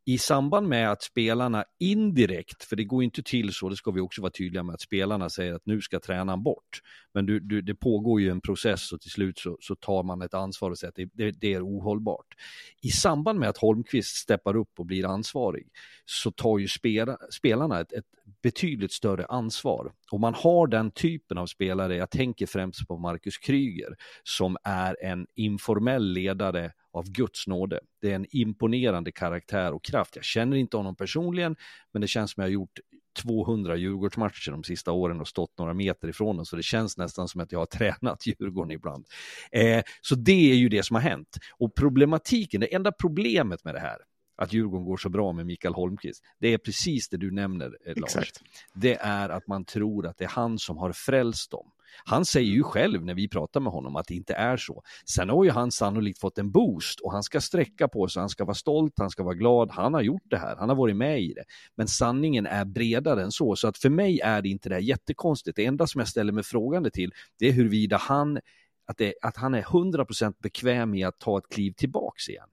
i 0.06 0.18
samband 0.18 0.68
med 0.68 0.92
att 0.92 1.04
spelarna 1.04 1.66
indirekt, 1.80 2.64
för 2.64 2.76
det 2.76 2.84
går 2.84 3.04
inte 3.04 3.24
till 3.24 3.54
så, 3.54 3.70
det 3.70 3.76
ska 3.76 3.92
vi 3.92 4.02
också 4.02 4.22
vara 4.22 4.32
tydliga 4.32 4.64
med, 4.64 4.74
att 4.74 4.82
spelarna 4.82 5.30
säger 5.30 5.54
att 5.54 5.66
nu 5.66 5.82
ska 5.82 6.00
tränaren 6.00 6.44
bort. 6.44 6.82
Men 7.14 7.26
du, 7.26 7.40
du, 7.40 7.62
det 7.62 7.76
pågår 7.76 8.22
ju 8.22 8.30
en 8.30 8.42
process 8.42 8.92
och 8.92 9.02
till 9.02 9.12
slut 9.12 9.40
så, 9.40 9.58
så 9.62 9.76
tar 9.76 10.04
man 10.04 10.22
ett 10.22 10.34
ansvar 10.34 10.72
och 10.72 10.78
säger 10.78 10.90
att 10.90 10.96
det, 10.96 11.10
det, 11.14 11.32
det, 11.32 11.54
är 11.54 11.68
ohållbart. 11.68 12.36
I 12.82 12.90
samband 12.90 13.40
med 13.40 13.50
att 13.50 13.58
Holmqvist 13.58 14.16
steppar 14.16 14.56
upp 14.56 14.80
och 14.80 14.86
blir 14.86 15.06
ansvarig 15.06 15.68
så 16.06 16.32
tar 16.32 16.58
ju 16.58 16.68
spela, 16.68 17.18
spelarna 17.32 17.80
ett, 17.80 17.94
ett 17.94 18.06
betydligt 18.44 18.92
större 18.92 19.26
ansvar. 19.26 19.92
Och 20.12 20.20
man 20.20 20.34
har 20.34 20.68
den 20.68 20.92
typen 20.92 21.38
av 21.38 21.46
spelare, 21.46 21.96
jag 21.96 22.10
tänker 22.10 22.46
främst 22.46 22.88
på 22.88 22.98
Marcus 22.98 23.38
Kryger, 23.38 23.96
som 24.24 24.58
är 24.64 25.04
en 25.04 25.28
informell 25.36 26.14
ledare 26.14 26.72
av 26.94 27.12
Guds 27.12 27.48
nåde. 27.48 27.80
Det 28.02 28.12
är 28.12 28.16
en 28.16 28.26
imponerande 28.30 29.12
karaktär 29.12 29.74
och 29.74 29.84
kraft. 29.84 30.16
Jag 30.16 30.26
känner 30.26 30.58
inte 30.58 30.78
honom 30.78 30.96
personligen, 30.96 31.56
men 31.94 32.02
det 32.02 32.08
känns 32.08 32.32
som 32.32 32.42
jag 32.42 32.48
har 32.48 32.54
gjort 32.54 32.80
200 33.24 33.76
Djurgårdsmatcher 33.76 34.52
de 34.52 34.64
sista 34.64 34.92
åren 34.92 35.22
och 35.22 35.28
stått 35.28 35.58
några 35.58 35.74
meter 35.74 36.08
ifrån 36.08 36.36
dem, 36.36 36.46
så 36.46 36.56
det 36.56 36.64
känns 36.64 36.98
nästan 36.98 37.28
som 37.28 37.42
att 37.42 37.52
jag 37.52 37.60
har 37.60 37.66
tränat 37.78 38.28
Djurgården 38.28 38.72
ibland. 38.72 39.06
Eh, 39.52 39.84
så 40.02 40.16
det 40.16 40.52
är 40.52 40.56
ju 40.56 40.70
det 40.70 40.84
som 40.84 40.96
har 40.96 41.02
hänt. 41.02 41.38
Och 41.58 41.76
problematiken, 41.76 42.62
det 42.62 42.76
enda 42.76 42.92
problemet 42.92 43.64
med 43.64 43.76
det 43.76 43.80
här, 43.80 43.98
att 44.40 44.54
Djurgården 44.54 44.86
går 44.86 44.98
så 44.98 45.10
bra 45.10 45.34
med 45.34 45.46
Mikael 45.46 45.74
Holmqvist. 45.74 46.24
Det 46.40 46.54
är 46.54 46.58
precis 46.58 47.10
det 47.10 47.18
du 47.18 47.32
nämner, 47.32 47.78
eh, 47.86 47.94
Lars. 47.96 48.16
Exakt. 48.16 48.42
Det 48.74 48.96
är 48.96 49.30
att 49.30 49.48
man 49.48 49.66
tror 49.66 50.08
att 50.08 50.18
det 50.18 50.24
är 50.24 50.30
han 50.30 50.60
som 50.60 50.78
har 50.78 50.92
frälst 50.92 51.52
dem. 51.52 51.72
Han 52.06 52.26
säger 52.26 52.52
ju 52.52 52.64
själv 52.64 53.06
när 53.06 53.14
vi 53.14 53.28
pratar 53.28 53.60
med 53.60 53.74
honom 53.74 53.96
att 53.96 54.08
det 54.08 54.14
inte 54.14 54.34
är 54.34 54.58
så. 54.58 54.84
Sen 55.06 55.30
har 55.30 55.44
ju 55.44 55.50
han 55.50 55.72
sannolikt 55.72 56.20
fått 56.20 56.38
en 56.38 56.52
boost 56.52 57.00
och 57.00 57.12
han 57.12 57.24
ska 57.24 57.42
sträcka 57.42 57.88
på 57.88 58.08
sig, 58.08 58.20
han 58.20 58.30
ska 58.30 58.46
vara 58.46 58.56
stolt, 58.56 58.94
han 58.98 59.10
ska 59.10 59.24
vara 59.24 59.36
glad, 59.36 59.72
han 59.72 59.94
har 59.94 60.02
gjort 60.02 60.24
det 60.26 60.38
här, 60.38 60.56
han 60.56 60.70
har 60.70 60.76
varit 60.76 60.96
med 60.96 61.22
i 61.22 61.34
det. 61.34 61.44
Men 61.76 61.88
sanningen 61.88 62.46
är 62.46 62.66
bredare 62.66 63.24
än 63.24 63.32
så, 63.32 63.56
så 63.56 63.68
att 63.68 63.78
för 63.78 63.90
mig 63.90 64.20
är 64.20 64.42
det 64.42 64.50
inte 64.50 64.70
det 64.70 64.76
här 64.76 64.82
jättekonstigt. 64.82 65.56
Det 65.56 65.66
enda 65.66 65.88
som 65.88 66.00
jag 66.00 66.08
ställer 66.08 66.32
mig 66.32 66.44
frågande 66.44 66.92
till, 66.92 67.12
det 67.40 67.48
är 67.48 67.52
huruvida 67.52 67.98
han, 67.98 68.40
att, 68.86 68.98
det, 68.98 69.14
att 69.22 69.38
han 69.38 69.54
är 69.54 69.62
100% 69.62 70.34
bekväm 70.40 70.96
i 70.96 71.04
att 71.04 71.20
ta 71.20 71.38
ett 71.38 71.50
kliv 71.50 71.72
tillbaks 71.72 72.30
igen. 72.30 72.50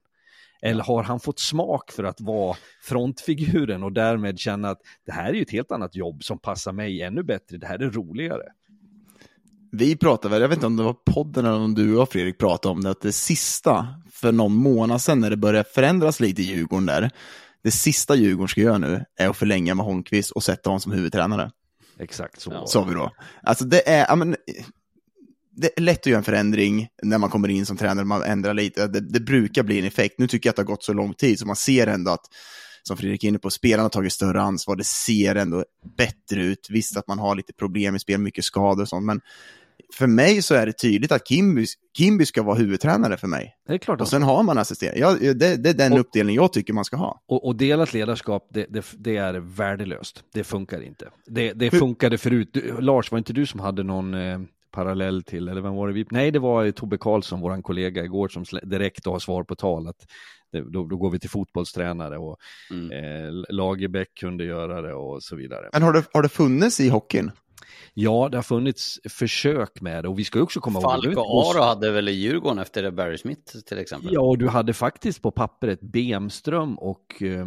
Eller 0.62 0.85
har 0.85 1.03
han 1.03 1.21
fått 1.21 1.38
smak 1.38 1.92
för 1.92 2.05
att 2.05 2.21
vara 2.21 2.57
frontfiguren 2.83 3.83
och 3.83 3.92
därmed 3.92 4.38
känna 4.38 4.71
att 4.71 4.81
det 5.07 5.12
här 5.12 5.29
är 5.29 5.35
ju 5.35 5.42
ett 5.42 5.51
helt 5.51 5.73
annat 5.73 5.97
jobb 5.97 6.25
som 6.25 6.38
passar 6.38 6.73
mig 6.73 7.03
ännu 7.03 7.23
bättre, 7.23 7.57
det 7.57 7.66
här 7.66 7.79
är 7.79 7.90
roligare. 7.90 8.42
Vi 9.73 9.97
pratade 9.97 10.33
väl, 10.33 10.42
jag 10.42 10.49
vet 10.49 10.57
inte 10.57 10.66
om 10.66 10.77
det 10.77 10.83
var 10.83 10.97
podden 11.07 11.47
eller 11.47 11.59
om 11.59 11.75
du 11.75 11.99
och 11.99 12.12
Fredrik 12.12 12.38
pratade 12.38 12.73
om 12.73 12.83
det, 12.83 12.90
att 12.90 13.01
det 13.01 13.12
sista 13.12 13.87
för 14.12 14.33
någon 14.33 14.55
månad 14.55 15.03
sedan 15.03 15.21
när 15.21 15.31
det 15.31 15.37
började 15.37 15.69
förändras 15.69 16.21
lite 16.21 16.42
i 16.42 16.45
Djurgården 16.45 16.87
där, 16.87 17.11
det 17.62 17.71
sista 17.71 18.14
Djurgården 18.14 18.49
ska 18.49 18.61
göra 18.61 18.79
nu 18.79 19.05
är 19.16 19.29
att 19.29 19.37
förlänga 19.37 19.75
med 19.75 19.87
Holmqvist 19.87 20.31
och 20.31 20.42
sätta 20.42 20.71
honom 20.71 20.81
som 20.81 20.92
huvudtränare. 20.92 21.51
Exakt 21.99 22.40
så. 22.40 22.66
Sa 22.66 22.85
vi 22.85 22.95
då. 22.95 23.11
Alltså 23.42 23.64
det 23.64 23.88
är, 23.88 24.07
ja, 24.09 24.16
men, 24.16 24.37
det 25.57 25.71
är 25.77 25.81
lätt 25.81 25.99
att 25.99 26.07
göra 26.07 26.19
en 26.19 26.25
förändring 26.25 26.88
när 27.03 27.19
man 27.19 27.31
kommer 27.31 27.49
in 27.49 27.66
som 27.66 27.77
tränare, 27.77 28.05
man 28.05 28.23
ändrar 28.23 28.55
lite. 28.55 28.87
Det, 28.87 29.01
det, 29.01 29.21
brukar 29.21 29.62
bli 29.62 29.79
en 29.79 29.85
effekt. 29.85 30.14
Nu 30.19 30.29
tycker 30.29 30.49
jag 30.49 30.53
att 30.53 30.57
det 30.57 30.62
har 30.62 30.66
gått 30.66 30.85
så 30.85 30.92
lång 30.92 31.14
tid 31.14 31.38
så 31.38 31.47
man 31.47 31.57
ser 31.57 31.87
ändå 31.87 32.11
att, 32.11 32.25
som 32.83 32.97
Fredrik 32.97 33.25
är 33.25 33.29
inne 33.29 33.38
på, 33.38 33.51
spelarna 33.51 33.83
har 33.83 33.88
tagit 33.88 34.12
större 34.12 34.40
ansvar. 34.40 34.77
Det 34.77 34.85
ser 34.85 35.35
ändå 35.35 35.64
bättre 35.97 36.45
ut. 36.45 36.66
Visst 36.71 36.97
att 36.97 37.09
man 37.09 37.19
har 37.19 37.37
lite 37.37 37.53
problem 37.53 37.97
i 37.97 37.99
spel, 37.99 38.21
mycket 38.21 38.45
skador 38.45 38.83
och 38.83 38.88
sånt, 38.88 39.07
men 39.07 39.21
för 39.95 40.07
mig 40.07 40.42
så 40.42 40.55
är 40.55 40.66
det 40.66 40.73
tydligt 40.73 41.12
att 41.12 41.29
Kimby, 41.29 41.66
Kimby 41.97 42.27
ska 42.27 42.42
vara 42.42 42.59
huvudtränare 42.59 43.16
för 43.16 43.27
mig. 43.27 43.55
Det 43.66 43.75
är 43.75 43.79
klart. 43.79 44.01
Och 44.01 44.09
sen 44.09 44.23
har 44.23 44.42
man 44.42 44.59
assisterande. 44.59 45.01
Ja, 45.01 45.33
det, 45.35 45.57
det, 45.57 45.71
är 45.71 45.75
den 45.75 45.92
och, 45.92 45.99
uppdelning 45.99 46.37
jag 46.37 46.53
tycker 46.53 46.73
man 46.73 46.85
ska 46.85 46.97
ha. 46.97 47.23
Och, 47.29 47.47
och 47.47 47.57
delat 47.57 47.92
ledarskap, 47.92 48.49
det, 48.51 48.66
det, 48.71 48.85
det, 48.99 49.16
är 49.16 49.35
värdelöst. 49.35 50.25
Det 50.35 50.45
funkar 50.45 50.83
inte. 50.83 51.09
Det, 51.27 51.53
det 51.53 51.71
funkade 51.71 52.19
förut. 52.19 52.51
Du, 52.53 52.81
Lars, 52.81 53.11
var 53.11 53.19
inte 53.19 53.33
du 53.33 53.47
som 53.47 53.61
hade 53.61 53.83
någon 53.83 54.14
eh, 54.14 54.38
parallell 54.70 55.22
till, 55.22 55.48
eller 55.48 55.61
vem 55.61 55.74
var 55.74 55.88
det 55.88 55.94
vi? 55.94 56.07
Nej, 56.11 56.31
det 56.31 56.38
var 56.38 56.70
Tobbe 56.70 56.98
Karlsson, 56.98 57.40
vår 57.40 57.62
kollega 57.62 58.05
igår, 58.05 58.29
som 58.29 58.44
direkt 58.62 59.07
har 59.07 59.18
svar 59.18 59.44
på 59.44 59.55
tal. 59.55 59.88
Att 59.88 60.07
då, 60.52 60.87
då, 60.87 60.96
går 60.96 61.11
vi 61.11 61.18
till 61.18 61.31
fotbollstränare 61.31 62.18
och 62.18 62.37
mm. 62.70 62.92
eh, 62.92 63.44
Lagerbäck 63.48 64.14
kunde 64.14 64.44
göra 64.44 64.83
det 64.83 64.94
och 64.94 65.22
så 65.22 65.37
vidare. 65.37 65.68
Men 65.72 65.83
har 65.83 65.92
det, 65.92 66.05
har 66.12 66.22
det 66.22 66.29
funnits 66.29 66.81
i 66.81 66.88
hockeyn? 66.88 67.31
Ja, 67.94 68.29
det 68.31 68.38
har 68.38 68.42
funnits 68.42 69.00
försök 69.09 69.81
med 69.81 70.05
det 70.05 70.09
och 70.09 70.18
vi 70.18 70.24
ska 70.24 70.40
också 70.40 70.61
komma 70.61 70.81
ihåg... 70.81 70.90
Falk 70.90 71.18
och 71.18 71.50
Aro 71.50 71.62
hade 71.62 71.90
väl 71.90 72.09
i 72.09 72.12
Djurgården 72.12 72.59
efter 72.59 72.90
Barry 72.90 73.18
Smith 73.18 73.59
till 73.66 73.79
exempel? 73.79 74.11
Ja, 74.12 74.20
och 74.20 74.38
du 74.38 74.48
hade 74.48 74.72
faktiskt 74.72 75.22
på 75.22 75.31
pappret 75.31 75.81
Bemström 75.81 76.79
och... 76.79 77.22
Eh, 77.22 77.46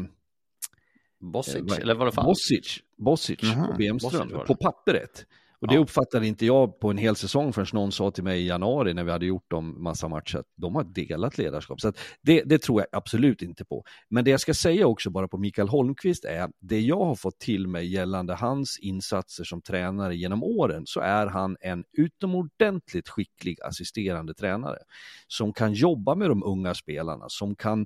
Bossic, 1.19 1.71
eh, 1.71 1.77
eller 1.77 1.95
vad 1.95 2.08
det 2.08 2.12
fan? 2.12 2.25
Bossic, 2.25 2.79
Bossic 2.97 3.39
och 3.69 3.77
Bemström, 3.77 4.29
på 4.47 4.55
pappret. 4.55 5.25
Och 5.62 5.67
det 5.67 5.74
ja. 5.74 5.80
uppfattade 5.80 6.28
inte 6.28 6.45
jag 6.45 6.80
på 6.80 6.89
en 6.89 6.98
hel 6.98 7.15
säsong 7.15 7.54
förrän 7.54 7.67
någon 7.74 7.91
sa 7.91 8.12
till 8.12 8.24
mig 8.24 8.41
i 8.41 8.48
januari 8.48 8.93
när 8.93 9.04
vi 9.04 9.12
hade 9.12 9.26
gjort 9.26 9.52
dem 9.52 9.84
massa 9.84 10.08
matcher 10.08 10.38
att 10.38 10.45
de 10.56 10.76
har 10.76 10.84
delat 10.84 11.38
ledarskap. 11.38 11.82
Så 11.82 11.93
det, 12.22 12.43
det, 12.45 12.62
tror 12.62 12.82
jag 12.82 12.88
absolut 12.91 13.41
inte 13.41 13.65
på. 13.65 13.84
Men 14.10 14.26
det 14.26 14.32
jag 14.32 14.39
ska 14.39 14.54
säga 14.54 14.88
också 14.88 15.10
bara 15.10 15.28
på 15.28 15.38
Mikael 15.38 15.69
Holmqvist 15.69 16.26
är 16.26 16.50
det 16.60 16.80
jag 16.80 17.06
har 17.06 17.15
fått 17.15 17.39
till 17.39 17.67
mig 17.67 17.88
gällande 17.88 18.34
hans 18.34 18.80
insatser 18.80 19.43
som 19.43 19.62
tränare 19.62 20.15
genom 20.15 20.43
åren 20.43 20.84
så 20.86 21.00
är 21.00 21.28
han 21.28 21.58
en 21.62 21.84
utomordentligt 21.98 23.10
skicklig 23.10 23.62
assisterande 23.62 24.34
tränare 24.34 24.80
som 25.28 25.54
kan 25.54 25.74
jobba 25.74 26.15
med 26.15 26.30
de 26.30 26.43
unga 26.43 26.74
spelarna, 26.74 27.26
som 27.28 27.56
kan 27.56 27.86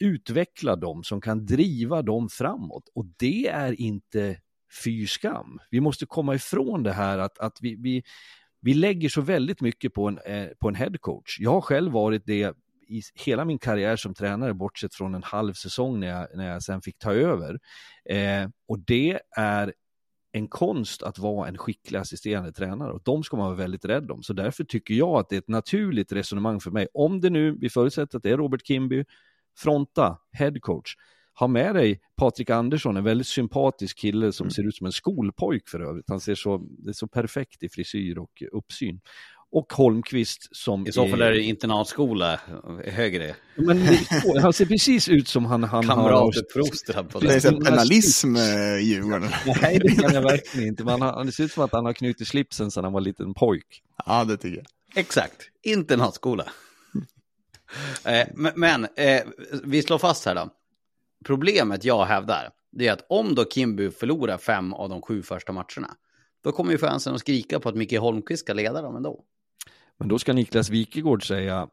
utveckla 0.00 0.76
dem, 0.76 1.04
som 1.04 1.20
kan 1.20 1.46
driva 1.46 2.02
dem 2.02 2.28
framåt. 2.28 2.88
Och 2.94 3.06
det 3.18 3.48
är 3.48 3.80
inte 3.80 4.36
fy 4.84 5.06
skam. 5.06 5.58
Vi 5.70 5.80
måste 5.80 6.06
komma 6.06 6.34
ifrån 6.34 6.82
det 6.82 6.92
här 6.92 7.18
att, 7.18 7.38
att 7.38 7.58
vi, 7.60 7.76
vi, 7.78 8.02
vi 8.60 8.74
lägger 8.74 9.08
så 9.08 9.20
väldigt 9.20 9.60
mycket 9.60 9.94
på 9.94 10.08
en, 10.08 10.18
eh, 10.18 10.48
på 10.60 10.68
en 10.68 10.74
headcoach. 10.74 11.36
Jag 11.40 11.50
har 11.50 11.60
själv 11.60 11.92
varit 11.92 12.26
det 12.26 12.54
i 12.88 13.02
hela 13.14 13.44
min 13.44 13.58
karriär 13.58 13.96
som 13.96 14.14
tränare, 14.14 14.54
bortsett 14.54 14.94
från 14.94 15.14
en 15.14 15.22
halv 15.22 15.52
säsong 15.52 16.00
när 16.00 16.06
jag, 16.06 16.28
när 16.34 16.52
jag 16.52 16.62
sen 16.62 16.82
fick 16.82 16.98
ta 16.98 17.12
över. 17.12 17.58
Eh, 18.10 18.48
och 18.68 18.78
det 18.78 19.20
är 19.36 19.72
en 20.32 20.48
konst 20.48 21.02
att 21.02 21.18
vara 21.18 21.48
en 21.48 21.58
skicklig 21.58 21.98
assisterande 21.98 22.52
tränare 22.52 22.92
och 22.92 23.02
de 23.04 23.22
ska 23.22 23.36
man 23.36 23.46
vara 23.46 23.56
väldigt 23.56 23.84
rädd 23.84 24.10
om. 24.10 24.22
Så 24.22 24.32
därför 24.32 24.64
tycker 24.64 24.94
jag 24.94 25.18
att 25.18 25.28
det 25.28 25.36
är 25.36 25.38
ett 25.38 25.48
naturligt 25.48 26.12
resonemang 26.12 26.60
för 26.60 26.70
mig. 26.70 26.88
Om 26.94 27.20
det 27.20 27.30
nu, 27.30 27.56
vi 27.60 27.70
förutsätter 27.70 28.16
att 28.16 28.22
det 28.22 28.30
är 28.30 28.36
Robert 28.36 28.66
Kimby, 28.66 29.04
fronta, 29.58 30.18
headcoach 30.32 30.94
ha 31.34 31.46
med 31.46 31.74
dig 31.74 32.00
Patrik 32.16 32.50
Andersson, 32.50 32.96
en 32.96 33.04
väldigt 33.04 33.26
sympatisk 33.26 33.98
kille 33.98 34.32
som 34.32 34.44
mm. 34.44 34.50
ser 34.50 34.68
ut 34.68 34.76
som 34.76 34.86
en 34.86 34.92
skolpojk 34.92 35.68
för 35.68 35.80
övrigt. 35.80 36.04
Han 36.08 36.20
ser 36.20 36.34
så, 36.34 36.58
det 36.58 36.90
är 36.90 36.92
så 36.92 37.06
perfekt 37.06 37.62
i 37.62 37.68
frisyr 37.68 38.18
och 38.18 38.42
uppsyn. 38.52 39.00
Och 39.54 39.72
Holmqvist 39.72 40.56
som 40.56 40.86
I 40.86 40.92
så 40.92 41.08
fall 41.08 41.22
är 41.22 41.30
det 41.30 41.42
internatskola 41.42 42.40
högre. 42.84 43.34
Men 43.54 43.86
han 44.42 44.52
ser 44.52 44.66
precis 44.66 45.08
ut 45.08 45.28
som 45.28 45.44
han, 45.44 45.64
han 45.64 45.88
har... 45.88 45.94
Kamratuppfostrad 45.94 47.10
på 47.10 47.20
det. 47.20 47.26
Det 47.26 47.44
är 47.44 47.64
penalism 47.64 48.36
i 48.80 48.80
Djurgården. 48.82 49.30
Nej, 49.62 49.78
det 49.78 49.94
kan 50.02 50.14
jag 50.14 50.22
verkligen 50.22 50.68
inte. 50.68 50.84
Men 50.84 51.02
han, 51.02 51.26
det 51.26 51.32
ser 51.32 51.44
ut 51.44 51.52
som 51.52 51.64
att 51.64 51.72
han 51.72 51.84
har 51.84 51.92
knutit 51.92 52.28
slipsen 52.28 52.70
sedan 52.70 52.84
han 52.84 52.92
var 52.92 53.00
liten 53.00 53.34
pojk. 53.34 53.82
Ja, 54.06 54.24
det 54.24 54.36
tycker 54.36 54.56
jag. 54.56 54.66
Exakt, 55.00 55.42
internatskola. 55.62 56.44
eh, 58.04 58.26
men, 58.34 58.52
men 58.56 58.84
eh, 58.96 59.22
vi 59.64 59.82
slår 59.82 59.98
fast 59.98 60.24
här 60.24 60.34
då. 60.34 60.50
Problemet 61.24 61.84
jag 61.84 62.04
hävdar, 62.04 62.50
det 62.70 62.88
är 62.88 62.92
att 62.92 63.06
om 63.08 63.34
då 63.34 63.44
Kimby 63.44 63.90
förlorar 63.90 64.38
fem 64.38 64.72
av 64.72 64.88
de 64.88 65.02
sju 65.02 65.22
första 65.22 65.52
matcherna, 65.52 65.96
då 66.44 66.52
kommer 66.52 66.72
ju 66.72 66.78
fansen 66.78 67.14
att 67.14 67.20
skrika 67.20 67.60
på 67.60 67.68
att 67.68 67.74
Micke 67.74 67.98
Holmqvist 67.98 68.44
ska 68.44 68.52
leda 68.52 68.82
dem 68.82 68.96
ändå. 68.96 69.24
Men 69.98 70.08
då 70.08 70.18
ska 70.18 70.32
Niklas 70.32 70.70
Wikegård 70.70 71.26
säga, 71.26 71.68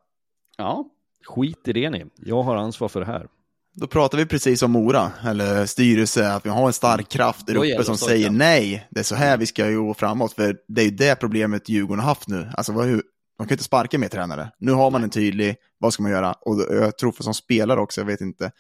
ja. 0.58 0.86
skit 1.26 1.68
i 1.68 1.74
det 1.74 1.90
ni, 1.90 2.06
jag 2.16 2.44
har 2.44 2.56
ansvar 2.56 2.88
för 2.88 3.00
det 3.00 3.06
här. 3.06 3.28
Då 3.74 3.88
pratar 3.88 4.18
vi 4.18 4.26
precis 4.26 4.64
om 4.64 4.72
Mora, 4.72 5.12
eller 5.26 5.66
styrelse, 5.66 6.32
att 6.32 6.46
vi 6.46 6.50
har 6.50 6.68
en 6.68 6.74
stark 6.74 7.10
kraft 7.10 7.48
där 7.48 7.56
uppe 7.56 7.84
som 7.84 7.98
säger 7.98 8.30
nej, 8.30 8.88
det 8.90 9.00
är 9.00 9.04
så 9.04 9.16
här 9.16 9.38
vi 9.38 9.46
ska 9.46 9.70
gå 9.72 9.94
framåt, 9.94 10.34
för 10.34 10.58
det 10.68 10.82
är 10.82 10.86
ju 10.86 10.92
det 10.92 11.16
problemet 11.16 11.70
Djurgården 11.70 12.00
har 12.00 12.08
haft 12.08 12.28
nu. 12.28 12.50
Alltså, 12.54 12.74
de 12.74 13.02
kan 13.38 13.52
inte 13.52 13.64
sparka 13.64 13.98
mer 13.98 14.08
tränare. 14.08 14.52
Nu 14.58 14.72
har 14.72 14.92
man 14.92 15.04
en 15.04 15.10
tydlig, 15.10 15.56
vad 15.78 15.94
ska 15.94 16.04
man 16.04 16.12
göra? 16.12 16.34
Och 16.34 16.66
jag 16.70 16.98
tror 16.98 17.12
för 17.12 17.24
som 17.24 17.34
spelare 17.34 17.80
också, 17.80 18.02
jag 18.02 18.06
vet 18.06 18.22
inte, 18.22 18.52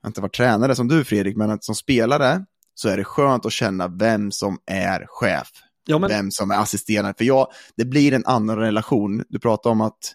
jag 0.00 0.06
har 0.06 0.10
inte 0.10 0.20
varit 0.20 0.36
tränare 0.36 0.74
som 0.74 0.88
du 0.88 1.04
Fredrik, 1.04 1.36
men 1.36 1.50
att 1.50 1.64
som 1.64 1.74
spelare 1.74 2.44
så 2.74 2.88
är 2.88 2.96
det 2.96 3.04
skönt 3.04 3.46
att 3.46 3.52
känna 3.52 3.88
vem 3.88 4.30
som 4.30 4.58
är 4.66 5.06
chef. 5.08 5.50
Ja, 5.86 5.98
men... 5.98 6.10
Vem 6.10 6.30
som 6.30 6.50
är 6.50 6.56
assisterande. 6.56 7.14
För 7.18 7.24
jag, 7.24 7.46
det 7.76 7.84
blir 7.84 8.12
en 8.12 8.26
annan 8.26 8.56
relation. 8.56 9.24
Du 9.28 9.38
pratar 9.38 9.70
om 9.70 9.80
att 9.80 10.14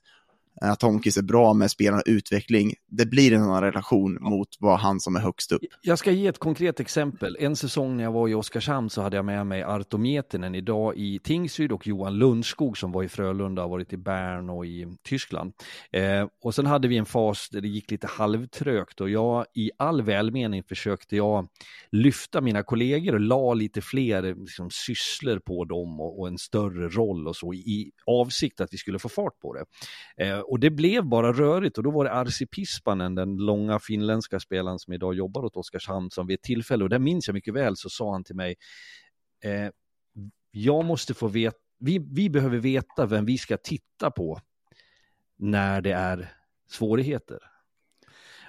att 0.62 0.82
Holmqvist 0.82 1.18
är 1.18 1.22
bra 1.22 1.54
med 1.54 1.72
spelarnas 1.72 2.04
utveckling. 2.06 2.74
Det 2.88 3.06
blir 3.06 3.34
en 3.34 3.42
annan 3.42 3.62
relation 3.62 4.18
mot 4.22 4.48
vad 4.60 4.80
han 4.80 5.00
som 5.00 5.16
är 5.16 5.20
högst 5.20 5.52
upp. 5.52 5.62
Jag 5.82 6.00
ska 6.00 6.12
ge 6.12 6.28
ett 6.28 6.40
konkret 6.40 6.80
exempel. 6.80 7.38
En 7.40 7.56
säsong 7.56 7.98
när 7.98 8.04
jag 8.04 8.12
var 8.12 8.28
i 8.28 8.34
Oskarshamn 8.34 8.90
så 8.90 9.02
hade 9.02 9.16
jag 9.16 9.26
med 9.26 9.48
mig 9.48 9.64
Arto 9.64 9.98
Mietinen 9.98 10.56
idag 10.56 10.98
i 10.98 11.20
Tingsryd 11.24 11.72
och 11.72 11.88
Johan 11.88 12.18
Lundskog 12.18 12.78
som 12.78 12.92
var 12.92 13.04
i 13.04 13.10
Frölunda 13.10 13.64
och 13.64 13.70
varit 13.70 13.94
i 13.94 13.98
Bern 13.98 14.50
och 14.50 14.66
i 14.66 14.88
Tyskland. 15.04 15.54
Eh, 15.92 16.28
och 16.44 16.56
sen 16.56 16.66
hade 16.66 16.88
vi 16.88 16.98
en 16.98 17.06
fas 17.06 17.50
där 17.50 17.62
det 17.62 17.68
gick 17.68 17.92
lite 17.92 18.08
halvtrögt 18.08 19.02
och 19.02 19.10
jag 19.10 19.46
i 19.56 19.72
all 19.78 20.02
välmening 20.02 20.64
försökte 20.64 21.16
jag 21.16 21.48
lyfta 21.92 22.42
mina 22.42 22.64
kollegor 22.64 23.14
och 23.14 23.20
la 23.20 23.54
lite 23.54 23.82
fler 23.82 24.36
liksom, 24.36 24.70
sysslor 24.72 25.40
på 25.40 25.66
dem 25.66 26.02
och, 26.02 26.20
och 26.20 26.28
en 26.28 26.38
större 26.38 26.90
roll 26.90 27.28
och 27.28 27.36
så 27.36 27.54
i 27.54 27.92
avsikt 28.06 28.62
att 28.62 28.74
vi 28.74 28.78
skulle 28.78 29.00
få 29.00 29.10
fart 29.10 29.40
på 29.40 29.54
det. 29.54 29.66
Eh, 30.26 30.43
och 30.44 30.60
det 30.60 30.70
blev 30.70 31.06
bara 31.06 31.34
rörigt 31.34 31.78
och 31.78 31.84
då 31.84 31.92
var 31.92 32.06
det 32.06 32.12
Arsi 32.12 32.46
Pispanen, 32.46 33.16
den 33.16 33.38
långa 33.38 33.80
finländska 33.80 34.40
spelaren 34.40 34.80
som 34.80 34.94
idag 34.94 35.14
jobbar 35.14 35.46
åt 35.46 35.56
Oskarshamn, 35.58 36.12
som 36.12 36.28
vid 36.28 36.34
ett 36.34 36.44
tillfälle, 36.44 36.84
och 36.84 36.90
det 36.90 37.00
minns 37.00 37.28
jag 37.28 37.34
mycket 37.34 37.54
väl, 37.54 37.78
så 37.78 37.90
sa 37.90 38.12
han 38.12 38.24
till 38.24 38.36
mig, 38.36 38.56
eh, 39.44 39.70
jag 40.52 40.86
måste 40.86 41.14
få 41.14 41.28
veta, 41.28 41.58
vi, 41.80 42.00
vi 42.12 42.30
behöver 42.30 42.58
veta 42.58 43.06
vem 43.06 43.26
vi 43.26 43.38
ska 43.38 43.58
titta 43.58 44.12
på 44.12 44.40
när 45.38 45.82
det 45.82 45.92
är 45.92 46.32
svårigheter. 46.70 47.40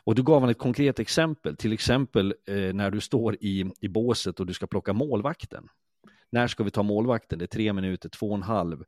Och 0.04 0.14
då 0.14 0.22
gav 0.22 0.40
han 0.40 0.50
ett 0.50 0.58
konkret 0.58 0.98
exempel, 0.98 1.56
till 1.56 1.72
exempel 1.72 2.34
eh, 2.48 2.74
när 2.74 2.90
du 2.90 3.00
står 3.00 3.36
i, 3.40 3.72
i 3.80 3.88
båset 3.88 4.40
och 4.40 4.46
du 4.46 4.54
ska 4.54 4.66
plocka 4.66 4.92
målvakten. 4.92 5.68
När 6.32 6.46
ska 6.46 6.64
vi 6.64 6.70
ta 6.70 6.82
målvakten? 6.82 7.38
Det 7.38 7.44
är 7.44 7.46
tre 7.46 7.72
minuter, 7.72 8.08
två 8.08 8.28
och 8.28 8.34
en 8.34 8.42
halv 8.42 8.84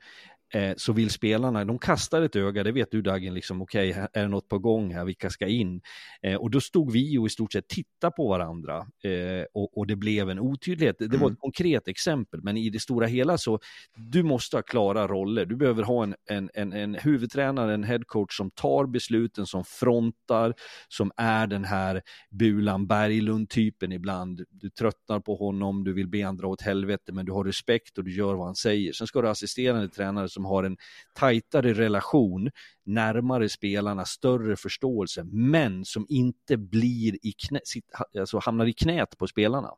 eh, 0.54 0.74
så 0.76 0.92
vill 0.92 1.10
spelarna, 1.10 1.64
de 1.64 1.78
kastar 1.78 2.22
ett 2.22 2.36
öga, 2.36 2.64
det 2.64 2.72
vet 2.72 2.90
du 2.90 3.02
Dagen, 3.02 3.34
liksom 3.34 3.62
okej, 3.62 3.90
okay, 3.90 4.06
är 4.12 4.22
det 4.22 4.28
något 4.28 4.48
på 4.48 4.58
gång 4.58 4.94
här, 4.94 5.04
vilka 5.04 5.30
ska 5.30 5.46
in? 5.46 5.80
Eh, 6.22 6.34
och 6.34 6.50
då 6.50 6.60
stod 6.60 6.92
vi 6.92 7.18
och 7.18 7.26
i 7.26 7.30
stort 7.30 7.52
sett 7.52 7.68
tittade 7.68 8.12
på 8.16 8.28
varandra 8.28 8.76
eh, 8.78 9.44
och, 9.54 9.78
och, 9.78 9.86
det 9.86 9.96
blev 9.96 10.30
en 10.30 10.38
otydlighet. 10.38 10.96
Det, 10.98 11.08
det 11.08 11.16
var 11.16 11.26
ett 11.26 11.30
mm. 11.30 11.36
konkret 11.36 11.88
exempel, 11.88 12.40
men 12.42 12.56
i 12.56 12.70
det 12.70 12.80
stora 12.80 13.06
hela 13.06 13.38
så, 13.38 13.58
du 13.96 14.22
måste 14.22 14.56
ha 14.56 14.62
klara 14.62 15.06
roller. 15.06 15.46
Du 15.46 15.56
behöver 15.56 15.82
ha 15.82 16.02
en, 16.02 16.14
en, 16.30 16.50
en, 16.54 16.72
en 16.72 16.94
huvudtränare, 16.94 17.74
en 17.74 17.84
headcoach 17.84 18.36
som 18.36 18.50
tar 18.50 18.86
besluten, 18.86 19.46
som 19.46 19.64
frontar, 19.64 20.54
som 20.88 21.10
är 21.16 21.46
den 21.46 21.64
här 21.64 22.02
Bulan 22.30 22.86
Berglund-typen 22.86 23.92
ibland. 23.92 24.44
Du 24.50 24.70
tröttnar 24.70 25.20
på 25.20 25.36
honom, 25.36 25.84
du 25.84 25.92
vill 25.92 26.08
be 26.08 26.24
han 26.24 26.36
dra 26.36 26.48
åt 26.48 26.62
helvete, 26.62 27.12
men 27.12 27.26
du 27.26 27.32
har 27.32 27.44
respekt 27.44 27.98
och 27.98 28.04
du 28.04 28.12
gör 28.12 28.34
vad 28.34 28.46
han 28.46 28.54
säger. 28.54 28.92
Sen 28.92 29.06
ska 29.06 29.20
du 29.20 29.26
ha 29.26 29.32
assisterande 29.32 29.88
tränare 29.88 30.28
som 30.36 30.44
har 30.44 30.64
en 30.64 30.76
tajtare 31.14 31.72
relation, 31.74 32.50
närmare 32.84 33.48
spelarna, 33.48 34.04
större 34.04 34.56
förståelse, 34.56 35.24
men 35.24 35.84
som 35.84 36.06
inte 36.08 36.56
blir 36.56 37.26
i 37.26 37.32
knä, 37.32 37.60
alltså 38.18 38.38
hamnar 38.38 38.66
i 38.66 38.72
knät 38.72 39.18
på 39.18 39.26
spelarna. 39.26 39.70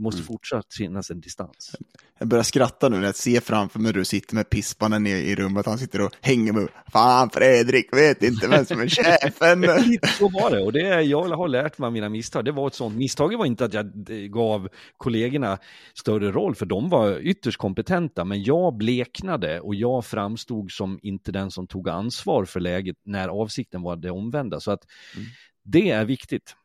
Det 0.00 0.04
måste 0.04 0.20
mm. 0.20 0.26
fortsatt 0.26 0.74
finnas 0.74 1.10
en 1.10 1.20
distans. 1.20 1.76
Jag 2.18 2.28
börjar 2.28 2.42
skratta 2.42 2.88
nu 2.88 2.96
när 2.96 3.06
jag 3.06 3.16
ser 3.16 3.40
framför 3.40 3.78
mig 3.78 3.86
hur 3.86 3.98
du 3.98 4.04
sitter 4.04 4.34
med 4.34 4.50
pispanen 4.50 5.06
i, 5.06 5.10
i 5.10 5.34
rummet. 5.34 5.66
Han 5.66 5.78
sitter 5.78 6.00
och 6.00 6.12
hänger 6.20 6.52
med. 6.52 6.68
Fan 6.92 7.30
Fredrik, 7.30 7.96
vet 7.96 8.22
inte 8.22 8.48
vem 8.48 8.64
som 8.64 8.80
är 8.80 8.88
chefen. 8.88 9.62
så 10.18 10.28
var 10.28 10.50
det 10.50 10.62
och 10.62 10.72
det 10.72 11.02
jag 11.02 11.28
har 11.28 11.48
lärt 11.48 11.78
mig 11.78 11.86
av 11.86 11.92
mina 11.92 12.08
misstag. 12.08 12.44
Det 12.44 12.52
var 12.52 12.66
ett 12.66 12.74
sånt. 12.74 12.96
Misstaget 12.96 13.38
var 13.38 13.46
inte 13.46 13.64
att 13.64 13.74
jag 13.74 13.92
gav 14.32 14.68
kollegorna 14.96 15.58
större 15.94 16.32
roll, 16.32 16.54
för 16.54 16.66
de 16.66 16.88
var 16.88 17.18
ytterst 17.18 17.58
kompetenta. 17.58 18.24
Men 18.24 18.42
jag 18.42 18.76
bleknade 18.76 19.60
och 19.60 19.74
jag 19.74 20.04
framstod 20.04 20.70
som 20.72 20.98
inte 21.02 21.32
den 21.32 21.50
som 21.50 21.66
tog 21.66 21.88
ansvar 21.88 22.44
för 22.44 22.60
läget 22.60 22.96
när 23.04 23.28
avsikten 23.28 23.82
var 23.82 23.96
det 23.96 24.10
omvända. 24.10 24.60
Så 24.60 24.70
att 24.70 24.84
mm. 25.16 25.26
det 25.64 25.90
är 25.90 26.04
viktigt. 26.04 26.56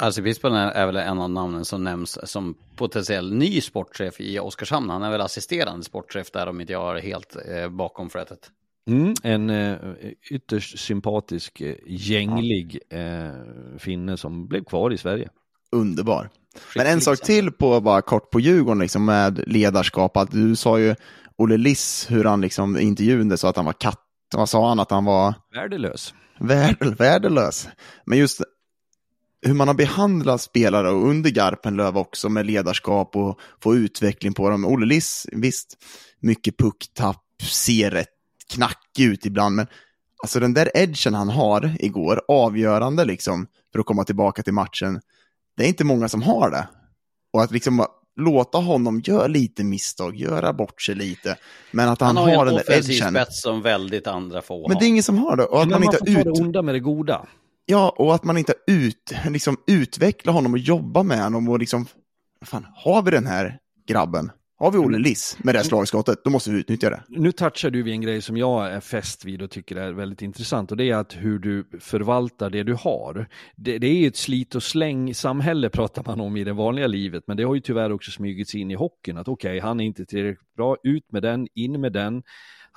Alltså 0.00 0.22
Pispan 0.22 0.54
är 0.54 0.86
väl 0.86 0.96
en 0.96 1.18
av 1.18 1.30
namnen 1.30 1.64
som 1.64 1.84
nämns 1.84 2.30
som 2.30 2.54
potentiell 2.76 3.34
ny 3.34 3.60
sportchef 3.60 4.20
i 4.20 4.38
Oskarshamn. 4.38 4.90
Han 4.90 5.02
är 5.02 5.10
väl 5.10 5.20
assisterande 5.20 5.84
sportchef 5.84 6.30
där 6.30 6.46
om 6.46 6.60
inte 6.60 6.72
jag 6.72 6.98
är 6.98 7.02
helt 7.02 7.36
eh, 7.48 7.68
bakom 7.68 8.10
frätet. 8.10 8.50
Mm, 8.88 9.14
en 9.22 9.50
eh, 9.50 9.76
ytterst 10.30 10.78
sympatisk, 10.78 11.60
eh, 11.60 11.76
gänglig 11.86 12.78
eh, 12.90 13.78
finne 13.78 14.16
som 14.16 14.48
blev 14.48 14.64
kvar 14.64 14.92
i 14.92 14.98
Sverige. 14.98 15.28
Underbar. 15.72 16.30
Men 16.76 16.86
en 16.86 17.00
sak 17.00 17.20
till 17.20 17.52
på 17.52 17.80
bara 17.80 18.02
kort 18.02 18.30
på 18.30 18.40
Djurgården 18.40 18.78
liksom 18.78 19.04
med 19.04 19.42
ledarskap. 19.46 20.16
Att 20.16 20.30
du 20.30 20.56
sa 20.56 20.78
ju 20.78 20.94
Olle 21.36 21.56
Liss 21.56 22.06
hur 22.10 22.24
han 22.24 22.40
liksom 22.40 22.76
i 22.76 22.82
intervjun 22.82 23.38
sa 23.38 23.48
att 23.48 23.56
han 23.56 23.64
var 23.64 23.72
katt. 23.72 24.04
Vad 24.34 24.48
sa 24.48 24.68
han 24.68 24.80
att 24.80 24.90
han 24.90 25.04
var? 25.04 25.34
Värdelös. 25.54 26.14
värdelös. 26.98 27.68
Men 28.04 28.18
just 28.18 28.42
hur 29.48 29.54
man 29.54 29.68
har 29.68 29.74
behandlat 29.74 30.40
spelare 30.40 30.90
och 30.90 31.08
under 31.08 31.30
Garpenlöv 31.30 31.98
också 31.98 32.28
med 32.28 32.46
ledarskap 32.46 33.16
och 33.16 33.40
få 33.62 33.74
utveckling 33.74 34.34
på 34.34 34.50
dem. 34.50 34.64
Olle 34.64 34.86
Liss, 34.86 35.26
visst, 35.32 35.76
mycket 36.20 36.56
pucktapp, 36.56 37.24
ser 37.42 37.90
rätt 37.90 38.08
knackig 38.54 39.04
ut 39.04 39.26
ibland, 39.26 39.56
men 39.56 39.66
alltså 40.22 40.40
den 40.40 40.54
där 40.54 40.70
edgen 40.74 41.14
han 41.14 41.28
har 41.28 41.76
igår, 41.80 42.20
avgörande 42.28 43.04
liksom 43.04 43.46
för 43.72 43.78
att 43.78 43.86
komma 43.86 44.04
tillbaka 44.04 44.42
till 44.42 44.52
matchen, 44.52 45.00
det 45.56 45.64
är 45.64 45.68
inte 45.68 45.84
många 45.84 46.08
som 46.08 46.22
har 46.22 46.50
det. 46.50 46.68
Och 47.32 47.42
att 47.42 47.50
liksom 47.50 47.86
låta 48.16 48.58
honom 48.58 49.00
göra 49.04 49.26
lite 49.26 49.64
misstag, 49.64 50.16
göra 50.16 50.52
bort 50.52 50.82
sig 50.82 50.94
lite, 50.94 51.36
men 51.70 51.88
att 51.88 52.00
han, 52.00 52.16
han 52.16 52.28
har, 52.28 52.36
har 52.36 52.46
den 52.46 52.54
där 52.54 52.72
edgen. 52.72 53.02
Han 53.02 53.14
har 53.14 53.20
en 53.20 53.24
offensiv 53.24 53.24
spets 53.24 53.42
som 53.42 53.62
väldigt 53.62 54.06
andra 54.06 54.42
får 54.42 54.68
Men 54.68 54.78
det 54.78 54.84
är 54.84 54.88
ingen 54.88 55.02
som 55.02 55.18
har 55.18 55.36
det. 55.36 55.44
Och 55.44 55.62
att 55.62 55.68
men 55.68 55.80
man, 55.80 55.84
man 55.84 55.94
inte 55.94 56.12
får 56.12 56.22
ta 56.22 56.30
ut... 56.30 56.36
det 56.36 56.42
onda 56.42 56.62
med 56.62 56.74
det 56.74 56.80
goda. 56.80 57.26
Ja, 57.70 57.94
och 57.96 58.14
att 58.14 58.24
man 58.24 58.38
inte 58.38 58.54
ut, 58.66 59.14
liksom, 59.30 59.56
utvecklar 59.66 60.32
honom 60.32 60.52
och 60.52 60.58
jobbar 60.58 61.02
med 61.02 61.22
honom 61.22 61.48
och 61.48 61.58
liksom, 61.58 61.86
fan, 62.44 62.66
har 62.74 63.02
vi 63.02 63.10
den 63.10 63.26
här 63.26 63.58
grabben? 63.86 64.30
Har 64.58 64.70
vi 64.70 64.78
Olle 64.78 64.98
Liss 64.98 65.36
med 65.42 65.54
det 65.54 65.58
här 65.58 65.64
slagskottet, 65.64 66.18
då 66.24 66.30
måste 66.30 66.50
vi 66.50 66.58
utnyttja 66.58 66.90
det. 66.90 67.02
Nu 67.08 67.32
touchar 67.32 67.70
du 67.70 67.82
vid 67.82 67.92
en 67.92 68.00
grej 68.00 68.22
som 68.22 68.36
jag 68.36 68.72
är 68.72 68.80
fäst 68.80 69.24
vid 69.24 69.42
och 69.42 69.50
tycker 69.50 69.76
är 69.76 69.92
väldigt 69.92 70.22
intressant 70.22 70.70
och 70.70 70.76
det 70.76 70.90
är 70.90 70.94
att 70.94 71.16
hur 71.16 71.38
du 71.38 71.68
förvaltar 71.80 72.50
det 72.50 72.62
du 72.62 72.74
har. 72.74 73.28
Det, 73.56 73.78
det 73.78 73.86
är 73.86 74.08
ett 74.08 74.16
slit 74.16 74.54
och 74.54 74.62
släng 74.62 75.14
samhälle 75.14 75.70
pratar 75.70 76.02
man 76.06 76.20
om 76.20 76.36
i 76.36 76.44
det 76.44 76.52
vanliga 76.52 76.86
livet, 76.86 77.24
men 77.26 77.36
det 77.36 77.42
har 77.42 77.54
ju 77.54 77.60
tyvärr 77.60 77.92
också 77.92 78.10
smygits 78.10 78.54
in 78.54 78.70
i 78.70 78.74
hockeyn 78.74 79.16
att 79.16 79.28
okej, 79.28 79.50
okay, 79.50 79.60
han 79.60 79.80
är 79.80 79.84
inte 79.84 80.04
tillräckligt 80.04 80.54
bra, 80.56 80.76
ut 80.82 81.12
med 81.12 81.22
den, 81.22 81.48
in 81.54 81.80
med 81.80 81.92
den. 81.92 82.22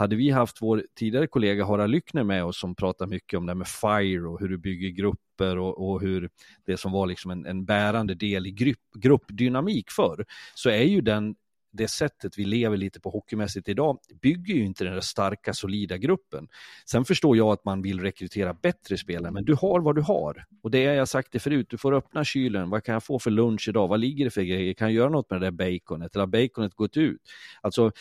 Hade 0.02 0.16
vi 0.16 0.30
haft 0.30 0.62
vår 0.62 0.86
tidigare 0.96 1.28
kollega 1.28 1.66
Harald 1.66 1.92
Lyckner 1.92 2.24
med 2.24 2.44
oss 2.44 2.60
som 2.60 2.76
pratar 2.76 3.08
mycket 3.08 3.38
om 3.38 3.46
det 3.46 3.50
här 3.52 3.56
med 3.56 3.68
FIRE 3.68 4.28
och 4.28 4.40
hur 4.40 4.50
du 4.50 4.58
bygger 4.58 4.90
grupper 4.90 5.58
och, 5.58 5.90
och 5.90 6.02
hur 6.02 6.30
det 6.66 6.78
som 6.78 6.92
var 6.92 7.08
liksom 7.08 7.32
en, 7.32 7.46
en 7.46 7.66
bärande 7.66 8.16
del 8.16 8.48
i 8.48 8.52
grupp, 8.52 8.80
gruppdynamik 8.96 9.92
för 9.92 10.26
så 10.56 10.70
är 10.70 10.84
ju 10.84 11.02
den 11.02 11.36
det 11.72 11.88
sättet 11.88 12.38
vi 12.38 12.46
lever 12.46 12.78
lite 12.78 13.00
på 13.00 13.10
hockeymässigt 13.10 13.70
idag 13.70 14.00
bygger 14.22 14.54
ju 14.54 14.66
inte 14.66 14.84
den 14.84 14.94
där 14.94 15.02
starka 15.02 15.54
solida 15.54 15.98
gruppen. 15.98 16.48
Sen 16.86 17.06
förstår 17.06 17.38
jag 17.38 17.48
att 17.48 17.66
man 17.66 17.82
vill 17.82 18.00
rekrytera 18.00 18.54
bättre 18.54 18.98
spelare, 18.98 19.32
men 19.32 19.46
du 19.46 19.54
har 19.54 19.80
vad 19.80 19.96
du 19.96 20.02
har. 20.02 20.46
Och 20.64 20.72
det 20.72 20.86
har 20.86 20.94
jag 20.94 21.08
sagt 21.08 21.32
det 21.32 21.40
förut, 21.40 21.68
du 21.70 21.78
får 21.78 21.94
öppna 21.94 22.24
kylen, 22.24 22.70
vad 22.70 22.84
kan 22.84 22.94
jag 22.94 23.04
få 23.04 23.20
för 23.20 23.32
lunch 23.32 23.70
idag, 23.70 23.88
vad 23.88 24.00
ligger 24.00 24.26
det 24.26 24.32
för 24.32 24.42
grejer, 24.42 24.74
kan 24.74 24.88
jag 24.88 24.96
göra 24.96 25.10
något 25.10 25.30
med 25.30 25.42
det 25.42 25.46
där 25.46 25.52
baconet, 25.52 26.16
eller 26.16 26.26
har 26.26 26.28
baconet 26.28 26.76
gått 26.76 26.98
ut? 26.98 27.22
Alltså 27.62 27.92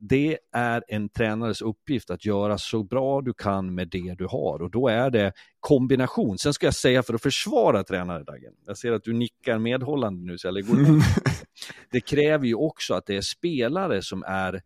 det 0.00 0.38
är 0.52 0.84
en 0.88 1.08
tränares 1.08 1.62
uppgift 1.62 2.10
att 2.10 2.24
göra 2.24 2.58
så 2.58 2.82
bra 2.82 3.20
du 3.20 3.34
kan 3.34 3.74
med 3.74 3.88
det 3.88 4.14
du 4.18 4.26
har 4.26 4.62
och 4.62 4.70
då 4.70 4.88
är 4.88 5.10
det 5.10 5.32
kombination. 5.60 6.38
Sen 6.38 6.54
ska 6.54 6.66
jag 6.66 6.74
säga 6.74 7.02
för 7.02 7.14
att 7.14 7.22
försvara 7.22 7.84
tränardagen, 7.84 8.52
jag 8.66 8.78
ser 8.78 8.92
att 8.92 9.04
du 9.04 9.12
nickar 9.12 9.58
medhållande 9.58 10.32
nu, 10.32 10.38
så 10.38 10.46
jag 10.46 10.54
lägger 10.54 10.72
mm. 10.74 11.00
Det 11.90 12.00
kräver 12.00 12.46
ju 12.46 12.54
också 12.54 12.94
att 12.94 13.06
det 13.06 13.16
är 13.16 13.20
spelare 13.20 14.02
som 14.02 14.22
är 14.26 14.62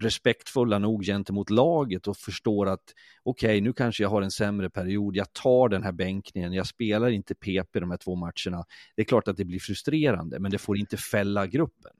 respektfulla 0.00 0.78
nog 0.78 1.04
gentemot 1.04 1.50
laget 1.50 2.08
och 2.08 2.16
förstår 2.16 2.68
att 2.68 2.82
okej, 3.22 3.48
okay, 3.48 3.60
nu 3.60 3.72
kanske 3.72 4.02
jag 4.02 4.10
har 4.10 4.22
en 4.22 4.30
sämre 4.30 4.70
period, 4.70 5.16
jag 5.16 5.32
tar 5.32 5.68
den 5.68 5.82
här 5.82 5.92
bänkningen, 5.92 6.52
jag 6.52 6.66
spelar 6.66 7.10
inte 7.10 7.34
PP 7.34 7.80
de 7.80 7.90
här 7.90 7.98
två 7.98 8.14
matcherna. 8.14 8.64
Det 8.96 9.02
är 9.02 9.04
klart 9.04 9.28
att 9.28 9.36
det 9.36 9.44
blir 9.44 9.58
frustrerande, 9.58 10.38
men 10.38 10.50
det 10.50 10.58
får 10.58 10.78
inte 10.78 10.96
fälla 10.96 11.46
gruppen. 11.46 11.92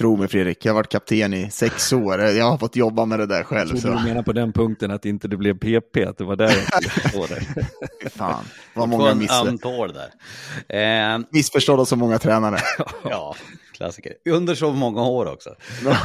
Tro 0.00 0.16
mig 0.16 0.28
Fredrik, 0.28 0.64
jag 0.64 0.72
har 0.72 0.74
varit 0.74 0.88
kapten 0.88 1.34
i 1.34 1.50
sex 1.50 1.92
år. 1.92 2.20
Jag 2.20 2.44
har 2.44 2.58
fått 2.58 2.76
jobba 2.76 3.04
med 3.04 3.18
det 3.18 3.26
där 3.26 3.42
själv. 3.42 3.70
Jag 3.70 3.80
trodde 3.80 3.96
så. 3.96 4.02
du 4.02 4.08
menade 4.08 4.24
på 4.24 4.32
den 4.32 4.52
punkten 4.52 4.90
att 4.90 5.04
inte 5.04 5.28
det 5.28 5.36
blev 5.36 5.58
PP, 5.58 6.04
att 6.06 6.18
det 6.18 6.24
var 6.24 6.36
där 6.36 6.52
jag 6.70 6.84
skulle 6.84 7.40
Fan, 8.10 8.44
vad 8.74 8.88
många 8.88 9.14
missförstånd 9.14 9.94
där. 9.94 11.12
Eh, 11.14 11.20
Missförstådda 11.30 11.84
så 11.84 11.96
många 11.96 12.18
tränare. 12.18 12.58
ja, 13.04 13.36
klassiker. 13.72 14.12
Under 14.30 14.54
så 14.54 14.72
många 14.72 15.02
år 15.02 15.32
också. 15.32 15.50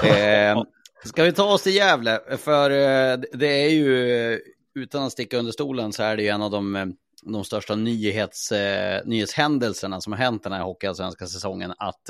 eh, 0.04 0.64
ska 1.06 1.24
vi 1.24 1.32
ta 1.32 1.54
oss 1.54 1.64
till 1.64 1.76
Gävle? 1.76 2.20
För 2.38 2.70
eh, 2.70 3.20
det 3.34 3.48
är 3.48 3.70
ju, 3.70 4.40
utan 4.76 5.04
att 5.04 5.12
sticka 5.12 5.38
under 5.38 5.52
stolen, 5.52 5.94
så 5.94 6.04
är 6.04 6.18
det 6.18 6.24
ju 6.24 6.30
en 6.30 6.42
av 6.42 6.52
de 6.52 6.76
eh, 6.76 6.86
de 7.24 7.44
största 7.44 7.76
nyhets, 7.76 8.52
eh, 8.52 9.02
nyhetshändelserna 9.06 10.02
som 10.02 10.14
har 10.14 10.18
hänt 10.20 10.44
den 10.44 10.54
här 10.54 10.64
hockeyallsvenska 10.64 11.28
säsongen. 11.28 11.74
Att 11.78 12.10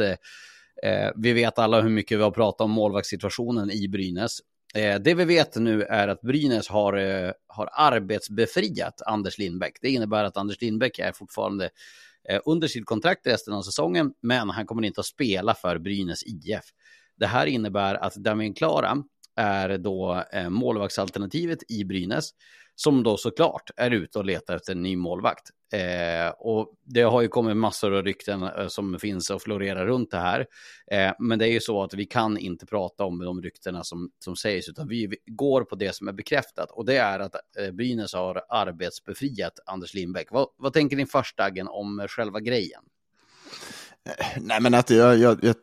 eh, 0.84 1.12
vi 1.16 1.34
vet 1.34 1.60
alla 1.60 1.82
hur 1.82 1.90
mycket 1.90 2.18
vi 2.18 2.24
har 2.24 2.32
pratat 2.32 2.62
om 2.62 2.72
målvaktssituationen 2.72 3.72
i 3.72 3.88
Brynäs. 3.88 4.40
Eh, 4.76 5.00
det 5.00 5.14
vi 5.14 5.26
vet 5.26 5.56
nu 5.56 5.84
är 5.84 6.08
att 6.08 6.22
Brynäs 6.22 6.68
har, 6.68 6.94
eh, 6.94 7.32
har 7.48 7.70
arbetsbefriat 7.74 9.02
Anders 9.06 9.38
Lindbäck. 9.38 9.78
Det 9.82 9.90
innebär 9.90 10.24
att 10.24 10.38
Anders 10.38 10.62
Lindbäck 10.62 11.00
är 11.00 11.12
fortfarande 11.12 11.70
eh, 12.30 12.40
under 12.46 12.68
sitt 12.68 12.86
kontrakt 12.86 13.28
resten 13.28 13.54
av 13.54 13.62
säsongen, 13.62 14.14
men 14.22 14.50
han 14.50 14.66
kommer 14.66 14.86
inte 14.86 15.00
att 15.00 15.06
spela 15.06 15.54
för 15.54 15.78
Brynäs 15.80 16.24
IF. 16.24 16.64
Det 17.18 17.28
här 17.28 17.46
innebär 17.46 17.96
att 17.96 18.16
Damien 18.16 18.54
Klara 18.54 19.04
är 19.36 19.78
då 19.78 20.24
eh, 20.34 20.50
målvaktsalternativet 20.50 21.60
i 21.70 21.86
Brynäs 21.86 22.30
som 22.76 23.04
då 23.04 23.18
såklart 23.18 23.70
är 23.78 23.92
ute 23.92 24.20
och 24.20 24.26
letar 24.26 24.56
efter 24.56 24.72
en 24.72 24.82
ny 24.82 24.96
målvakt. 24.96 25.50
Eh, 25.74 26.30
och 26.30 26.74
det 26.84 27.02
har 27.02 27.22
ju 27.22 27.28
kommit 27.28 27.58
massor 27.58 27.94
av 27.94 28.04
rykten 28.04 28.44
eh, 28.44 28.68
som 28.68 29.00
finns 29.00 29.30
och 29.30 29.42
florerar 29.42 29.86
runt 29.86 30.12
det 30.12 30.18
här. 30.18 30.46
Eh, 30.92 31.12
men 31.20 31.40
det 31.40 31.48
är 31.48 31.52
ju 31.52 31.60
så 31.60 31.84
att 31.84 31.94
vi 31.94 32.06
kan 32.06 32.38
inte 32.38 32.66
prata 32.66 33.04
om 33.04 33.20
de 33.20 33.42
ryktena 33.42 33.84
som, 33.84 34.10
som 34.20 34.36
sägs, 34.36 34.70
utan 34.70 34.88
vi, 34.88 35.08
vi 35.08 35.18
går 35.26 35.64
på 35.64 35.76
det 35.76 35.96
som 35.96 36.08
är 36.08 36.14
bekräftat. 36.14 36.72
Och 36.72 36.86
det 36.86 36.98
är 36.98 37.20
att 37.20 37.36
eh, 37.60 37.72
Brynäs 37.72 38.14
har 38.14 38.42
arbetsbefriat 38.50 39.60
Anders 39.66 39.94
Lindbäck. 39.94 40.28
Vad, 40.32 40.48
vad 40.58 40.74
tänker 40.74 40.98
ni 40.98 41.06
först, 41.06 41.38
Dagen, 41.38 41.68
om 41.68 42.08
själva 42.10 42.40
grejen? 42.40 42.82
Eh, 44.10 44.26
nej, 44.42 44.62
men 44.62 44.74
att 44.74 44.90
jag, 44.90 45.18
jag, 45.18 45.44
jag, 45.44 45.56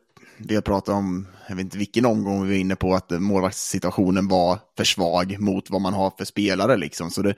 vi 0.47 0.55
har 0.55 0.61
pratat 0.61 0.95
om, 0.95 1.27
jag 1.47 1.55
vet 1.55 1.63
inte 1.63 1.77
vilken 1.77 2.05
omgång 2.05 2.43
vi 2.43 2.49
var 2.49 2.59
inne 2.59 2.75
på, 2.75 2.93
att 2.93 3.09
målvaktssituationen 3.09 4.27
var 4.27 4.59
för 4.77 4.83
svag 4.83 5.39
mot 5.39 5.69
vad 5.69 5.81
man 5.81 5.93
har 5.93 6.13
för 6.17 6.25
spelare. 6.25 6.77
Liksom. 6.77 7.09
Så 7.09 7.21
det, 7.21 7.35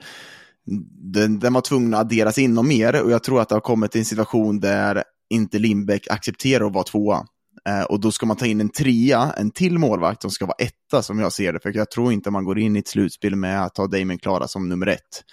den, 1.12 1.38
den 1.38 1.52
var 1.52 1.60
tvungen 1.60 1.94
att 1.94 2.00
adderas 2.00 2.38
inom 2.38 2.68
mer 2.68 3.02
och 3.02 3.10
jag 3.10 3.22
tror 3.22 3.40
att 3.40 3.48
det 3.48 3.54
har 3.54 3.60
kommit 3.60 3.92
till 3.92 3.98
en 3.98 4.04
situation 4.04 4.60
där 4.60 5.04
inte 5.30 5.58
Lindbäck 5.58 6.10
accepterar 6.10 6.66
att 6.66 6.72
vara 6.74 6.84
tvåa. 6.84 7.26
Eh, 7.68 7.82
och 7.82 8.00
då 8.00 8.12
ska 8.12 8.26
man 8.26 8.36
ta 8.36 8.46
in 8.46 8.60
en 8.60 8.68
trea, 8.68 9.32
en 9.36 9.50
till 9.50 9.78
målvakt 9.78 10.22
som 10.22 10.30
ska 10.30 10.46
vara 10.46 10.56
etta 10.58 11.02
som 11.02 11.18
jag 11.18 11.32
ser 11.32 11.52
det. 11.52 11.60
För 11.60 11.76
jag 11.76 11.90
tror 11.90 12.12
inte 12.12 12.30
man 12.30 12.44
går 12.44 12.58
in 12.58 12.76
i 12.76 12.78
ett 12.78 12.88
slutspel 12.88 13.36
med 13.36 13.64
att 13.64 13.76
ha 13.76 13.86
Damien 13.86 14.18
Klara 14.18 14.48
som 14.48 14.68
nummer 14.68 14.86
ett. 14.86 15.24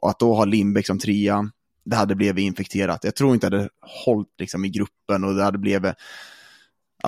Och 0.00 0.10
att 0.10 0.18
då 0.18 0.34
ha 0.34 0.44
Lindbäck 0.44 0.86
som 0.86 0.98
trea, 0.98 1.50
det 1.84 1.96
hade 1.96 2.14
blivit 2.14 2.42
infekterat. 2.42 3.04
Jag 3.04 3.14
tror 3.14 3.34
inte 3.34 3.50
det 3.50 3.56
hade 3.56 3.68
hållit 4.04 4.28
liksom, 4.38 4.64
i 4.64 4.68
gruppen 4.68 5.24
och 5.24 5.34
det 5.34 5.44
hade 5.44 5.58
blivit 5.58 5.94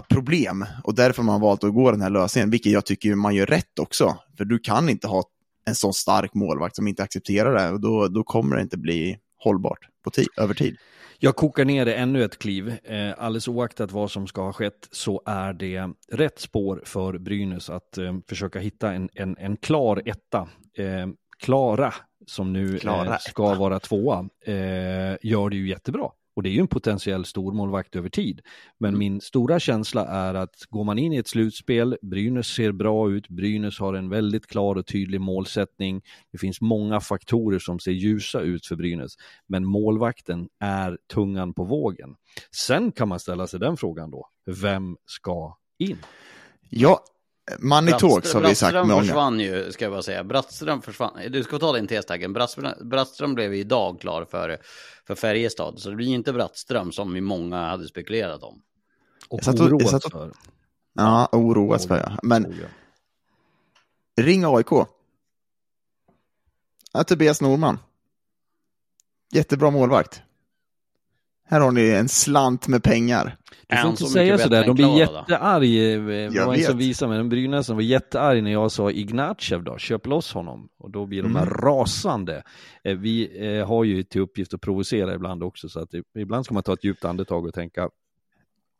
problem. 0.08 0.66
Och 0.84 0.94
därför 0.94 1.22
man 1.22 1.40
valt 1.40 1.64
att 1.64 1.74
gå 1.74 1.90
den 1.90 2.02
här 2.02 2.10
lösningen, 2.10 2.50
vilket 2.50 2.72
jag 2.72 2.86
tycker 2.86 3.14
man 3.14 3.34
gör 3.34 3.46
rätt 3.46 3.78
också. 3.78 4.16
För 4.36 4.44
du 4.44 4.58
kan 4.58 4.88
inte 4.88 5.08
ha 5.08 5.24
en 5.64 5.74
så 5.74 5.92
stark 5.92 6.34
målvakt 6.34 6.76
som 6.76 6.88
inte 6.88 7.02
accepterar 7.02 7.54
det 7.54 7.70
och 7.70 7.80
då, 7.80 8.08
då 8.08 8.24
kommer 8.24 8.56
det 8.56 8.62
inte 8.62 8.78
bli 8.78 9.18
hållbart 9.44 9.78
på 10.04 10.10
tid, 10.10 10.26
över 10.36 10.54
tid. 10.54 10.76
Jag 11.18 11.36
kokar 11.36 11.64
ner 11.64 11.84
det 11.84 11.94
ännu 11.94 12.24
ett 12.24 12.38
kliv. 12.38 12.68
Eh, 12.84 13.14
alldeles 13.18 13.48
oaktat 13.48 13.92
vad 13.92 14.10
som 14.10 14.26
ska 14.26 14.42
ha 14.42 14.52
skett 14.52 14.88
så 14.90 15.22
är 15.26 15.52
det 15.52 15.88
rätt 16.12 16.40
spår 16.40 16.82
för 16.84 17.18
Brynäs 17.18 17.70
att 17.70 17.98
eh, 17.98 18.16
försöka 18.28 18.58
hitta 18.58 18.92
en, 18.92 19.08
en, 19.14 19.36
en 19.38 19.56
klar 19.56 20.02
etta. 20.04 20.48
Eh, 20.78 21.08
Klara, 21.40 21.94
som 22.26 22.52
nu 22.52 22.78
eh, 22.84 23.16
ska 23.20 23.54
vara 23.54 23.80
tvåa, 23.80 24.28
eh, 24.44 24.54
gör 25.22 25.50
det 25.50 25.56
ju 25.56 25.68
jättebra. 25.68 26.10
Och 26.40 26.44
det 26.44 26.50
är 26.50 26.52
ju 26.52 26.60
en 26.60 26.68
potentiell 26.68 27.24
stormålvakt 27.24 27.96
över 27.96 28.08
tid. 28.08 28.40
Men 28.78 28.88
Mm. 28.88 28.98
min 28.98 29.20
stora 29.20 29.60
känsla 29.60 30.06
är 30.06 30.34
att 30.34 30.54
går 30.70 30.84
man 30.84 30.98
in 30.98 31.12
i 31.12 31.16
ett 31.16 31.28
slutspel, 31.28 31.96
Brynäs 32.02 32.46
ser 32.46 32.72
bra 32.72 33.10
ut, 33.10 33.28
Brynäs 33.28 33.78
har 33.78 33.94
en 33.94 34.08
väldigt 34.08 34.46
klar 34.46 34.76
och 34.76 34.86
tydlig 34.86 35.20
målsättning. 35.20 36.02
Det 36.32 36.38
finns 36.38 36.60
många 36.60 37.00
faktorer 37.00 37.58
som 37.58 37.78
ser 37.78 37.90
ljusa 37.92 38.40
ut 38.40 38.66
för 38.66 38.76
Brynäs, 38.76 39.12
men 39.46 39.64
målvakten 39.64 40.48
är 40.60 40.98
tungan 41.12 41.54
på 41.54 41.64
vågen. 41.64 42.14
Sen 42.66 42.92
kan 42.92 43.08
man 43.08 43.20
ställa 43.20 43.46
sig 43.46 43.60
den 43.60 43.76
frågan 43.76 44.10
då, 44.10 44.26
vem 44.46 44.96
ska 45.06 45.56
in? 45.78 45.98
Ja, 46.68 47.04
Money 47.58 47.94
Talks 47.98 48.34
har 48.34 48.40
vi 48.40 48.54
sagt 48.54 48.72
Brattström 48.72 48.88
många. 48.88 49.02
försvann 49.02 49.40
ju, 49.40 49.72
ska 49.72 49.84
jag 49.84 49.92
bara 49.92 50.02
säga. 50.02 50.24
Brattström 50.24 50.82
försvann. 50.82 51.18
Du 51.30 51.42
ska 51.42 51.58
ta 51.58 51.72
din 51.72 51.86
testaggen. 51.86 52.32
Brattström, 52.32 52.88
Brattström 52.88 53.34
blev 53.34 53.54
idag 53.54 54.00
klar 54.00 54.24
för, 54.24 54.58
för 55.06 55.14
Färjestad. 55.14 55.78
Så 55.78 55.90
det 55.90 55.96
blir 55.96 56.08
inte 56.08 56.32
Brattström 56.32 56.92
som 56.92 57.12
vi 57.14 57.20
många 57.20 57.66
hade 57.68 57.88
spekulerat 57.88 58.42
om. 58.42 58.62
Och 59.28 59.42
och- 60.04 60.12
för. 60.12 60.32
Ja, 60.92 61.28
oroas 61.32 61.86
för 61.86 61.96
jag. 61.98 62.18
Men 62.22 62.46
Oh, 62.46 62.54
ja. 64.16 64.22
ring 64.22 64.44
AIK. 64.44 64.86
Ja, 66.92 67.04
Tobias 67.04 67.40
Norman. 67.40 67.78
Jättebra 69.32 69.70
målvakt. 69.70 70.22
Här 71.50 71.60
har 71.60 71.70
ni 71.70 71.88
en 71.88 72.08
slant 72.08 72.68
med 72.68 72.82
pengar. 72.82 73.36
Du 73.68 73.76
får 73.76 73.90
inte 73.90 74.02
så 74.02 74.08
säga 74.08 74.38
sådär, 74.38 74.66
de 74.66 74.74
blir 74.76 74.98
jättearg. 74.98 75.62
Det 75.70 76.34
Jag 76.34 76.46
var 76.46 76.54
en 76.54 76.62
som 76.62 76.78
visade 76.78 77.08
mig, 77.08 77.20
en 77.20 77.28
Brynäsen 77.28 77.76
var 77.76 77.82
jättearg 77.82 78.42
när 78.42 78.50
jag 78.52 78.72
sa 78.72 78.90
Ignatjev 78.90 79.64
då, 79.64 79.78
köp 79.78 80.06
loss 80.06 80.32
honom. 80.32 80.68
Och 80.78 80.90
då 80.90 81.06
blir 81.06 81.22
de 81.22 81.36
här 81.36 81.42
Mm. 81.42 81.54
rasande. 81.54 82.42
Eh, 82.84 82.96
Vi 82.96 83.28
eh, 83.58 83.68
har 83.68 83.84
ju 83.84 84.02
till 84.02 84.20
uppgift 84.20 84.54
att 84.54 84.60
provocera 84.60 85.14
ibland 85.14 85.42
också, 85.42 85.68
så 85.68 85.80
att 85.80 85.88
ibland 86.18 86.44
ska 86.44 86.54
man 86.54 86.62
ta 86.62 86.72
ett 86.72 86.84
djupt 86.84 87.04
andetag 87.04 87.44
och 87.46 87.54
tänka 87.54 87.88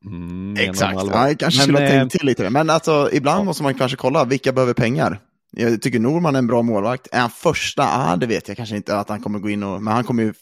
Mm, 0.07 0.55
Exakt, 0.59 0.95
ja, 1.11 1.29
jag 1.29 1.39
kanske 1.39 1.59
Men, 1.59 1.65
skulle 1.65 1.79
ha 1.79 1.85
eh, 1.85 1.91
tänkt 1.91 2.13
till 2.19 2.27
lite. 2.27 2.51
Men 2.51 2.71
alltså, 2.71 3.09
ibland 3.13 3.45
måste 3.45 3.63
man 3.63 3.75
kanske 3.75 3.97
kolla, 3.97 4.25
vilka 4.25 4.53
behöver 4.53 4.75
pengar? 4.75 5.21
Jag 5.51 5.83
tycker 5.83 5.99
Norman 6.01 6.35
är 6.35 6.39
en 6.39 6.47
bra 6.47 6.63
målvakt. 6.63 7.09
Är 7.13 7.21
han 7.21 7.31
första? 7.31 7.83
Ah, 7.83 8.17
det 8.17 8.27
vet 8.27 8.49
jag 8.49 8.57
kanske 8.57 8.77
inte 8.77 8.97
att 8.97 9.09
han 9.09 9.21
kommer 9.23 9.39
gå 9.39 9.51
in 9.51 9.63
och... 9.63 9.83
Men 9.83 9.95
han 9.95 10.05
kommer 10.05 10.23
ju 10.23 10.35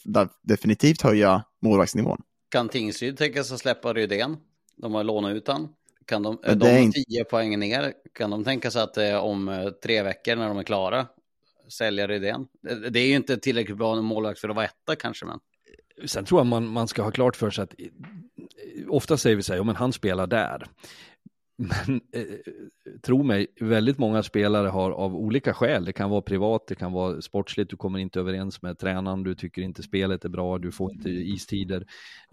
definitivt 0.42 1.02
höja 1.02 1.44
målvaktsnivån. 1.62 2.22
Kan 2.50 2.68
Tingsryd 2.68 3.18
tänka 3.18 3.44
sig 3.44 3.54
att 3.54 3.60
släppa 3.60 3.92
Rydén? 3.92 4.36
De 4.76 4.94
har 4.94 5.04
lånat 5.04 5.34
ut 5.34 5.48
han. 5.48 5.68
Kan 6.06 6.22
de, 6.22 6.38
de 6.42 6.54
det 6.54 6.68
är 6.68 6.72
har 6.72 6.78
inte- 6.78 7.00
10 7.08 7.24
poäng 7.24 7.58
ner. 7.58 7.92
Kan 8.14 8.30
de 8.30 8.44
tänka 8.44 8.70
sig 8.70 8.82
att 8.82 8.96
eh, 8.96 9.16
om 9.16 9.48
eh, 9.48 9.68
tre 9.70 10.02
veckor 10.02 10.36
när 10.36 10.48
de 10.48 10.58
är 10.58 10.62
klara 10.62 11.06
sälja 11.72 12.06
Rydén? 12.06 12.46
Det, 12.62 12.90
det 12.90 13.00
är 13.00 13.06
ju 13.06 13.16
inte 13.16 13.36
tillräckligt 13.36 13.78
bra 13.78 14.02
målvakt 14.02 14.40
för 14.40 14.48
att 14.48 14.56
vara 14.56 14.66
etta 14.66 14.96
kanske, 14.96 15.26
men 15.26 15.38
Sen 16.06 16.24
tror 16.24 16.40
jag 16.40 16.46
man, 16.46 16.66
man 16.66 16.88
ska 16.88 17.02
ha 17.02 17.10
klart 17.10 17.36
för 17.36 17.50
sig 17.50 17.62
att 17.64 17.74
eh, 17.78 17.86
ofta 18.88 19.16
säger 19.16 19.36
vi 19.36 19.42
så 19.42 19.52
här, 19.52 19.58
ja 19.58 19.64
men 19.64 19.76
han 19.76 19.92
spelar 19.92 20.26
där. 20.26 20.66
Men 21.58 22.00
eh, 22.12 22.22
tro 23.02 23.22
mig, 23.22 23.46
väldigt 23.60 23.98
många 23.98 24.22
spelare 24.22 24.68
har 24.68 24.90
av 24.90 25.16
olika 25.16 25.54
skäl, 25.54 25.84
det 25.84 25.92
kan 25.92 26.10
vara 26.10 26.22
privat, 26.22 26.66
det 26.66 26.74
kan 26.74 26.92
vara 26.92 27.20
sportsligt, 27.20 27.70
du 27.70 27.76
kommer 27.76 27.98
inte 27.98 28.20
överens 28.20 28.62
med 28.62 28.78
tränaren, 28.78 29.22
du 29.22 29.34
tycker 29.34 29.62
inte 29.62 29.82
spelet 29.82 30.24
är 30.24 30.28
bra, 30.28 30.58
du 30.58 30.72
får 30.72 30.92
inte 30.92 31.10
istider, 31.10 31.86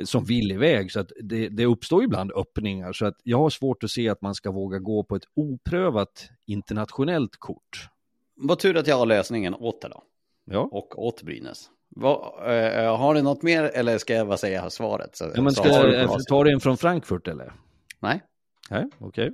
som 0.03 0.23
vill 0.23 0.51
iväg. 0.51 0.91
Så 0.91 0.99
att 0.99 1.11
det, 1.23 1.49
det 1.49 1.65
uppstår 1.65 2.03
ibland 2.03 2.31
öppningar, 2.31 2.93
så 2.93 3.05
att 3.05 3.15
jag 3.23 3.37
har 3.37 3.49
svårt 3.49 3.83
att 3.83 3.91
se 3.91 4.09
att 4.09 4.21
man 4.21 4.35
ska 4.35 4.51
våga 4.51 4.79
gå 4.79 5.03
på 5.03 5.15
ett 5.15 5.27
oprövat 5.35 6.29
internationellt 6.45 7.37
kort. 7.37 7.89
vad 8.35 8.59
tur 8.59 8.77
att 8.77 8.87
jag 8.87 8.97
har 8.97 9.05
lösningen 9.05 9.55
åt 9.55 9.81
det 9.81 9.87
då. 9.87 10.03
Ja. 10.45 10.69
Och 10.71 11.05
åt 11.05 11.23
Brynäs. 11.23 11.69
Vad, 11.89 12.15
eh, 12.15 12.97
har 12.97 13.13
ni 13.13 13.21
något 13.21 13.43
mer 13.43 13.63
eller 13.63 13.97
ska 13.97 14.13
jag 14.13 14.27
bara 14.27 14.37
säga 14.37 14.69
svaret? 14.69 15.15
Så, 15.15 15.31
Ja, 15.35 15.41
men 15.41 15.51
ska 15.51 15.63
du 15.63 16.07
ta 16.27 16.43
det 16.43 16.51
en 16.51 16.59
från 16.59 16.77
Frankfurt 16.77 17.27
eller? 17.27 17.53
Nej. 17.99 18.21
Nej, 18.69 18.85
okej. 18.99 19.31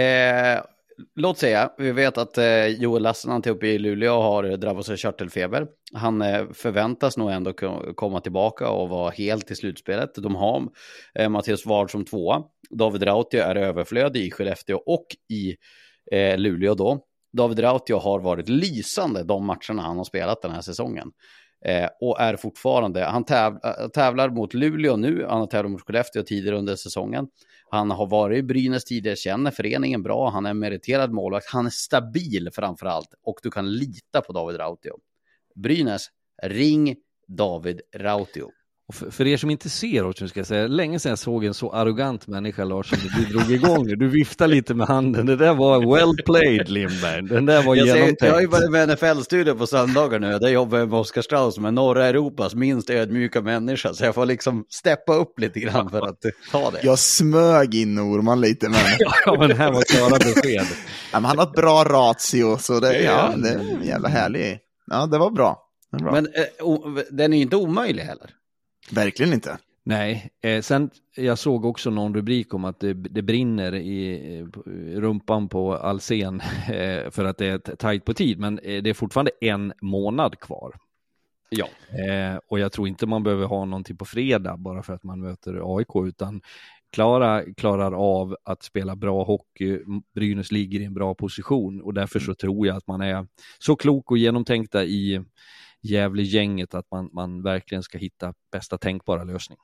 Eh, 0.00 0.62
låt 1.16 1.38
säga, 1.38 1.72
vi 1.78 1.92
vet 1.92 2.18
att 2.18 2.38
eh, 2.38 2.66
Joel 2.66 3.02
Lassinantti 3.02 3.50
uppe 3.50 3.66
i 3.66 3.78
Luleå 3.78 4.20
har 4.20 4.44
eh, 4.44 4.52
drabbats 4.52 4.90
av 4.90 4.96
körtelfeber. 4.96 5.66
Han 5.92 6.22
eh, 6.22 6.44
förväntas 6.52 7.16
nog 7.16 7.30
ändå 7.30 7.52
komma 7.94 8.20
tillbaka 8.20 8.68
och 8.70 8.88
vara 8.88 9.10
helt 9.10 9.50
i 9.50 9.54
slutspelet. 9.54 10.14
De 10.14 10.34
har 10.34 10.68
eh, 11.14 11.28
Mattias 11.28 11.66
Ward 11.66 11.90
som 11.90 12.04
tvåa. 12.04 12.42
David 12.70 13.02
Rautio 13.02 13.40
är 13.40 13.56
överflödig 13.56 14.26
i 14.26 14.30
Skellefteå 14.30 14.76
och 14.76 15.06
i 15.28 15.56
eh, 16.12 16.38
Luleå 16.38 16.74
då. 16.74 17.04
David 17.32 17.58
Rautio 17.58 17.98
har 17.98 18.20
varit 18.20 18.48
lysande 18.48 19.24
de 19.24 19.46
matcherna 19.46 19.82
han 19.82 19.96
har 19.96 20.04
spelat 20.04 20.42
den 20.42 20.50
här 20.50 20.60
säsongen. 20.60 21.10
Eh, 21.64 21.88
och 22.00 22.20
är 22.20 22.36
fortfarande, 22.36 23.04
han 23.04 23.24
täv, 23.24 23.52
eh, 23.52 23.88
tävlar 23.88 24.30
mot 24.30 24.54
Luleå 24.54 24.96
nu, 24.96 25.26
han 25.28 25.40
har 25.40 25.46
tävlat 25.46 25.72
mot 25.72 25.80
Skellefteå 25.80 26.22
tidigare 26.22 26.58
under 26.58 26.76
säsongen. 26.76 27.26
Han 27.74 27.90
har 27.90 28.06
varit 28.06 28.38
i 28.38 28.42
Brynäs 28.42 28.84
tidigare, 28.84 29.16
känner 29.16 29.50
föreningen 29.50 30.02
bra, 30.02 30.30
han 30.30 30.46
är 30.46 30.50
en 30.50 30.58
meriterad 30.58 31.12
målvakt, 31.12 31.46
han 31.48 31.66
är 31.66 31.70
stabil 31.70 32.50
framför 32.52 32.86
allt 32.86 33.14
och 33.22 33.38
du 33.42 33.50
kan 33.50 33.72
lita 33.72 34.20
på 34.20 34.32
David 34.32 34.60
Rautio. 34.60 34.92
Brynäs, 35.54 36.06
ring 36.42 36.96
David 37.28 37.80
Rautio. 37.96 38.50
För, 38.92 39.26
er 39.26 39.36
som 39.36 39.50
inte 39.50 39.68
ser 39.68 40.20
nu 40.22 40.28
ska 40.28 40.40
jag 40.40 40.46
säga, 40.46 40.66
länge 40.66 40.98
sedan 40.98 41.10
jag 41.10 41.18
såg 41.18 41.44
en 41.44 41.54
så 41.54 41.72
arrogant 41.72 42.26
människa 42.26 42.64
Lars 42.64 42.88
som 42.90 42.98
du 43.16 43.24
drog 43.24 43.50
igång 43.50 43.86
nu. 43.86 43.96
Du 43.96 44.08
viftar 44.08 44.46
lite 44.46 44.74
med 44.74 44.86
handen. 44.86 45.26
Det 45.26 45.36
där 45.36 45.54
var 45.54 45.94
well 45.96 46.16
played 46.26 46.68
Lindberg. 46.68 47.22
Den 47.22 47.46
där 47.46 47.62
var 47.62 47.76
Jag, 47.76 47.86
ser, 47.88 47.94
genomtänkt. 47.94 48.22
jag 48.22 48.32
har 48.32 48.40
ju 48.40 48.46
varit 48.46 48.70
med 48.70 48.88
NFL-studio 48.88 49.54
på 49.54 49.66
söndagar 49.66 50.18
nu, 50.18 50.38
där 50.38 50.48
jobbar 50.48 50.78
jag 50.78 50.88
med 50.88 50.98
Oskar 50.98 51.22
Strauss 51.22 51.54
som 51.54 51.64
är 51.64 51.70
norra 51.70 52.06
Europas 52.06 52.54
minst 52.54 52.90
ödmjuka 52.90 53.40
människa, 53.40 53.94
så 53.94 54.04
jag 54.04 54.14
får 54.14 54.26
liksom 54.26 54.64
steppa 54.68 55.14
upp 55.14 55.38
lite 55.40 55.60
grann 55.60 55.90
för 55.90 56.06
att 56.08 56.18
ta 56.52 56.70
det. 56.70 56.78
Jag 56.82 56.98
smög 56.98 57.74
in 57.74 57.94
Norman 57.94 58.40
lite, 58.40 58.68
men, 58.68 58.78
Ja, 59.26 59.36
men 59.38 59.48
det 59.48 59.54
här 59.54 59.72
var 59.72 59.82
klara 59.82 60.18
besked. 60.18 60.66
ja, 61.12 61.20
men 61.20 61.24
han 61.24 61.38
har 61.38 61.44
ett 61.46 61.52
bra 61.52 61.84
ratio, 61.84 62.56
så 62.58 62.80
det, 62.80 63.02
ja, 63.02 63.32
Ja. 63.32 63.36
det 63.36 63.48
är 63.48 63.86
jävla 63.88 64.08
härlig. 64.08 64.58
Ja, 64.90 65.06
det 65.06 65.18
var 65.18 65.30
bra. 65.30 65.58
Det 65.92 66.04
var 66.04 66.10
bra. 66.12 66.20
Men 66.20 66.26
eh, 66.26 66.64
o, 66.66 66.98
den 67.10 67.32
är 67.32 67.36
ju 67.36 67.42
inte 67.42 67.56
omöjlig 67.56 68.02
heller. 68.02 68.30
Verkligen 68.94 69.32
inte. 69.32 69.58
Nej, 69.84 70.30
eh, 70.42 70.60
sen 70.60 70.90
jag 71.16 71.38
såg 71.38 71.64
också 71.64 71.90
någon 71.90 72.14
rubrik 72.14 72.54
om 72.54 72.64
att 72.64 72.80
det, 72.80 72.94
det 72.94 73.22
brinner 73.22 73.74
i, 73.74 74.46
rumpan 74.96 75.48
på 75.48 75.76
Alsen 75.76 76.40
eh, 76.68 77.10
för 77.10 77.24
att 77.24 77.38
det 77.38 77.46
är 77.46 77.58
tajt 77.58 78.04
på 78.04 78.14
tid, 78.14 78.38
men 78.38 78.58
eh, 78.58 78.82
det 78.82 78.90
är 78.90 78.94
fortfarande 78.94 79.30
en 79.40 79.72
månad 79.80 80.40
kvar. 80.40 80.76
Ja. 81.48 81.68
Eh, 81.88 82.38
och 82.48 82.58
jag 82.58 82.72
tror 82.72 82.88
inte 82.88 83.06
man 83.06 83.22
behöver 83.22 83.46
ha 83.46 83.64
någonting 83.64 83.96
på 83.96 84.04
fredag 84.04 84.56
bara 84.56 84.82
för 84.82 84.92
att 84.92 85.02
man 85.02 85.20
möter 85.20 85.76
AIK, 85.76 86.08
utan 86.08 86.40
Klara 86.92 87.44
klarar 87.56 87.92
av 87.92 88.36
att 88.44 88.62
spela 88.62 88.96
bra 88.96 89.24
hockey, 89.24 89.78
Brynäs 90.14 90.52
ligger 90.52 90.80
i 90.80 90.84
en 90.84 90.94
bra 90.94 91.14
position 91.14 91.80
och 91.80 91.94
därför 91.94 92.20
så 92.20 92.34
tror 92.34 92.66
jag 92.66 92.76
att 92.76 92.86
man 92.86 93.00
är 93.00 93.26
så 93.58 93.76
klok 93.76 94.10
och 94.10 94.18
genomtänkta 94.18 94.84
i 94.84 95.24
Gävle-gänget 95.82 96.74
att 96.74 96.90
man, 96.90 97.10
man 97.12 97.42
verkligen 97.42 97.82
ska 97.82 97.98
hitta 97.98 98.34
bästa 98.52 98.78
tänkbara 98.78 99.24
lösning. 99.24 99.58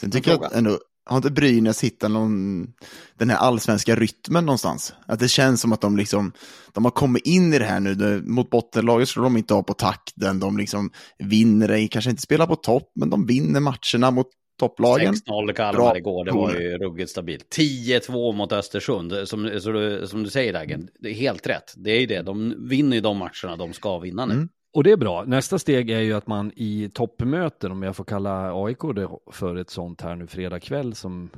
Sen 0.00 0.10
tycker 0.10 0.30
jag 0.30 0.44
att 0.44 0.52
ändå, 0.52 0.78
har 1.06 1.16
inte 1.16 1.30
Brynäs 1.30 1.84
hittat 1.84 2.10
någon, 2.10 2.66
den 3.14 3.30
här 3.30 3.36
allsvenska 3.36 3.96
rytmen 3.96 4.46
någonstans? 4.46 4.94
Att 5.06 5.20
det 5.20 5.28
känns 5.28 5.60
som 5.60 5.72
att 5.72 5.80
de 5.80 5.96
liksom, 5.96 6.32
de 6.72 6.84
har 6.84 6.90
kommit 6.90 7.26
in 7.26 7.54
i 7.54 7.58
det 7.58 7.64
här 7.64 7.80
nu, 7.80 7.94
det, 7.94 8.22
mot 8.22 8.50
bottenlaget 8.50 9.08
skulle 9.08 9.26
de 9.26 9.36
inte 9.36 9.54
ha 9.54 9.62
på 9.62 9.74
takten, 9.74 10.40
de 10.40 10.58
liksom 10.58 10.90
vinner 11.18 11.68
det, 11.68 11.88
kanske 11.88 12.10
inte 12.10 12.22
spelar 12.22 12.46
på 12.46 12.56
topp, 12.56 12.92
men 12.94 13.10
de 13.10 13.26
vinner 13.26 13.60
matcherna 13.60 14.10
mot 14.10 14.26
topplagen. 14.58 15.14
6-0 15.14 15.52
Kalmar 15.52 15.96
igår, 15.96 16.24
det 16.24 16.32
var 16.32 16.54
ju 16.54 16.78
ruggigt 16.78 17.10
stabilt. 17.10 17.56
10-2 17.56 18.32
mot 18.32 18.52
Östersund, 18.52 19.12
som, 19.12 19.60
så 19.60 19.72
du, 19.72 20.06
som 20.06 20.22
du 20.22 20.30
säger 20.30 20.52
Dagen, 20.52 20.88
det 21.00 21.08
är 21.08 21.14
helt 21.14 21.46
rätt. 21.46 21.74
Det 21.76 21.90
är 21.90 22.00
ju 22.00 22.06
det, 22.06 22.22
de 22.22 22.68
vinner 22.68 22.96
ju 22.96 23.00
de 23.00 23.18
matcherna 23.18 23.56
de 23.56 23.72
ska 23.72 23.98
vinna 23.98 24.26
nu. 24.26 24.34
Mm. 24.34 24.48
Och 24.76 24.84
det 24.84 24.90
är 24.90 24.96
bra. 24.96 25.24
Nästa 25.24 25.58
steg 25.58 25.90
är 25.90 26.00
ju 26.00 26.12
att 26.12 26.26
man 26.26 26.52
i 26.56 26.90
toppmöten, 26.94 27.72
om 27.72 27.82
jag 27.82 27.96
får 27.96 28.04
kalla 28.04 28.64
AIK 28.64 28.78
det 28.94 29.08
för 29.32 29.56
ett 29.56 29.70
sånt 29.70 30.00
här 30.00 30.16
nu 30.16 30.26
fredag 30.26 30.60
kväll, 30.60 30.94
som 30.94 31.30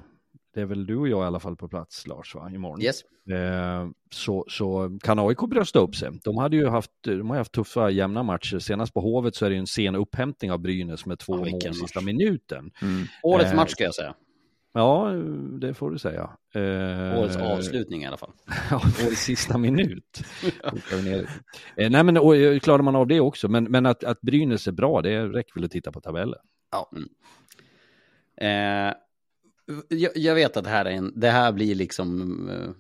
det 0.55 0.61
är 0.61 0.65
väl 0.65 0.87
du 0.87 0.97
och 0.97 1.09
jag 1.09 1.23
i 1.23 1.27
alla 1.27 1.41
fall 1.41 1.57
på 1.57 1.69
plats, 1.69 2.07
Lars, 2.07 2.35
va? 2.35 2.51
imorgon. 2.55 2.83
Yes. 2.83 3.03
Eh, 3.31 3.89
så, 4.11 4.45
så 4.49 4.99
kan 5.03 5.19
AIK 5.19 5.39
brösta 5.39 5.79
upp 5.79 5.97
sig. 5.97 6.11
De 6.25 6.37
hade 6.37 6.57
ju 6.57 6.67
haft, 6.67 6.91
de 7.03 7.31
har 7.31 7.37
haft 7.37 7.53
tuffa, 7.53 7.91
jämna 7.91 8.23
matcher. 8.23 8.59
Senast 8.59 8.95
på 8.95 9.01
Hovet 9.01 9.35
så 9.35 9.47
är 9.47 9.51
det 9.51 9.55
ju 9.55 9.61
en 9.61 9.67
sen 9.67 9.95
upphämtning 9.95 10.53
av 10.53 10.59
Brynäs 10.59 11.07
med 11.07 11.19
två 11.19 11.47
ja, 11.47 11.51
mål 11.51 11.75
sista 11.75 12.01
minuten. 12.01 12.71
Mm. 12.83 13.07
Årets 13.23 13.51
eh, 13.51 13.57
match 13.57 13.71
ska 13.71 13.85
jag 13.85 13.95
säga. 13.95 14.15
Ja, 14.79 15.13
det 15.61 15.75
får 15.75 15.91
du 15.91 15.99
säga. 15.99 16.31
Eh, 16.55 17.19
årets 17.19 17.37
avslutning 17.37 18.03
i 18.03 18.07
alla 18.07 18.17
fall. 18.17 18.33
årets 18.73 19.25
sista 19.25 19.59
minut. 19.59 20.23
eh, 21.77 21.91
nej, 21.91 22.05
men 22.05 22.17
och, 22.17 22.37
eh, 22.37 22.59
klarar 22.59 22.83
man 22.83 22.97
av 22.97 23.07
det 23.07 23.21
också. 23.21 23.49
Men, 23.49 23.65
men 23.65 23.87
att, 23.87 24.05
att 24.05 24.21
Brynäs 24.21 24.67
är 24.67 24.73
bra, 24.73 25.03
det 25.03 25.27
räcker 25.27 25.55
väl 25.55 25.65
att 25.65 25.71
titta 25.71 25.93
på 25.93 26.01
tabellen. 26.01 26.39
Ja. 26.71 26.91
Mm. 26.93 27.09
Eh, 28.41 28.95
jag, 29.89 30.13
jag, 30.15 30.35
vet 30.35 30.57
att 30.57 30.65
det 30.65 30.71
här, 30.71 30.85
är 30.85 30.91
en, 30.91 31.13
det 31.21 31.31
här 31.31 31.53
blir 31.53 31.75
liksom 31.75 32.49
eh, 32.49 32.71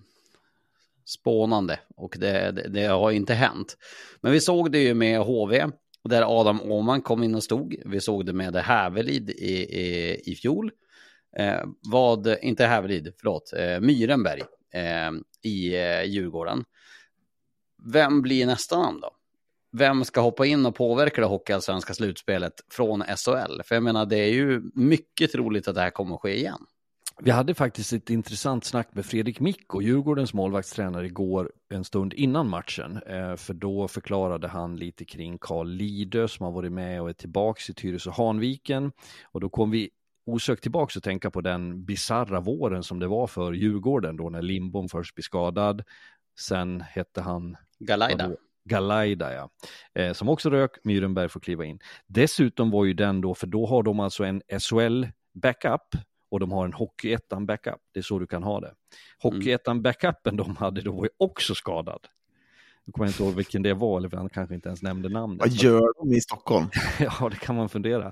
spånande 1.04 1.80
och 1.96 2.16
det, 2.20 2.50
det, 2.50 2.68
det, 2.68 2.86
har 2.86 3.10
inte 3.10 3.34
hänt. 3.34 3.76
Men 4.20 4.32
vi 4.32 4.40
såg 4.40 4.72
det 4.72 4.78
ju 4.78 4.94
med 4.94 5.20
HV, 5.20 5.66
där 6.04 6.40
Adam 6.40 6.60
Åman 6.62 7.02
kom 7.02 7.22
in 7.22 7.34
och 7.34 7.42
stod. 7.42 7.76
Vi 7.84 8.00
såg 8.00 8.26
det 8.26 8.32
med 8.32 8.56
Hävelid 8.56 9.30
i, 9.30 9.54
i, 9.54 10.20
i 10.24 10.34
fjol. 10.34 10.70
Eh, 11.36 11.60
vad, 11.90 12.26
inte 12.42 12.66
Hävelid, 12.66 13.12
förlåt, 13.18 13.52
eh, 13.52 13.80
Myrenberg 13.80 14.42
eh, 14.74 15.10
i 15.42 15.76
eh, 15.76 16.02
Djurgården. 16.02 16.64
Vem 17.92 18.22
blir 18.22 18.46
nästa 18.46 18.78
namn 18.78 19.00
då? 19.00 19.10
Vem 19.72 20.04
ska 20.04 20.20
hoppa 20.20 20.46
in 20.46 20.66
och 20.66 20.74
påverka 20.74 21.20
det 21.20 21.26
hockeyallsvenska 21.26 21.94
slutspelet 21.94 22.52
från 22.70 23.02
SHL? 23.02 23.62
För 23.64 23.74
jag 23.74 23.82
menar, 23.82 24.06
det 24.06 24.16
är 24.16 24.32
ju 24.32 24.62
mycket 24.74 25.32
troligt 25.32 25.68
att 25.68 25.74
det 25.74 25.80
här 25.80 25.90
kommer 25.90 26.14
att 26.14 26.20
ske 26.20 26.36
igen. 26.36 26.66
Vi 27.20 27.30
hade 27.30 27.54
faktiskt 27.54 27.92
ett 27.92 28.10
intressant 28.10 28.64
snack 28.64 28.88
med 28.92 29.06
Fredrik 29.06 29.40
Mikko, 29.40 29.82
Djurgårdens 29.82 30.34
målvaktstränare, 30.34 31.06
igår 31.06 31.52
en 31.70 31.84
stund 31.84 32.12
innan 32.14 32.48
matchen. 32.48 33.00
Eh, 33.06 33.36
för 33.36 33.54
då 33.54 33.88
förklarade 33.88 34.48
han 34.48 34.76
lite 34.76 35.04
kring 35.04 35.38
Carl 35.38 35.68
Lidö 35.68 36.28
som 36.28 36.44
har 36.44 36.52
varit 36.52 36.72
med 36.72 37.02
och 37.02 37.08
är 37.08 37.12
tillbaka 37.12 37.60
i 37.68 37.74
Tyresö 37.74 38.10
Hanviken. 38.10 38.92
Och 39.24 39.40
då 39.40 39.48
kom 39.48 39.70
vi 39.70 39.90
osökt 40.28 40.62
tillbaka 40.62 40.98
och 40.98 41.02
tänka 41.02 41.30
på 41.30 41.40
den 41.40 41.84
bizarra 41.84 42.40
våren 42.40 42.82
som 42.82 42.98
det 42.98 43.06
var 43.06 43.26
för 43.26 43.52
Djurgården 43.52 44.16
då 44.16 44.30
när 44.30 44.42
Limbom 44.42 44.88
först 44.88 45.14
blev 45.14 45.22
skadad. 45.22 45.82
Sen 46.40 46.80
hette 46.80 47.20
han 47.20 47.56
Galaida. 47.78 48.30
Galaida, 48.64 49.34
ja. 49.34 49.50
Eh, 49.94 50.12
som 50.12 50.28
också 50.28 50.50
rök, 50.50 50.70
Myrenberg 50.84 51.28
får 51.28 51.40
kliva 51.40 51.64
in. 51.64 51.78
Dessutom 52.06 52.70
var 52.70 52.84
ju 52.84 52.94
den 52.94 53.20
då, 53.20 53.34
för 53.34 53.46
då 53.46 53.66
har 53.66 53.82
de 53.82 54.00
alltså 54.00 54.24
en 54.24 54.42
SHL-backup 54.42 55.98
och 56.30 56.40
de 56.40 56.52
har 56.52 56.64
en 56.64 56.72
Hockeyettan 56.72 57.46
backup. 57.46 57.80
Det 57.92 58.00
är 58.00 58.02
så 58.02 58.18
du 58.18 58.26
kan 58.26 58.42
ha 58.42 58.60
det. 58.60 58.74
Hockeyettan 59.22 59.82
backupen 59.82 60.36
de 60.36 60.56
hade 60.56 60.80
då 60.80 60.92
var 60.92 61.04
ju 61.04 61.10
också 61.18 61.54
skadad. 61.54 62.00
Nu 62.88 62.92
kommer 62.92 63.06
jag 63.06 63.10
inte 63.10 63.22
ihåg 63.22 63.34
vilken 63.34 63.62
det 63.62 63.74
var, 63.74 63.98
eller 63.98 64.16
han 64.16 64.28
kanske 64.28 64.54
inte 64.54 64.68
ens 64.68 64.82
nämnde 64.82 65.08
namnet. 65.08 65.40
Vad 65.40 65.52
gör 65.52 65.92
de 65.98 66.16
i 66.16 66.20
Stockholm? 66.20 66.66
ja, 67.00 67.28
det 67.28 67.36
kan 67.36 67.56
man 67.56 67.68
fundera. 67.68 68.06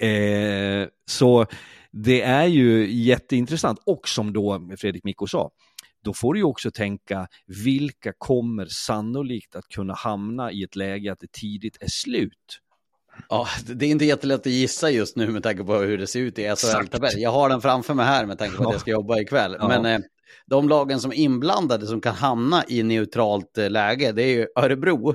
Eh, 0.00 0.88
så 1.06 1.46
det 1.90 2.22
är 2.22 2.46
ju 2.46 2.92
jätteintressant 2.92 3.78
och 3.86 4.08
som 4.08 4.32
då 4.32 4.68
Fredrik 4.78 5.04
Mikko 5.04 5.26
sa, 5.26 5.50
då 6.04 6.14
får 6.14 6.34
du 6.34 6.40
ju 6.40 6.44
också 6.44 6.70
tänka 6.70 7.28
vilka 7.64 8.12
kommer 8.18 8.66
sannolikt 8.66 9.56
att 9.56 9.68
kunna 9.68 9.94
hamna 9.94 10.52
i 10.52 10.62
ett 10.62 10.76
läge 10.76 11.12
att 11.12 11.20
det 11.20 11.32
tidigt 11.32 11.76
är 11.80 11.88
slut. 11.88 12.60
Ja, 13.28 13.46
det 13.66 13.86
är 13.86 13.90
inte 13.90 14.04
jättelätt 14.04 14.40
att 14.40 14.46
gissa 14.46 14.90
just 14.90 15.16
nu 15.16 15.28
med 15.28 15.42
tanke 15.42 15.64
på 15.64 15.74
hur 15.74 15.98
det 15.98 16.06
ser 16.06 16.20
ut 16.20 16.38
i 16.38 16.42
SHL-tabellen. 16.42 17.20
Jag 17.20 17.30
har 17.30 17.48
den 17.48 17.60
framför 17.60 17.94
mig 17.94 18.06
här 18.06 18.26
med 18.26 18.38
tanke 18.38 18.56
på 18.56 18.62
att 18.62 18.72
jag 18.72 18.80
ska 18.80 18.90
jobba 18.90 19.20
ikväll. 19.20 19.56
Ja. 19.60 19.68
Men 19.68 19.86
eh, 19.86 20.06
de 20.46 20.68
lagen 20.68 21.00
som 21.00 21.10
är 21.10 21.16
inblandade 21.16 21.86
som 21.86 22.00
kan 22.00 22.14
hamna 22.14 22.64
i 22.68 22.82
neutralt 22.82 23.58
eh, 23.58 23.70
läge, 23.70 24.12
det 24.12 24.22
är 24.22 24.34
ju 24.34 24.46
Örebro. 24.56 25.14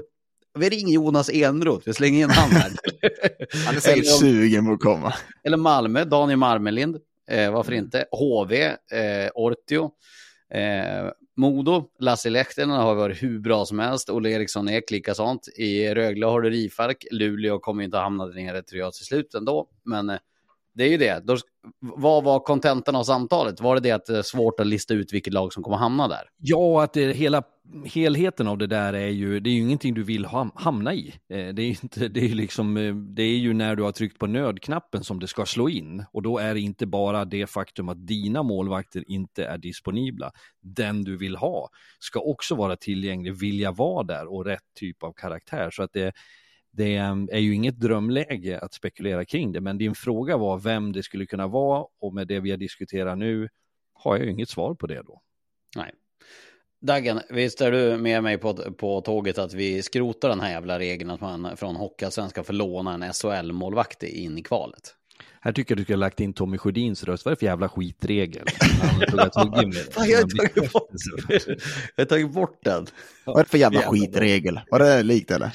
Vi 0.60 0.70
ringer 0.70 0.94
Jonas 0.94 1.30
Enroth, 1.30 1.88
vi 1.88 1.94
slänger 1.94 2.24
in 2.24 2.30
han 2.30 2.50
här. 2.52 2.72
han 3.66 3.76
är 3.76 3.80
säkert 3.80 4.20
sugen 4.20 4.66
på 4.66 4.72
att 4.72 4.80
komma. 4.80 5.14
Eller 5.44 5.58
Malmö, 5.58 6.04
Daniel 6.04 6.38
Marmelind, 6.38 6.98
eh, 7.30 7.52
varför 7.52 7.72
mm. 7.72 7.86
inte? 7.86 8.06
HV, 8.12 8.64
eh, 8.66 9.30
Ortio. 9.36 9.92
Eh, 10.54 11.12
Modo, 11.38 11.90
Lasse 12.00 12.30
Lehtinen 12.30 12.70
har 12.70 12.96
varit 12.96 13.24
hur 13.24 13.40
bra 13.40 13.66
som 13.66 13.80
helst. 13.80 14.10
Olle 14.10 14.30
Eriksson 14.30 14.70
Ek 14.70 14.92
likasånt. 14.92 15.48
I 15.58 15.94
Rögle 15.94 16.26
har 16.26 16.42
du 16.42 16.50
Rifark. 16.50 17.06
Luleå 17.12 17.60
kommer 17.60 17.84
inte 17.84 17.98
hamna 17.98 18.26
nere 18.26 18.62
tror 18.62 18.80
jag 18.80 18.94
till 18.94 19.06
slut 19.06 19.34
ändå. 19.34 19.68
Men 19.84 20.10
eh, 20.10 20.18
det 20.78 20.84
är 20.84 20.90
ju 20.90 20.98
det. 20.98 21.24
Då, 21.26 21.38
vad 21.80 22.24
var 22.24 22.40
kontentan 22.40 22.96
av 22.96 23.04
samtalet? 23.04 23.62
Var 23.62 23.76
det 23.76 23.82
det 23.82 23.92
att 23.92 24.06
det 24.06 24.18
är 24.18 24.22
svårt 24.22 24.60
att 24.60 24.68
lista 24.68 24.94
ut 24.94 25.14
vilket 25.14 25.34
lag 25.34 25.54
som 25.54 25.64
kommer 25.64 25.78
hamna 25.78 26.08
där? 26.08 26.30
Ja, 26.38 26.84
att 26.84 26.94
det, 26.94 27.14
hela 27.14 27.44
helheten 27.86 28.48
av 28.48 28.58
det 28.58 28.68
där 28.68 28.94
är 28.94 29.08
ju, 29.08 29.40
det 29.40 29.50
är 29.50 29.54
ju 29.54 29.62
ingenting 29.62 29.94
du 29.94 30.04
vill 30.04 30.26
hamna 30.56 30.94
i. 30.94 31.14
Eh, 31.30 31.48
det 31.48 31.62
är, 31.62 31.84
inte, 31.84 32.08
det, 32.08 32.20
är 32.20 32.30
liksom, 32.30 32.76
det 33.16 33.24
är 33.24 33.38
ju 33.38 33.54
när 33.54 33.76
du 33.76 33.84
har 33.84 33.92
tryckt 33.92 34.20
på 34.20 34.28
nödknappen 34.28 35.04
som 35.04 35.20
det 35.20 35.28
ska 35.28 35.46
slå 35.46 35.70
in. 35.70 36.06
Och 36.12 36.22
då 36.22 36.38
är 36.38 36.54
det 36.54 36.60
inte 36.60 36.86
bara 36.86 37.26
det 37.26 37.48
faktum 37.48 37.90
att 37.90 38.08
dina 38.08 38.44
målvakter 38.44 39.04
inte 39.08 39.46
är 39.46 39.58
disponibla. 39.58 40.32
Den 40.62 41.04
du 41.04 41.18
vill 41.18 41.36
ha 41.36 41.70
ska 42.00 42.20
också 42.20 42.56
vara 42.56 42.76
tillgänglig, 42.76 43.40
vilja 43.40 43.72
vara 43.72 44.04
där 44.04 44.34
och 44.34 44.46
rätt 44.46 44.74
typ 44.80 45.04
av 45.04 45.14
karaktär. 45.14 45.70
Så 45.72 45.84
att 45.84 45.94
det 45.94 46.14
det 46.78 46.96
är 47.32 47.38
ju 47.38 47.54
inget 47.54 47.80
drömläge 47.80 48.60
att 48.60 48.74
spekulera 48.74 49.26
kring 49.26 49.52
det, 49.52 49.62
men 49.62 49.78
din 49.78 49.96
fråga 49.96 50.38
var 50.38 50.58
vem 50.58 50.94
det 50.94 51.04
skulle 51.04 51.26
kunna 51.26 51.48
vara 51.48 51.86
och 52.00 52.14
med 52.14 52.28
det 52.28 52.40
vi 52.40 52.52
har 52.52 52.58
diskuterat 52.58 53.18
nu 53.18 53.50
har 53.94 54.18
jag 54.18 54.26
ju 54.26 54.32
inget 54.32 54.50
svar 54.50 54.74
på 54.74 54.88
det 54.88 55.02
då. 55.02 55.22
Nej. 55.76 55.92
Dagen, 56.82 57.20
visst 57.30 57.62
är 57.62 57.72
du 57.72 57.98
med 57.98 58.24
mig 58.24 58.38
på, 58.38 58.54
på 58.54 59.02
tåget 59.02 59.38
att 59.38 59.54
vi 59.54 59.82
skrotar 59.82 60.30
den 60.30 60.40
här 60.40 60.52
jävla 60.52 60.80
regeln 60.80 61.10
att 61.10 61.22
man 61.22 61.58
från 61.58 61.76
Hockeyallsvenskan 61.76 62.44
får 62.44 62.54
låna 62.54 62.94
en 62.94 63.14
SHL-målvakt 63.14 64.04
in 64.04 64.38
i 64.38 64.44
kvalet? 64.44 64.97
Här 65.42 65.52
tycker 65.52 65.72
jag 65.72 65.78
du 65.78 65.84
skulle 65.84 65.96
ha 65.96 66.00
lagt 66.00 66.20
in 66.20 66.34
Tommy 66.34 66.58
Sjödins 66.58 67.04
röst. 67.04 67.26
Vad 67.26 67.32
är 67.32 67.36
det 67.36 67.40
för 67.40 67.46
jävla 67.46 67.70
skitregel? 67.70 68.46
jag 69.00 69.12
har 71.98 72.06
tagit 72.06 72.32
bort, 72.32 72.60
den. 72.64 72.88
Vad 73.26 73.40
är 73.40 73.44
det 73.44 73.50
för 73.50 73.58
jävla 73.58 73.82
skitregel? 73.82 74.60
Var 74.72 74.80
det 74.80 75.04
likt 75.04 75.32
eller? 75.32 75.52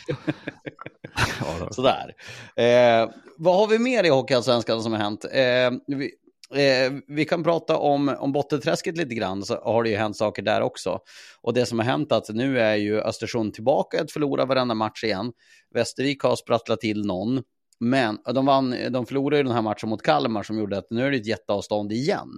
Sådär. 1.70 2.14
Eh, 2.56 3.10
vad 3.38 3.56
har 3.56 3.66
vi 3.66 3.78
mer 3.78 4.04
i 4.04 4.08
Hockeyallsvenskan 4.08 4.82
som 4.82 4.92
har 4.92 4.98
hänt? 4.98 5.24
Eh, 5.24 5.96
vi, 5.98 6.10
eh, 6.54 6.92
vi 7.06 7.24
kan 7.24 7.42
prata 7.42 7.76
om, 7.76 8.16
om 8.18 8.32
bottenträsket 8.32 8.96
lite 8.96 9.14
grann, 9.14 9.42
så 9.42 9.54
har 9.54 9.82
det 9.82 9.90
ju 9.90 9.96
hänt 9.96 10.16
saker 10.16 10.42
där 10.42 10.60
också. 10.60 10.98
Och 11.40 11.54
det 11.54 11.66
som 11.66 11.78
har 11.78 11.86
hänt 11.86 12.12
att 12.12 12.28
nu 12.28 12.60
är 12.60 12.76
ju 12.76 13.00
Östersund 13.00 13.54
tillbaka 13.54 14.02
att 14.02 14.12
förlora 14.12 14.44
varenda 14.44 14.74
match 14.74 15.04
igen. 15.04 15.32
Västervik 15.74 16.22
har 16.22 16.36
sprattlat 16.36 16.80
till 16.80 17.06
någon. 17.06 17.42
Men 17.84 18.18
de, 18.24 18.46
vann, 18.46 18.74
de 18.90 19.06
förlorade 19.06 19.36
ju 19.36 19.42
den 19.42 19.52
här 19.52 19.62
matchen 19.62 19.88
mot 19.88 20.02
Kalmar 20.02 20.42
som 20.42 20.58
gjorde 20.58 20.78
att 20.78 20.90
nu 20.90 21.06
är 21.06 21.10
det 21.10 21.16
ett 21.16 21.26
jätteavstånd 21.26 21.92
igen. 21.92 22.28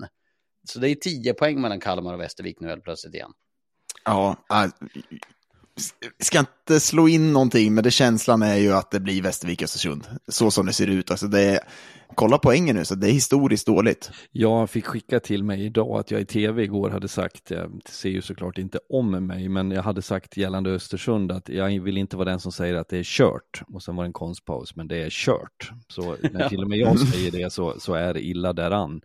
Så 0.68 0.78
det 0.78 0.88
är 0.88 0.94
tio 0.94 1.34
poäng 1.34 1.60
mellan 1.60 1.80
Kalmar 1.80 2.14
och 2.14 2.20
Västervik 2.20 2.60
nu 2.60 2.68
helt 2.68 2.84
plötsligt 2.84 3.14
igen. 3.14 3.30
Ja, 4.04 4.36
ska 6.18 6.38
inte 6.38 6.80
slå 6.80 7.08
in 7.08 7.32
någonting, 7.32 7.74
men 7.74 7.84
det 7.84 7.90
känslan 7.90 8.42
är 8.42 8.56
ju 8.56 8.72
att 8.72 8.90
det 8.90 9.00
blir 9.00 9.22
Västervik-Östersund. 9.22 10.06
Så 10.28 10.50
som 10.50 10.66
det 10.66 10.72
ser 10.72 10.86
ut. 10.86 11.10
Alltså 11.10 11.26
det 11.26 11.40
är, 11.40 11.58
kolla 12.14 12.38
poängen 12.38 12.76
nu, 12.76 12.84
så 12.84 12.94
det 12.94 13.08
är 13.08 13.12
historiskt 13.12 13.66
dåligt. 13.66 14.10
Jag 14.32 14.70
fick 14.70 14.86
skicka 14.86 15.20
till 15.20 15.44
mig 15.44 15.64
idag 15.64 16.00
att 16.00 16.10
jag 16.10 16.20
i 16.20 16.24
tv 16.24 16.62
igår 16.62 16.90
hade 16.90 17.08
sagt, 17.08 17.50
jag 17.50 17.80
ser 17.88 18.08
ju 18.08 18.22
såklart 18.22 18.58
inte 18.58 18.78
om 18.88 19.26
mig, 19.26 19.48
men 19.48 19.70
jag 19.70 19.82
hade 19.82 20.02
sagt 20.02 20.36
gällande 20.36 20.70
Östersund 20.70 21.32
att 21.32 21.48
jag 21.48 21.82
vill 21.82 21.98
inte 21.98 22.16
vara 22.16 22.30
den 22.30 22.40
som 22.40 22.52
säger 22.52 22.74
att 22.74 22.88
det 22.88 22.98
är 22.98 23.04
kört. 23.04 23.62
Och 23.72 23.82
sen 23.82 23.96
var 23.96 24.04
det 24.04 24.08
en 24.08 24.12
konstpaus, 24.12 24.76
men 24.76 24.88
det 24.88 24.96
är 24.96 25.10
kört. 25.10 25.70
Så 25.88 26.16
när 26.32 26.48
till 26.48 26.62
och 26.62 26.68
med 26.68 26.78
jag 26.78 26.98
säger 26.98 27.30
det 27.30 27.52
så, 27.52 27.80
så 27.80 27.94
är 27.94 28.14
det 28.14 28.26
illa 28.26 28.52
däran. 28.52 29.00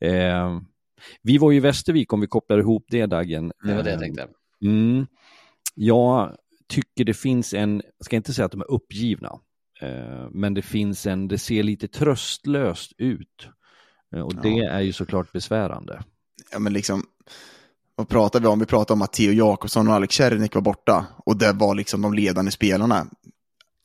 Eh, 0.00 0.60
vi 1.22 1.38
var 1.38 1.50
ju 1.50 1.56
i 1.56 1.60
Västervik 1.60 2.12
om 2.12 2.20
vi 2.20 2.26
kopplar 2.26 2.58
ihop 2.58 2.84
det 2.88 3.06
Dagen. 3.06 3.52
Det 3.64 3.74
var 3.74 3.82
det 3.82 3.90
jag 3.90 4.00
tänkte. 4.00 4.28
Mm. 4.62 5.06
Jag 5.74 6.36
tycker 6.68 7.04
det 7.04 7.14
finns 7.14 7.54
en, 7.54 7.82
jag 7.98 8.04
ska 8.04 8.16
inte 8.16 8.34
säga 8.34 8.46
att 8.46 8.52
de 8.52 8.60
är 8.60 8.70
uppgivna, 8.70 9.32
eh, 9.80 10.28
men 10.30 10.54
det 10.54 10.62
finns 10.62 11.06
en, 11.06 11.28
det 11.28 11.38
ser 11.38 11.62
lite 11.62 11.88
tröstlöst 11.88 12.92
ut. 12.98 13.48
Eh, 14.16 14.20
och 14.22 14.34
det 14.34 14.58
är 14.58 14.80
ju 14.80 14.92
såklart 14.92 15.32
besvärande. 15.32 16.02
Ja, 16.52 16.58
men 16.58 16.72
liksom, 16.72 17.02
vad 17.96 18.08
pratar 18.08 18.40
vi 18.40 18.46
om? 18.46 18.58
Vi 18.58 18.66
pratar 18.66 18.94
om 18.94 19.02
att 19.02 19.12
Theo 19.12 19.32
Jakobsson 19.32 19.88
och 19.88 19.94
Alex 19.94 20.14
Czernik 20.14 20.54
var 20.54 20.62
borta. 20.62 21.06
Och 21.26 21.36
det 21.36 21.52
var 21.52 21.74
liksom 21.74 22.02
de 22.02 22.14
ledande 22.14 22.50
spelarna. 22.50 23.06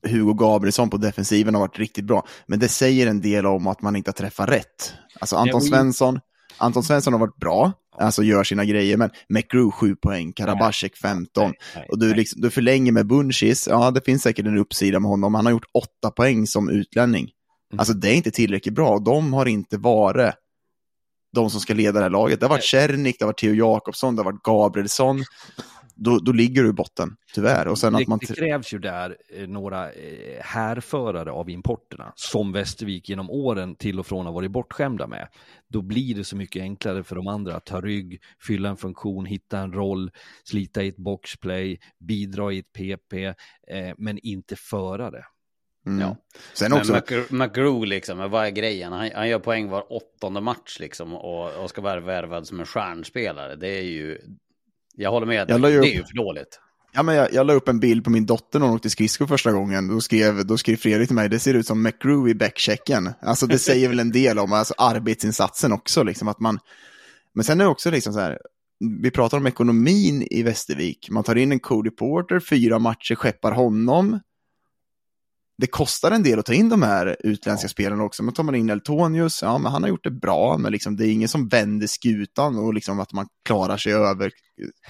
Hugo 0.08 0.34
Gabrielsson 0.34 0.90
på 0.90 0.98
defensiven 0.98 1.54
har 1.54 1.62
varit 1.62 1.80
riktigt 1.80 2.06
bra. 2.06 2.28
Men 2.46 2.60
det 2.60 2.68
säger 2.68 3.08
en 3.08 3.22
del 3.22 3.46
om 3.46 3.68
att 3.68 3.82
man 3.82 3.96
inte 3.96 4.10
har 4.10 4.14
träffat 4.14 4.50
rätt. 4.50 4.94
Alltså 5.20 5.36
Anton 5.36 5.62
Svensson, 5.62 6.20
Anton 6.58 6.84
Svensson 6.84 7.14
har 7.14 7.20
varit 7.20 7.38
bra, 7.38 7.72
alltså 8.00 8.24
gör 8.24 8.44
sina 8.44 8.66
grejer, 8.66 8.98
men 8.98 9.10
McGrew 9.30 9.72
7 9.72 9.96
poäng, 9.96 10.34
Karabashek 10.34 10.96
15. 10.96 11.44
Nej, 11.44 11.60
nej, 11.76 11.88
och 11.90 12.00
du, 12.00 12.14
liksom, 12.14 12.42
du 12.42 12.50
förlänger 12.50 12.92
med 12.92 13.08
Bunchis, 13.08 13.68
ja 13.68 13.92
det 13.92 14.06
finns 14.06 14.24
säkert 14.24 14.46
en 14.46 14.58
uppsida 14.58 15.00
med 15.00 15.10
honom, 15.10 15.36
han 15.36 15.46
har 15.46 15.52
gjort 15.52 15.70
8 16.02 16.12
poäng 16.12 16.48
som 16.48 16.70
utlänning. 16.70 17.24
Mm. 17.72 17.80
Alltså 17.80 17.94
det 17.94 18.10
är 18.10 18.16
inte 18.16 18.32
tillräckligt 18.32 18.76
bra, 18.76 19.00
de 19.00 19.34
har 19.34 19.46
inte 19.46 19.78
varit 19.78 20.34
de 21.34 21.50
som 21.50 21.62
ska 21.62 21.74
leda 21.74 22.00
det 22.00 22.06
här 22.06 22.10
laget. 22.10 22.40
Det 22.40 22.46
har 22.46 22.50
varit 22.50 22.64
Czernik, 22.64 23.16
det 23.20 23.26
har 23.26 23.28
varit 23.28 23.40
Theo 23.40 23.54
Jakobsson, 23.54 24.16
det 24.16 24.20
har 24.20 24.32
varit 24.32 24.44
Gabrielsson 24.44 25.24
då, 26.00 26.20
då 26.20 26.32
ligger 26.32 26.64
du 26.64 26.70
i 26.70 26.74
botten, 26.74 27.16
tyvärr. 27.36 27.68
Och 27.68 27.78
sen 27.78 27.94
det, 27.94 28.00
att 28.00 28.08
man... 28.08 28.20
det 28.22 28.36
krävs 28.36 28.74
ju 28.74 28.80
där 28.80 29.18
eh, 29.30 29.48
några 29.48 29.92
eh, 29.92 30.42
härförare 30.42 31.32
av 31.32 31.50
importerna, 31.50 32.14
som 32.16 32.52
Västervik 32.52 33.10
genom 33.10 33.30
åren 33.30 33.76
till 33.76 34.00
och 34.00 34.06
från 34.06 34.26
har 34.26 34.34
varit 34.34 34.52
bortskämda 34.52 35.08
med. 35.08 35.28
Då 35.68 35.82
blir 35.82 36.16
det 36.16 36.24
så 36.24 36.36
mycket 36.36 36.62
enklare 36.62 37.04
för 37.04 37.16
de 37.16 37.28
andra 37.28 37.56
att 37.56 37.66
ta 37.66 37.82
rygg, 37.82 38.22
fylla 38.48 38.70
en 38.70 38.78
funktion, 38.78 39.26
hitta 39.26 39.60
en 39.60 39.74
roll, 39.74 40.12
slita 40.44 40.84
i 40.84 40.88
ett 40.88 40.98
boxplay, 40.98 41.80
bidra 42.00 42.54
i 42.54 42.60
ett 42.60 42.74
PP, 42.74 43.14
eh, 43.68 43.94
men 43.98 44.20
inte 44.20 44.56
föra 44.56 45.12
det. 45.12 45.26
Mm. 45.86 46.02
Ja. 46.02 46.16
Sen 46.54 46.74
också... 46.74 47.02
Men 47.30 47.38
McGrew, 47.38 47.86
liksom, 47.86 48.32
vad 48.32 48.46
är 48.46 48.50
grejen? 48.50 48.92
Han, 48.92 49.10
han, 49.16 49.30
gör 49.30 49.40
poäng 49.40 49.70
var 49.70 49.94
åttonde 49.94 50.42
match 50.42 50.80
liksom 50.80 51.14
och, 51.14 51.64
och 51.64 51.70
ska 51.70 51.82
vara 51.82 52.00
värvad 52.00 52.48
som 52.48 52.60
en 52.60 52.66
stjärnspelare. 52.66 53.56
Det 53.56 53.68
är 53.68 53.84
ju, 53.84 54.22
jag 55.00 55.12
håller 55.12 55.28
med, 55.28 55.50
jag 55.50 55.62
det 55.62 55.68
är 55.68 55.84
ju 55.84 56.04
för 56.04 56.16
dåligt. 56.16 56.60
Ja, 56.92 57.04
men 57.04 57.16
jag, 57.16 57.34
jag 57.34 57.48
la 57.48 57.54
upp 57.54 57.68
en 57.68 57.80
bild 57.80 58.04
på 58.04 58.10
min 58.10 58.26
dotter 58.26 58.60
när 58.60 58.66
hon 58.66 58.76
åkte 58.76 58.90
skridskor 58.90 59.28
första 59.28 59.52
gången. 59.52 59.88
Då 59.88 60.02
skrev, 60.02 60.46
då 60.46 60.58
skrev 60.58 60.76
Fredrik 60.76 61.08
till 61.08 61.16
mig, 61.16 61.30
det 61.30 61.40
ser 61.40 61.54
ut 61.54 61.68
som 61.68 61.82
McGrew 61.82 62.32
i 62.32 62.36
backchecken. 62.36 63.14
Alltså 63.22 63.48
det 63.48 63.60
säger 63.60 63.90
väl 63.90 64.00
en 64.00 64.12
del 64.12 64.40
om 64.40 64.54
alltså, 64.54 64.74
arbetsinsatsen 64.78 65.72
också. 65.72 66.04
Liksom, 66.04 66.28
att 66.28 66.40
man... 66.40 66.60
Men 67.34 67.44
sen 67.44 67.62
är 67.62 67.66
det 67.66 67.72
också 67.72 67.92
liksom 67.92 68.14
så 68.14 68.20
här, 68.20 68.38
vi 69.02 69.12
pratar 69.12 69.38
om 69.38 69.48
ekonomin 69.48 70.28
i 70.32 70.44
Västervik. 70.44 71.10
Man 71.10 71.24
tar 71.24 71.36
in 71.36 71.52
en 71.52 71.60
Cody 71.60 71.90
Porter, 71.90 72.40
fyra 72.40 72.80
matcher, 72.80 73.16
skeppar 73.16 73.52
honom. 73.52 74.20
Det 75.60 75.68
kostar 75.68 76.12
en 76.12 76.24
del 76.24 76.40
att 76.40 76.46
ta 76.46 76.54
in 76.54 76.70
de 76.70 76.82
här 76.84 77.18
utländska 77.20 77.66
ja. 77.66 77.70
spelarna 77.70 78.04
också. 78.04 78.24
Men 78.24 78.34
tar 78.34 78.44
man 78.44 78.56
in 78.56 78.70
Eltonius, 78.70 79.42
ja 79.42 79.58
men 79.58 79.72
han 79.72 79.84
har 79.84 79.90
gjort 79.90 80.04
det 80.04 80.12
bra, 80.12 80.58
men 80.58 80.72
liksom, 80.72 80.96
det 80.96 81.08
är 81.08 81.12
ingen 81.12 81.30
som 81.30 81.48
vänder 81.48 81.88
skutan 81.88 82.58
och 82.58 82.74
liksom 82.74 83.00
att 83.00 83.14
man 83.14 83.28
klarar 83.46 83.78
sig 83.78 83.94
över 83.94 84.32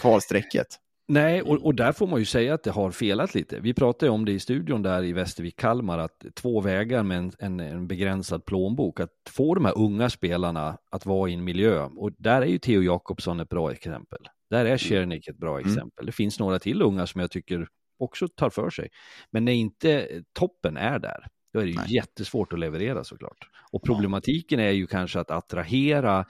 kvalstrecket. 0.02 0.68
Nej, 1.08 1.42
och, 1.42 1.66
och, 1.66 1.76
där 1.76 1.92
får 1.92 2.08
man 2.08 2.20
ju 2.20 2.26
säga 2.26 2.54
att 2.54 2.64
det 2.64 2.72
har 2.72 2.92
felat 2.92 3.36
lite. 3.36 3.60
Vi 3.60 3.74
pratade 3.74 4.12
om 4.12 4.26
det 4.26 4.32
i 4.32 4.40
studion 4.40 4.82
där 4.82 5.04
i 5.04 5.14
Västervik, 5.14 5.60
Kalmar, 5.60 5.98
att 5.98 6.26
två 6.36 6.62
vägar 6.62 7.04
med 7.04 7.18
en, 7.18 7.32
en, 7.40 7.60
en, 7.60 7.88
begränsad 7.88 8.46
plånbok, 8.46 9.00
att 9.00 9.10
få 9.30 9.56
de 9.56 9.66
här 9.66 9.78
unga 9.78 10.10
spelarna 10.10 10.78
att 10.92 11.06
vara 11.06 11.30
i 11.30 11.34
en 11.34 11.44
miljö. 11.44 11.84
Och 11.84 12.12
där 12.18 12.42
är 12.42 12.46
ju 12.46 12.60
Theo 12.60 12.82
Jakobsson 12.82 13.40
ett 13.40 13.50
bra 13.50 13.72
exempel. 13.72 14.20
Där 14.50 14.66
är 14.66 14.78
Cernik 14.78 15.28
ett 15.28 15.38
bra 15.38 15.60
mm. 15.60 15.72
exempel. 15.72 16.06
Det 16.06 16.12
finns 16.12 16.40
några 16.40 16.60
till 16.60 16.82
unga 16.82 17.08
som 17.08 17.22
jag 17.22 17.32
tycker 17.32 17.68
också 18.00 18.28
tar 18.28 18.50
för 18.50 18.70
sig. 18.70 18.89
Men 19.32 19.45
när 19.45 19.52
inte 19.52 20.08
toppen 20.34 20.78
är 20.78 21.00
där, 21.00 21.28
då 21.54 21.60
är 21.60 21.64
det 21.64 21.72
ju 21.72 21.78
Nej. 21.78 21.93
jättesvårt 21.93 22.54
att 22.54 22.60
leverera 22.60 23.04
såklart. 23.04 23.50
Och 23.72 23.84
problematiken 23.84 24.60
är 24.60 24.72
ju 24.72 24.88
kanske 24.88 25.20
att 25.20 25.32
attrahera 25.32 26.26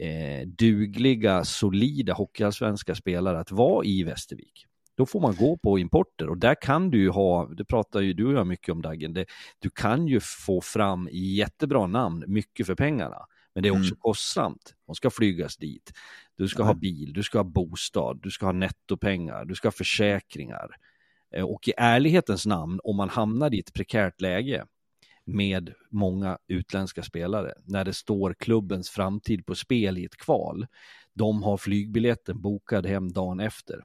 eh, 0.00 0.46
dugliga, 0.46 1.44
solida 1.44 2.12
hockeyallsvenska 2.12 2.94
spelare 2.94 3.40
att 3.40 3.50
vara 3.50 3.84
i 3.84 4.04
Västervik. 4.04 4.66
Då 4.96 5.06
får 5.06 5.20
man 5.20 5.36
gå 5.36 5.56
på 5.56 5.78
importer 5.78 6.28
och 6.28 6.38
där 6.38 6.54
kan 6.62 6.90
du 6.90 6.98
ju 6.98 7.08
ha, 7.08 7.48
det 7.48 7.64
pratar 7.64 8.00
ju 8.00 8.12
du 8.12 8.26
och 8.26 8.32
jag 8.32 8.46
mycket 8.46 8.72
om 8.72 8.82
Daggen, 8.82 9.12
det, 9.12 9.26
du 9.58 9.70
kan 9.70 10.06
ju 10.06 10.20
få 10.20 10.60
fram 10.60 11.08
jättebra 11.12 11.86
namn, 11.86 12.24
mycket 12.26 12.66
för 12.66 12.74
pengarna. 12.74 13.26
Men 13.54 13.62
det 13.62 13.68
är 13.68 13.70
också 13.70 13.84
mm. 13.84 13.98
kostsamt. 13.98 14.74
De 14.86 14.94
ska 14.94 15.10
flygas 15.10 15.56
dit. 15.56 15.92
Du 16.36 16.48
ska 16.48 16.62
mm. 16.62 16.66
ha 16.66 16.74
bil, 16.74 17.12
du 17.12 17.22
ska 17.22 17.38
ha 17.38 17.44
bostad, 17.44 18.20
du 18.22 18.30
ska 18.30 18.46
ha 18.46 18.52
nettopengar, 18.52 19.44
du 19.44 19.54
ska 19.54 19.68
ha 19.68 19.72
försäkringar. 19.72 20.70
Eh, 21.36 21.44
och 21.44 21.68
i 21.68 21.72
ärlighetens 21.76 22.46
namn, 22.46 22.80
om 22.84 22.96
man 22.96 23.08
hamnar 23.08 23.54
i 23.54 23.60
ett 23.60 23.72
prekärt 23.72 24.20
läge, 24.20 24.64
med 25.26 25.72
många 25.90 26.38
utländska 26.48 27.02
spelare. 27.02 27.54
När 27.64 27.84
det 27.84 27.92
står 27.92 28.34
klubbens 28.34 28.90
framtid 28.90 29.46
på 29.46 29.54
spel 29.54 29.98
i 29.98 30.04
ett 30.04 30.16
kval. 30.16 30.66
De 31.14 31.42
har 31.42 31.56
flygbiljetten 31.56 32.40
bokad 32.40 32.86
hem 32.86 33.12
dagen 33.12 33.40
efter. 33.40 33.84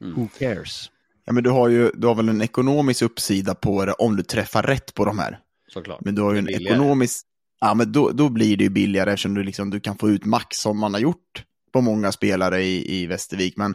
Mm. 0.00 0.14
Who 0.14 0.28
cares? 0.38 0.90
Ja, 1.24 1.32
men 1.32 1.44
du 1.44 1.50
har 1.50 1.68
ju 1.68 1.90
du 1.94 2.06
har 2.06 2.14
väl 2.14 2.28
en 2.28 2.42
ekonomisk 2.42 3.02
uppsida 3.02 3.54
på 3.54 3.84
det 3.84 3.92
om 3.92 4.16
du 4.16 4.22
träffar 4.22 4.62
rätt 4.62 4.94
på 4.94 5.04
de 5.04 5.18
här. 5.18 5.40
Såklart. 5.68 6.00
Men 6.00 6.14
du 6.14 6.22
har 6.22 6.32
ju 6.32 6.38
en 6.38 6.48
ekonomisk... 6.48 7.26
Ja, 7.60 7.74
men 7.74 7.92
då, 7.92 8.10
då 8.10 8.28
blir 8.28 8.56
det 8.56 8.64
ju 8.64 8.70
billigare 8.70 9.12
eftersom 9.12 9.34
du, 9.34 9.42
liksom, 9.42 9.70
du 9.70 9.80
kan 9.80 9.98
få 9.98 10.10
ut 10.10 10.24
max 10.24 10.58
som 10.58 10.78
man 10.78 10.94
har 10.94 11.00
gjort 11.00 11.44
på 11.72 11.80
många 11.80 12.12
spelare 12.12 12.62
i, 12.62 13.02
i 13.02 13.06
Västervik. 13.06 13.56
Men 13.56 13.74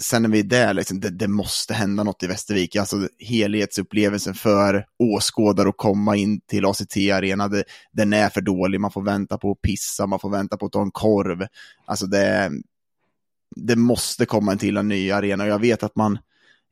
sen 0.00 0.22
när 0.22 0.28
vi 0.28 0.38
är 0.38 0.44
där, 0.44 0.74
liksom, 0.74 1.00
det, 1.00 1.10
det, 1.10 1.28
måste 1.28 1.74
hända 1.74 2.04
något 2.04 2.22
i 2.22 2.26
Västervik. 2.26 2.76
Alltså 2.76 3.08
helhetsupplevelsen 3.18 4.34
för 4.34 4.86
åskådare 4.98 5.68
att 5.68 5.76
komma 5.76 6.16
in 6.16 6.40
till 6.40 6.66
ACT-arena, 6.66 7.50
den 7.92 8.12
är 8.12 8.28
för 8.28 8.40
dålig. 8.40 8.80
Man 8.80 8.90
får 8.90 9.02
vänta 9.02 9.38
på 9.38 9.50
att 9.50 9.62
pissa, 9.62 10.06
man 10.06 10.20
får 10.20 10.30
vänta 10.30 10.56
på 10.56 10.66
att 10.66 10.72
ta 10.72 10.82
en 10.82 10.90
korv. 10.90 11.46
Alltså 11.84 12.06
det, 12.06 12.50
det 13.56 13.76
måste 13.76 14.26
komma 14.26 14.52
en 14.52 14.58
till 14.58 14.76
en 14.76 14.88
ny 14.88 15.10
arena. 15.10 15.44
Och 15.44 15.50
jag 15.50 15.60
vet 15.60 15.82
att 15.82 15.96
man, 15.96 16.18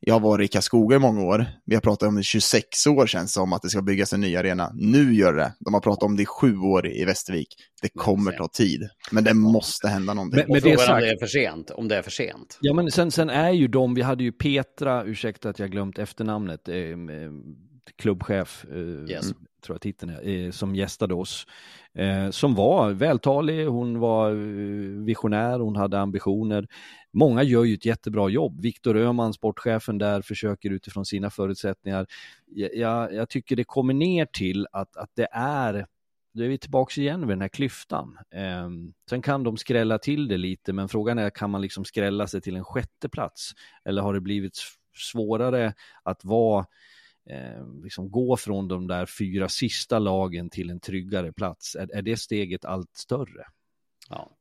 jag 0.00 0.14
har 0.14 0.20
varit 0.20 0.44
i 0.44 0.52
Karlskoga 0.52 0.96
i 0.96 0.98
många 0.98 1.22
år. 1.22 1.46
Vi 1.64 1.74
har 1.74 1.82
pratat 1.82 2.08
om 2.08 2.14
det 2.14 2.20
i 2.20 2.24
26 2.24 2.86
år 2.86 3.06
känns 3.06 3.32
som 3.32 3.52
att 3.52 3.62
det 3.62 3.68
ska 3.68 3.82
byggas 3.82 4.12
en 4.12 4.20
ny 4.20 4.36
arena. 4.36 4.72
Nu 4.74 5.14
gör 5.14 5.32
det. 5.32 5.52
De 5.60 5.74
har 5.74 5.80
pratat 5.80 6.02
om 6.02 6.16
det 6.16 6.22
i 6.22 6.26
sju 6.26 6.58
år 6.58 6.86
i 6.86 7.04
Västervik. 7.04 7.48
Det 7.82 7.88
kommer 7.88 8.32
ta 8.32 8.48
tid. 8.48 8.88
Men 9.10 9.24
det 9.24 9.34
måste 9.34 9.88
hända 9.88 10.14
någonting. 10.14 10.40
Men, 10.40 10.52
men 10.52 10.62
det 10.62 10.72
är 10.72 10.76
sagt... 10.76 10.90
om 10.90 11.00
det 11.00 11.10
är 11.10 11.18
för 11.18 11.26
sent. 11.26 11.70
Om 11.70 11.88
det 11.88 11.96
är 11.96 12.02
för 12.02 12.10
sent. 12.10 12.58
Ja, 12.60 12.74
men 12.74 12.90
sen, 12.90 13.10
sen 13.10 13.30
är 13.30 13.50
ju 13.50 13.68
de, 13.68 13.94
vi 13.94 14.02
hade 14.02 14.24
ju 14.24 14.32
Petra, 14.32 15.04
ursäkta 15.04 15.48
att 15.48 15.58
jag 15.58 15.70
glömt 15.70 15.98
efternamnet, 15.98 16.68
eh, 16.68 16.76
eh 16.76 16.96
klubbchef, 17.96 18.64
eh, 18.70 19.10
yes. 19.10 19.26
tror 19.64 19.74
jag 19.74 19.80
titeln 19.80 20.12
är, 20.12 20.28
eh, 20.28 20.50
som 20.50 20.74
gästade 20.74 21.14
oss. 21.14 21.46
Eh, 21.94 22.30
som 22.30 22.54
var 22.54 22.90
vältalig, 22.90 23.66
hon 23.66 23.98
var 23.98 24.30
eh, 24.30 25.04
visionär, 25.04 25.58
hon 25.58 25.76
hade 25.76 26.00
ambitioner. 26.00 26.66
Många 27.18 27.42
gör 27.42 27.64
ju 27.64 27.74
ett 27.74 27.84
jättebra 27.84 28.28
jobb. 28.28 28.60
Viktor 28.60 28.96
Öhman, 28.96 29.32
sportchefen 29.32 29.98
där, 29.98 30.22
försöker 30.22 30.70
utifrån 30.70 31.06
sina 31.06 31.30
förutsättningar. 31.30 32.06
Jag, 32.74 33.14
jag 33.14 33.28
tycker 33.28 33.56
det 33.56 33.64
kommer 33.64 33.94
ner 33.94 34.26
till 34.26 34.66
att, 34.72 34.96
att 34.96 35.10
det 35.14 35.28
är 35.32 35.86
då 36.36 36.44
är 36.44 36.48
vi 36.48 36.58
tillbaka 36.58 37.00
igen 37.00 37.20
vid 37.20 37.28
den 37.28 37.40
här 37.40 37.48
klyftan. 37.48 38.18
Eh, 38.30 38.68
sen 39.10 39.22
kan 39.22 39.44
de 39.44 39.56
skrälla 39.56 39.98
till 39.98 40.28
det 40.28 40.36
lite, 40.36 40.72
men 40.72 40.88
frågan 40.88 41.18
är, 41.18 41.30
kan 41.30 41.50
man 41.50 41.60
liksom 41.60 41.84
skrälla 41.84 42.26
sig 42.26 42.40
till 42.40 42.56
en 42.56 42.64
sjätte 42.64 43.08
plats? 43.08 43.52
Eller 43.84 44.02
har 44.02 44.14
det 44.14 44.20
blivit 44.20 44.56
svårare 44.96 45.74
att 46.02 46.24
vara, 46.24 46.66
eh, 47.30 47.82
liksom 47.82 48.10
gå 48.10 48.36
från 48.36 48.68
de 48.68 48.86
där 48.86 49.06
fyra 49.06 49.48
sista 49.48 49.98
lagen 49.98 50.50
till 50.50 50.70
en 50.70 50.80
tryggare 50.80 51.32
plats? 51.32 51.74
Är, 51.76 51.96
är 51.96 52.02
det 52.02 52.16
steget 52.16 52.64
allt 52.64 52.96
större? 52.96 53.46
Ja, 54.08 54.36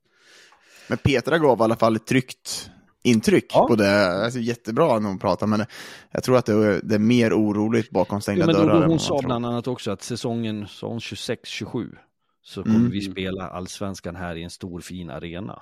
men 0.87 0.97
Petra 0.97 1.37
gav 1.37 1.59
i 1.59 1.61
alla 1.63 1.75
fall 1.75 1.95
ett 1.95 2.05
tryggt 2.05 2.71
intryck 3.03 3.51
ja. 3.53 3.67
på 3.67 3.75
det. 3.75 4.23
Alltså, 4.23 4.39
jättebra 4.39 4.99
när 4.99 5.09
hon 5.09 5.19
pratar, 5.19 5.47
men 5.47 5.65
jag 6.11 6.23
tror 6.23 6.37
att 6.37 6.45
det 6.45 6.53
är, 6.53 6.81
det 6.83 6.95
är 6.95 6.99
mer 6.99 7.33
oroligt 7.33 7.89
bakom 7.89 8.21
stängda 8.21 8.41
ja, 8.41 8.45
men 8.45 8.55
dörrar. 8.55 8.79
Hon, 8.81 8.89
hon 8.89 8.99
sa 8.99 9.19
bland 9.23 9.45
annat 9.45 9.67
också 9.67 9.91
att 9.91 10.01
säsongen 10.01 10.65
26-27 10.65 11.97
så 12.41 12.63
kommer 12.63 12.75
mm. 12.75 12.91
vi 12.91 13.01
spela 13.01 13.49
allsvenskan 13.49 14.15
här 14.15 14.35
i 14.35 14.43
en 14.43 14.49
stor 14.49 14.81
fin 14.81 15.09
arena. 15.09 15.61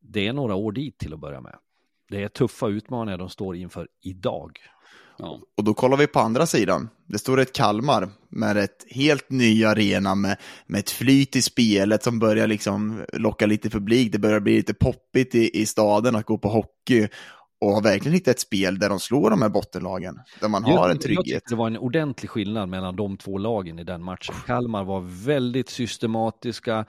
Det 0.00 0.26
är 0.26 0.32
några 0.32 0.54
år 0.54 0.72
dit 0.72 0.98
till 0.98 1.14
att 1.14 1.20
börja 1.20 1.40
med. 1.40 1.54
det 2.10 2.22
är 2.22 2.28
tuffa 2.28 2.68
utmaningar 2.68 3.18
de 3.18 3.28
står 3.28 3.56
inför 3.56 3.88
idag. 4.02 4.58
Ja. 5.18 5.40
Och 5.56 5.64
då 5.64 5.74
kollar 5.74 5.96
vi 5.96 6.06
på 6.06 6.20
andra 6.20 6.46
sidan. 6.46 6.88
Det 7.06 7.18
står 7.18 7.40
ett 7.40 7.52
Kalmar 7.52 8.08
med 8.28 8.56
ett 8.56 8.86
helt 8.90 9.30
ny 9.30 9.64
arena 9.64 10.14
med, 10.14 10.36
med 10.66 10.78
ett 10.78 10.90
flyt 10.90 11.36
i 11.36 11.42
spelet 11.42 12.02
som 12.02 12.18
börjar 12.18 12.46
liksom 12.46 13.04
locka 13.12 13.46
lite 13.46 13.70
publik. 13.70 14.12
Det 14.12 14.18
börjar 14.18 14.40
bli 14.40 14.56
lite 14.56 14.74
poppigt 14.74 15.34
i, 15.34 15.60
i 15.60 15.66
staden 15.66 16.16
att 16.16 16.26
gå 16.26 16.38
på 16.38 16.48
hockey 16.48 17.08
och 17.60 17.70
har 17.70 17.82
verkligen 17.82 18.14
hittat 18.14 18.34
ett 18.34 18.40
spel 18.40 18.78
där 18.78 18.88
de 18.88 19.00
slår 19.00 19.30
de 19.30 19.42
här 19.42 19.48
bottenlagen. 19.48 20.20
Där 20.40 20.48
man 20.48 20.64
har 20.64 20.90
en 20.90 20.98
trygghet. 20.98 21.42
det 21.48 21.56
var 21.56 21.66
en 21.66 21.78
ordentlig 21.78 22.30
skillnad 22.30 22.68
mellan 22.68 22.96
de 22.96 23.16
två 23.16 23.38
lagen 23.38 23.78
i 23.78 23.84
den 23.84 24.04
matchen. 24.04 24.34
Kalmar 24.46 24.84
var 24.84 25.00
väldigt 25.24 25.68
systematiska. 25.68 26.84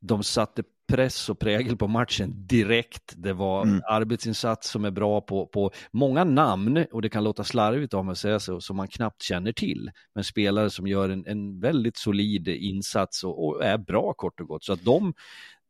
De 0.00 0.22
satte 0.22 0.62
press 0.90 1.28
och 1.28 1.38
prägel 1.38 1.76
på 1.76 1.88
matchen 1.88 2.46
direkt. 2.46 3.14
Det 3.16 3.32
var 3.32 3.62
mm. 3.62 3.80
arbetsinsats 3.88 4.70
som 4.70 4.84
är 4.84 4.90
bra 4.90 5.20
på, 5.20 5.46
på 5.46 5.70
många 5.92 6.24
namn 6.24 6.84
och 6.92 7.02
det 7.02 7.08
kan 7.08 7.24
låta 7.24 7.44
slarvigt 7.44 7.94
om 7.94 8.08
att 8.08 8.18
säga 8.18 8.40
så, 8.40 8.60
som 8.60 8.76
man 8.76 8.88
knappt 8.88 9.22
känner 9.22 9.52
till. 9.52 9.90
Men 10.14 10.24
spelare 10.24 10.70
som 10.70 10.86
gör 10.86 11.08
en, 11.08 11.26
en 11.26 11.60
väldigt 11.60 11.96
solid 11.96 12.48
insats 12.48 13.24
och, 13.24 13.46
och, 13.46 13.64
är 13.64 13.78
bra 13.78 14.14
kort 14.14 14.40
och 14.40 14.46
gott. 14.46 14.64
Så 14.64 14.72
att 14.72 14.84
de, 14.84 15.14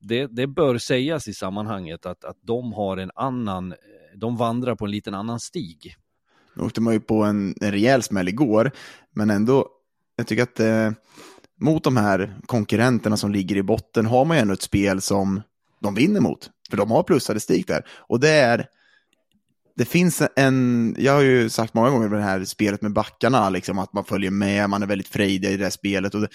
det, 0.00 0.26
det 0.26 0.46
bör 0.46 0.78
sägas 0.78 1.28
i 1.28 1.34
sammanhanget 1.34 2.06
att, 2.06 2.24
att 2.24 2.36
de 2.42 2.72
har 2.72 2.96
en 2.96 3.10
annan, 3.14 3.74
de 4.16 4.36
vandrar 4.36 4.74
på 4.74 4.84
en 4.84 4.90
liten 4.90 5.14
annan 5.14 5.40
stig. 5.40 5.96
Nu 6.54 6.62
åkte 6.62 6.80
man 6.80 6.92
ju 6.92 7.00
på 7.00 7.22
en, 7.22 7.54
en 7.60 7.72
rejäl 7.72 8.02
smäll 8.02 8.28
igår, 8.28 8.70
men 9.10 9.30
ändå, 9.30 9.68
jag 10.16 10.26
tycker 10.26 10.42
att 10.42 10.60
eh 10.60 10.90
mot 11.60 11.84
de 11.84 11.96
här 11.96 12.36
konkurrenterna 12.46 13.16
som 13.16 13.32
ligger 13.32 13.56
i 13.56 13.62
botten 13.62 14.06
har 14.06 14.24
man 14.24 14.36
ju 14.36 14.40
ändå 14.40 14.54
ett 14.54 14.62
spel 14.62 15.00
som 15.00 15.42
de 15.80 15.94
vinner 15.94 16.20
mot. 16.20 16.50
För 16.70 16.76
de 16.76 16.90
har 16.90 17.02
plusstatistik 17.02 17.66
där. 17.66 17.86
Och 18.08 18.20
det 18.20 18.30
är, 18.30 18.66
det 19.76 19.84
finns 19.84 20.22
en, 20.36 20.96
jag 20.98 21.12
har 21.12 21.20
ju 21.20 21.48
sagt 21.48 21.74
många 21.74 21.90
gånger 21.90 22.08
med 22.08 22.18
det 22.18 22.24
här 22.24 22.44
spelet 22.44 22.82
med 22.82 22.92
backarna, 22.92 23.50
liksom, 23.50 23.78
att 23.78 23.92
man 23.92 24.04
följer 24.04 24.30
med, 24.30 24.70
man 24.70 24.82
är 24.82 24.86
väldigt 24.86 25.08
frejdig 25.08 25.50
i 25.50 25.56
det 25.56 25.64
här 25.64 25.70
spelet. 25.70 26.14
Och 26.14 26.20
det, 26.20 26.28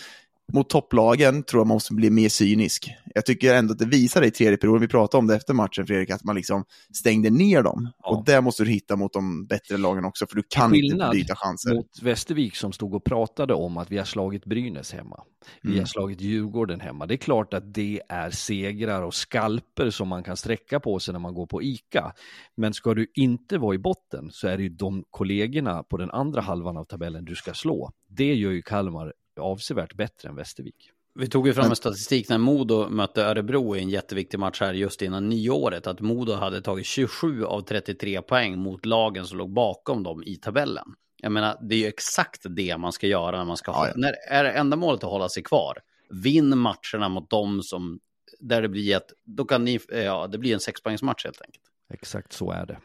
mot 0.53 0.69
topplagen 0.69 1.43
tror 1.43 1.59
jag 1.59 1.67
man 1.67 1.75
måste 1.75 1.93
bli 1.93 2.09
mer 2.09 2.29
cynisk. 2.29 2.91
Jag 3.15 3.25
tycker 3.25 3.55
ändå 3.55 3.73
att 3.73 3.79
det 3.79 3.85
visar 3.85 4.21
i 4.21 4.31
tredje 4.31 4.57
perioden, 4.57 4.81
vi 4.81 4.87
pratade 4.87 5.19
om 5.19 5.27
det 5.27 5.35
efter 5.35 5.53
matchen 5.53 5.87
Fredrik, 5.87 6.09
att 6.09 6.23
man 6.23 6.35
liksom 6.35 6.63
stängde 6.93 7.29
ner 7.29 7.63
dem. 7.63 7.91
Ja. 8.03 8.09
Och 8.09 8.25
det 8.25 8.41
måste 8.41 8.63
du 8.63 8.69
hitta 8.69 8.95
mot 8.95 9.13
de 9.13 9.45
bättre 9.47 9.77
lagen 9.77 10.05
också, 10.05 10.27
för 10.27 10.35
du 10.35 10.43
kan 10.49 10.71
Skillnad 10.71 11.07
inte 11.07 11.17
byta 11.17 11.35
chanser. 11.35 11.75
mot 11.75 12.01
Västervik 12.01 12.55
som 12.55 12.71
stod 12.71 12.93
och 12.93 13.03
pratade 13.03 13.53
om 13.53 13.77
att 13.77 13.91
vi 13.91 13.97
har 13.97 14.05
slagit 14.05 14.45
Brynäs 14.45 14.93
hemma. 14.93 15.23
Vi 15.61 15.69
mm. 15.69 15.79
har 15.79 15.85
slagit 15.85 16.21
Djurgården 16.21 16.79
hemma. 16.79 17.05
Det 17.05 17.13
är 17.13 17.17
klart 17.17 17.53
att 17.53 17.73
det 17.73 18.01
är 18.09 18.31
segrar 18.31 19.01
och 19.01 19.13
skalper 19.13 19.89
som 19.89 20.07
man 20.07 20.23
kan 20.23 20.37
sträcka 20.37 20.79
på 20.79 20.99
sig 20.99 21.11
när 21.11 21.19
man 21.19 21.33
går 21.33 21.47
på 21.47 21.63
ICA. 21.63 22.13
Men 22.57 22.73
ska 22.73 22.93
du 22.93 23.07
inte 23.13 23.57
vara 23.57 23.75
i 23.75 23.77
botten 23.77 24.29
så 24.31 24.47
är 24.47 24.57
det 24.57 24.63
ju 24.63 24.69
de 24.69 25.03
kollegorna 25.09 25.83
på 25.83 25.97
den 25.97 26.11
andra 26.11 26.41
halvan 26.41 26.77
av 26.77 26.83
tabellen 26.83 27.25
du 27.25 27.35
ska 27.35 27.53
slå. 27.53 27.91
Det 28.07 28.33
gör 28.33 28.51
ju 28.51 28.61
Kalmar 28.61 29.13
avsevärt 29.39 29.93
bättre 29.93 30.29
än 30.29 30.35
Västervik. 30.35 30.91
Vi 31.19 31.27
tog 31.27 31.47
ju 31.47 31.53
fram 31.53 31.69
en 31.69 31.75
statistik 31.75 32.29
när 32.29 32.37
Modo 32.37 32.89
mötte 32.89 33.23
Örebro 33.23 33.75
i 33.75 33.79
en 33.79 33.89
jätteviktig 33.89 34.39
match 34.39 34.61
här 34.61 34.73
just 34.73 35.01
innan 35.01 35.29
nyåret. 35.29 35.87
Att 35.87 36.01
Modo 36.01 36.33
hade 36.33 36.61
tagit 36.61 36.85
27 36.85 37.45
av 37.45 37.61
33 37.61 38.21
poäng 38.21 38.59
mot 38.59 38.85
lagen 38.85 39.25
som 39.25 39.37
låg 39.37 39.53
bakom 39.53 40.03
dem 40.03 40.23
i 40.23 40.35
tabellen. 40.35 40.85
Jag 41.21 41.31
menar, 41.31 41.57
det 41.61 41.75
är 41.75 41.79
ju 41.79 41.87
exakt 41.87 42.41
det 42.49 42.77
man 42.77 42.91
ska 42.91 43.07
göra 43.07 43.37
när 43.37 43.45
man 43.45 43.57
ska 43.57 43.71
ha, 43.71 43.87
när 43.95 44.13
är 44.29 44.45
enda 44.45 44.77
målet 44.77 45.03
att 45.03 45.09
hålla 45.09 45.29
sig 45.29 45.43
kvar. 45.43 45.77
Vinn 46.09 46.57
matcherna 46.57 47.09
mot 47.09 47.29
dem 47.29 47.63
som, 47.63 47.99
där 48.39 48.61
det 48.61 48.69
blir 48.69 48.95
ett, 48.95 49.13
då 49.23 49.45
kan 49.45 49.65
ni, 49.65 49.79
ja, 49.89 50.27
det 50.27 50.37
blir 50.37 50.53
en 50.53 50.59
sexpoängsmatch 50.59 51.25
helt 51.25 51.41
enkelt. 51.41 51.63
Exakt 51.89 52.33
så 52.33 52.51
är 52.51 52.65
det. 52.65 52.77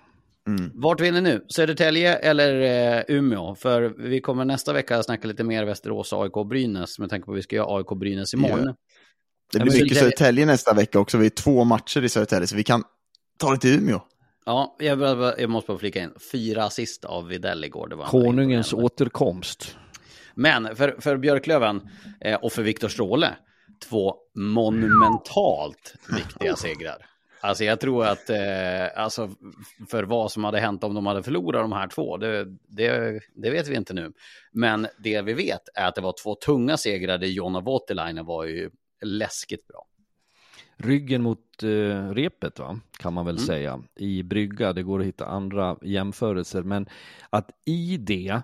Mm. 0.59 0.71
Vart 0.75 1.01
ni 1.01 1.21
nu? 1.21 1.45
Södertälje 1.49 2.17
eller 2.17 2.61
eh, 2.99 3.17
Umeå? 3.17 3.55
För 3.55 3.95
vi 3.99 4.21
kommer 4.21 4.45
nästa 4.45 4.73
vecka 4.73 5.03
snacka 5.03 5.29
lite 5.29 5.45
mer 5.45 5.65
Västerås, 5.65 6.13
AIK 6.13 6.37
och 6.37 6.47
Brynäs. 6.47 6.99
Med 6.99 7.11
tanke 7.11 7.27
på 7.27 7.33
att 7.33 7.39
vi 7.39 7.43
ska 7.43 7.57
göra 7.57 7.77
AIK 7.77 7.91
och 7.91 7.99
Brynäs 7.99 8.35
imorgon. 8.35 8.65
Ja. 8.67 8.75
Det 9.53 9.59
blir 9.59 9.83
mycket 9.83 9.99
Södertälje 9.99 10.47
nästa 10.47 10.75
vecka 10.75 10.99
också. 10.99 11.19
Vi 11.19 11.27
är 11.27 11.31
två 11.31 11.65
matcher 11.65 12.05
i 12.05 12.09
Södertälje, 12.09 12.47
så 12.47 12.57
vi 12.57 12.65
kan 12.65 12.85
ta 13.39 13.53
det 13.53 13.59
till 13.59 13.79
Umeå. 13.79 14.01
Ja, 14.47 14.77
jag, 14.79 15.01
jag 15.39 15.51
måste 15.51 15.69
bara 15.69 15.79
flika 15.79 16.03
in. 16.03 16.11
Fyra 16.33 16.65
assist 16.65 17.05
av 17.05 17.27
Videll 17.27 17.65
igår. 17.65 17.89
Det 17.89 17.97
var 17.97 18.07
Konungens 18.07 18.73
återkomst. 18.73 19.77
Men 20.35 20.77
för, 20.77 20.97
för 20.99 21.17
Björklöven 21.17 21.81
eh, 22.21 22.35
och 22.35 22.53
för 22.53 22.63
Viktor 22.63 22.89
Stråle, 22.89 23.37
två 23.89 24.15
monumentalt 24.35 25.95
viktiga 26.17 26.57
segrar. 26.57 27.07
Alltså 27.41 27.65
jag 27.65 27.81
tror 27.81 28.07
att, 28.07 28.31
eh, 28.31 29.03
alltså 29.03 29.31
för 29.91 30.03
vad 30.03 30.33
som 30.33 30.45
hade 30.45 30.61
hänt 30.61 30.85
om 30.85 30.95
de 30.95 31.07
hade 31.07 31.23
förlorat 31.23 31.63
de 31.63 31.73
här 31.73 31.89
två, 31.89 32.17
det, 32.17 32.45
det, 32.69 33.21
det, 33.35 33.51
vet 33.51 33.69
vi 33.69 33.77
inte 33.77 33.95
nu. 33.95 34.13
Men 34.53 34.87
det 34.99 35.23
vi 35.23 35.33
vet 35.33 35.69
är 35.75 35.87
att 35.87 35.95
det 35.95 36.01
var 36.01 36.15
två 36.23 36.35
tunga 36.35 36.77
segrar 36.77 37.19
där 37.19 37.27
Jonna 37.27 37.61
Voutilainen 37.61 38.27
var 38.27 38.45
ju 38.45 38.71
läskigt 39.03 39.67
bra. 39.67 39.87
Ryggen 40.77 41.23
mot 41.23 41.63
eh, 41.63 42.11
repet 42.11 42.59
va, 42.59 42.81
kan 42.99 43.13
man 43.13 43.27
väl 43.27 43.37
mm. 43.37 43.47
säga. 43.47 43.83
I 43.97 44.23
brygga, 44.23 44.73
det 44.73 44.83
går 44.83 45.01
att 45.01 45.07
hitta 45.07 45.27
andra 45.27 45.77
jämförelser, 45.83 46.63
men 46.63 46.89
att 47.31 47.51
i 47.67 47.97
det 47.97 48.43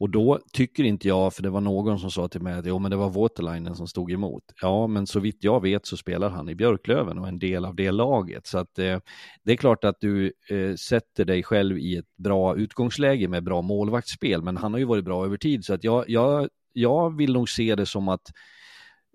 och 0.00 0.10
då 0.10 0.38
tycker 0.52 0.84
inte 0.84 1.08
jag, 1.08 1.34
för 1.34 1.42
det 1.42 1.50
var 1.50 1.60
någon 1.60 1.98
som 1.98 2.10
sa 2.10 2.28
till 2.28 2.40
mig 2.40 2.52
att 2.52 2.66
jo, 2.66 2.78
men 2.78 2.90
det 2.90 2.96
var 2.96 3.10
Waterlinen 3.10 3.74
som 3.74 3.86
stod 3.86 4.12
emot. 4.12 4.42
Ja, 4.60 4.86
men 4.86 5.06
så 5.06 5.20
vitt 5.20 5.44
jag 5.44 5.62
vet 5.62 5.86
så 5.86 5.96
spelar 5.96 6.30
han 6.30 6.48
i 6.48 6.54
Björklöven 6.54 7.18
och 7.18 7.28
en 7.28 7.38
del 7.38 7.64
av 7.64 7.74
det 7.74 7.90
laget. 7.90 8.46
Så 8.46 8.58
att 8.58 8.78
eh, 8.78 8.98
det 9.44 9.52
är 9.52 9.56
klart 9.56 9.84
att 9.84 10.00
du 10.00 10.32
eh, 10.50 10.74
sätter 10.74 11.24
dig 11.24 11.42
själv 11.42 11.78
i 11.78 11.96
ett 11.96 12.16
bra 12.16 12.56
utgångsläge 12.56 13.28
med 13.28 13.44
bra 13.44 13.62
målvaktsspel, 13.62 14.42
men 14.42 14.56
han 14.56 14.72
har 14.72 14.78
ju 14.78 14.84
varit 14.84 15.04
bra 15.04 15.24
över 15.24 15.36
tid. 15.36 15.64
Så 15.64 15.74
att 15.74 15.84
jag, 15.84 16.04
jag, 16.08 16.48
jag 16.72 17.16
vill 17.16 17.32
nog 17.32 17.48
se 17.48 17.74
det 17.74 17.86
som 17.86 18.08
att 18.08 18.32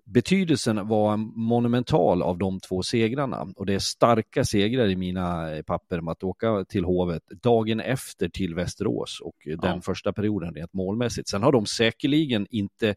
betydelsen 0.04 0.88
var 0.88 1.16
monumental 1.16 2.22
av 2.22 2.38
de 2.38 2.60
två 2.60 2.82
segrarna 2.82 3.46
och 3.56 3.66
det 3.66 3.74
är 3.74 3.78
starka 3.78 4.44
segrar 4.44 4.88
i 4.88 4.96
mina 4.96 5.48
papper 5.66 5.98
om 5.98 6.08
att 6.08 6.22
åka 6.22 6.64
till 6.64 6.84
Hovet 6.84 7.22
dagen 7.42 7.80
efter 7.80 8.28
till 8.28 8.54
Västerås 8.54 9.20
och 9.20 9.36
ja. 9.44 9.56
den 9.56 9.82
första 9.82 10.12
perioden 10.12 10.54
rent 10.54 10.72
målmässigt. 10.72 11.28
Sen 11.28 11.42
har 11.42 11.52
de 11.52 11.66
säkerligen 11.66 12.46
inte 12.50 12.94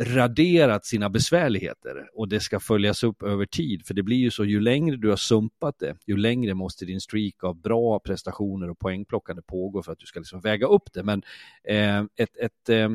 raderat 0.00 0.86
sina 0.86 1.10
besvärligheter 1.10 2.08
och 2.14 2.28
det 2.28 2.40
ska 2.40 2.60
följas 2.60 3.02
upp 3.02 3.22
över 3.22 3.46
tid 3.46 3.86
för 3.86 3.94
det 3.94 4.02
blir 4.02 4.16
ju 4.16 4.30
så 4.30 4.44
ju 4.44 4.60
längre 4.60 4.96
du 4.96 5.08
har 5.08 5.16
sumpat 5.16 5.78
det 5.78 5.96
ju 6.06 6.16
längre 6.16 6.54
måste 6.54 6.84
din 6.84 7.00
streak 7.00 7.44
av 7.44 7.60
bra 7.60 7.98
prestationer 7.98 8.70
och 8.70 8.78
poängplockande 8.78 9.42
pågå 9.42 9.82
för 9.82 9.92
att 9.92 9.98
du 9.98 10.06
ska 10.06 10.20
liksom 10.20 10.40
väga 10.40 10.66
upp 10.66 10.92
det 10.92 11.02
men 11.02 11.22
eh, 11.64 11.98
ett, 11.98 12.36
ett 12.36 12.68
eh, 12.68 12.88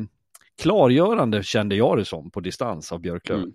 klargörande 0.58 1.42
kände 1.42 1.76
jag 1.76 1.98
det 1.98 2.04
som 2.04 2.30
på 2.30 2.40
distans 2.40 2.92
av 2.92 3.00
Björklöven. 3.00 3.42
Mm. 3.42 3.54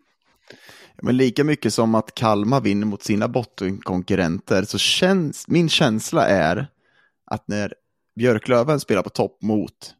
Men 1.02 1.18
lika 1.18 1.43
mycket 1.43 1.74
som 1.74 1.95
att 1.95 2.16
Kalmar 2.16 2.62
vinner 2.62 2.88
mot 2.88 3.04
sina 3.04 3.28
bottenkonkurrenter 3.28 4.64
så 4.64 4.78
känns, 4.78 5.48
min 5.48 5.70
känsla 5.70 6.28
är 6.28 6.68
att 7.32 7.48
när 7.48 7.74
Björklöven 8.16 8.80
spelar 8.80 9.04
på 9.04 9.10
topp 9.10 9.41
mot 9.41 9.93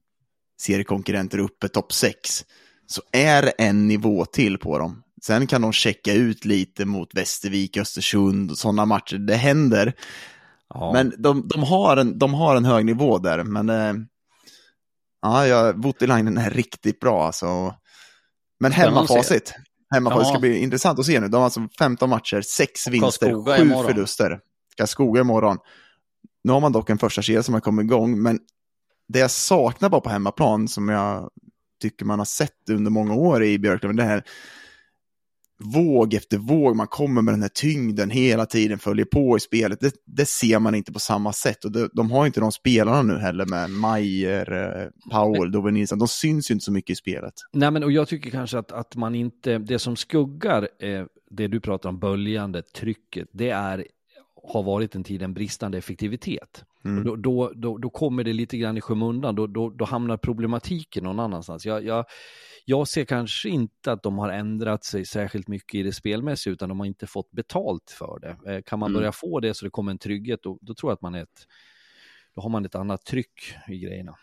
seriekonkurrenter 0.62 1.38
uppe, 1.38 1.68
topp 1.68 1.93
6, 1.93 2.45
så 2.88 3.02
är 3.12 3.41
det 3.41 3.50
en 3.50 3.88
nivå 3.88 4.26
till 4.26 4.58
på 4.58 4.80
dem. 4.80 5.04
Sen 5.22 5.48
kan 5.48 5.62
de 5.62 5.74
checka 5.74 6.14
ut 6.14 6.45
lite 6.45 6.86
mot 6.86 7.16
Västervik, 7.16 7.78
Östersund 7.78 8.52
och 8.52 8.58
sådana 8.58 8.86
matcher. 8.86 9.18
Det 9.18 9.36
händer. 9.36 9.93
Ja. 10.70 10.93
Men 10.93 11.14
de, 11.18 11.48
de, 11.48 11.64
har 11.64 11.98
en, 11.98 12.20
de 12.20 12.34
har 12.34 12.56
en 12.56 12.66
hög 12.66 12.86
nivå 12.86 13.18
där. 13.18 13.43
Men 13.43 13.70
eh, 13.70 13.93
Ja, 15.22 15.47
ja 15.47 15.74
Voutilainen 15.76 16.38
är 16.38 16.49
riktigt 16.49 16.99
bra 16.99 17.26
alltså. 17.26 17.76
Men 18.59 18.72
hemmafacit. 18.72 19.53
Hemmafacit 19.93 20.28
ja. 20.28 20.34
ska 20.34 20.39
bli 20.39 20.57
intressant 20.57 20.99
att 20.99 21.05
se 21.05 21.20
nu. 21.20 21.28
De 21.28 21.38
har 21.38 21.43
alltså 21.43 21.68
15 21.80 22.09
matcher, 22.09 22.41
6 22.41 22.88
vinster, 22.88 23.57
7 23.57 23.70
förluster. 23.88 24.39
Karlskoga 24.78 25.22
imorgon. 25.22 25.57
Nu 26.43 26.51
har 26.53 26.59
man 26.59 26.72
dock 26.72 26.89
en 26.89 26.97
första 26.97 27.22
kedja 27.22 27.43
som 27.43 27.53
har 27.53 27.61
kommit 27.61 27.84
igång, 27.84 28.22
men 28.22 28.39
det 29.07 29.20
jag 29.20 29.32
saknar 29.32 29.89
bara 29.89 30.01
på 30.01 30.09
hemmaplan, 30.09 30.68
som 30.68 30.89
jag 30.89 31.30
tycker 31.82 32.05
man 32.05 32.20
har 32.20 32.26
sett 32.26 32.70
under 32.70 32.91
många 32.91 33.13
år 33.13 33.43
i 33.43 33.59
Björklöven, 33.59 33.95
det 33.95 34.03
här 34.03 34.24
våg 35.60 36.14
efter 36.14 36.38
våg, 36.38 36.76
man 36.76 36.88
kommer 36.88 37.22
med 37.22 37.34
den 37.34 37.41
här 37.41 37.49
tyngden 37.49 38.10
hela 38.10 38.45
tiden, 38.45 38.80
följer 38.80 39.05
på 39.05 39.38
i 39.38 39.39
spelet. 39.39 39.80
Det, 39.80 39.93
det 40.05 40.26
ser 40.26 40.60
man 40.60 40.76
inte 40.76 40.93
på 40.93 40.99
samma 40.99 41.34
sätt 41.34 41.66
och 41.66 41.72
det, 41.72 41.89
de 41.93 42.12
har 42.12 42.26
inte 42.26 42.39
de 42.39 42.51
spelarna 42.51 43.01
nu 43.01 43.20
heller 43.20 43.45
med 43.45 43.70
Mayer, 43.70 44.51
eh, 44.51 45.12
Powell, 45.12 45.51
Dove 45.51 45.72
Nilsson. 45.72 45.99
De 45.99 46.08
syns 46.08 46.51
ju 46.51 46.53
inte 46.53 46.66
så 46.66 46.72
mycket 46.72 46.89
i 46.89 46.95
spelet. 46.95 47.34
Nej, 47.53 47.72
men 47.72 47.84
och 47.84 47.91
jag 47.91 48.08
tycker 48.08 48.30
kanske 48.30 48.60
att, 48.60 48.72
att 48.72 48.95
man 48.95 49.16
inte, 49.16 49.58
det 49.58 49.80
som 49.80 49.95
skuggar 49.95 50.68
eh, 50.80 51.05
det 51.30 51.47
du 51.47 51.60
pratar 51.60 51.89
om, 51.89 51.99
böljande, 51.99 52.62
trycket, 52.62 53.28
det 53.32 53.49
är 53.49 53.86
har 54.48 54.64
varit 54.64 54.95
en 54.95 55.04
tid 55.04 55.22
en 55.22 55.34
bristande 55.34 55.78
effektivitet. 55.78 56.66
Mm. 56.86 57.04
Då, 57.04 57.16
då, 57.16 57.52
då, 57.56 57.78
då 57.78 57.89
kommer 57.89 58.24
det 58.24 58.34
lite 58.34 58.58
grann 58.58 58.78
i 58.78 58.82
skymundan, 58.82 59.36
då, 59.36 59.48
då, 59.48 59.70
då 59.70 59.86
hamnar 59.86 60.18
problematiken 60.18 61.04
någon 61.04 61.20
annanstans. 61.20 61.66
Jag, 61.66 61.86
jag, 61.86 62.06
jag 62.66 62.88
ser 62.88 63.06
kanske 63.06 63.50
inte 63.50 63.91
att 63.91 64.04
de 64.04 64.18
har 64.18 64.30
ändrat 64.30 64.84
sig 64.84 65.06
särskilt 65.06 65.48
mycket 65.48 65.76
i 65.76 65.84
det 65.84 65.93
spelmässiga, 65.93 66.54
utan 66.54 66.70
de 66.70 66.80
har 66.80 66.88
inte 66.88 67.08
fått 67.08 67.32
betalt 67.32 67.95
för 68.00 68.20
det. 68.20 68.52
Eh, 68.54 68.62
Kan 68.62 68.80
man 68.80 68.91
Mm. 68.91 69.00
börja 69.00 69.12
få 69.12 69.39
det 69.39 69.54
så 69.54 69.66
det 69.66 69.72
kommer 69.72 69.91
en 69.91 69.98
trygghet, 69.98 70.39
då, 70.43 70.58
då 70.62 70.74
tror 70.74 70.89
jag 70.91 70.95
att 70.95 71.02
man 71.02 71.16
är 71.16 71.24
ett, 71.24 71.48
då 72.36 72.41
har 72.41 72.50
man 72.50 72.66
ett 72.66 72.76
annat 72.76 73.06
tryck 73.06 73.41
i 73.68 73.80
grejerna. 73.80 74.16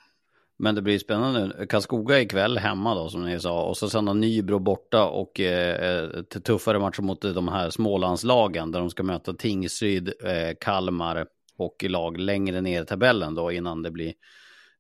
Men 0.59 0.75
det 0.75 0.83
blir 0.83 0.99
spännande. 0.99 1.67
Karlskoga 1.67 2.21
ikväll 2.21 2.59
hemma 2.59 2.95
då 2.95 3.09
som 3.09 3.25
ni 3.25 3.41
sa. 3.41 3.65
Och 3.65 3.77
så 3.77 3.91
sen 3.91 4.07
har 4.07 4.15
Nybro 4.15 4.59
borta 4.59 5.05
och 5.05 5.41
eh, 5.41 6.23
tuffare 6.23 6.79
matcher 6.79 7.03
mot 7.03 7.21
de 7.21 7.49
här 7.49 7.71
Smålandslagen 7.71 8.73
där 8.73 8.81
de 8.81 8.91
ska 8.91 9.03
möta 9.03 9.33
Tingsryd, 9.33 10.09
eh, 10.09 10.57
Kalmar 10.61 11.27
och 11.57 11.85
lag 11.89 12.21
längre 12.21 12.61
ner 12.61 12.83
i 12.83 12.87
tabellen 12.87 13.35
då 13.35 13.53
innan 13.53 13.83
det 13.83 13.91
blir 13.91 14.13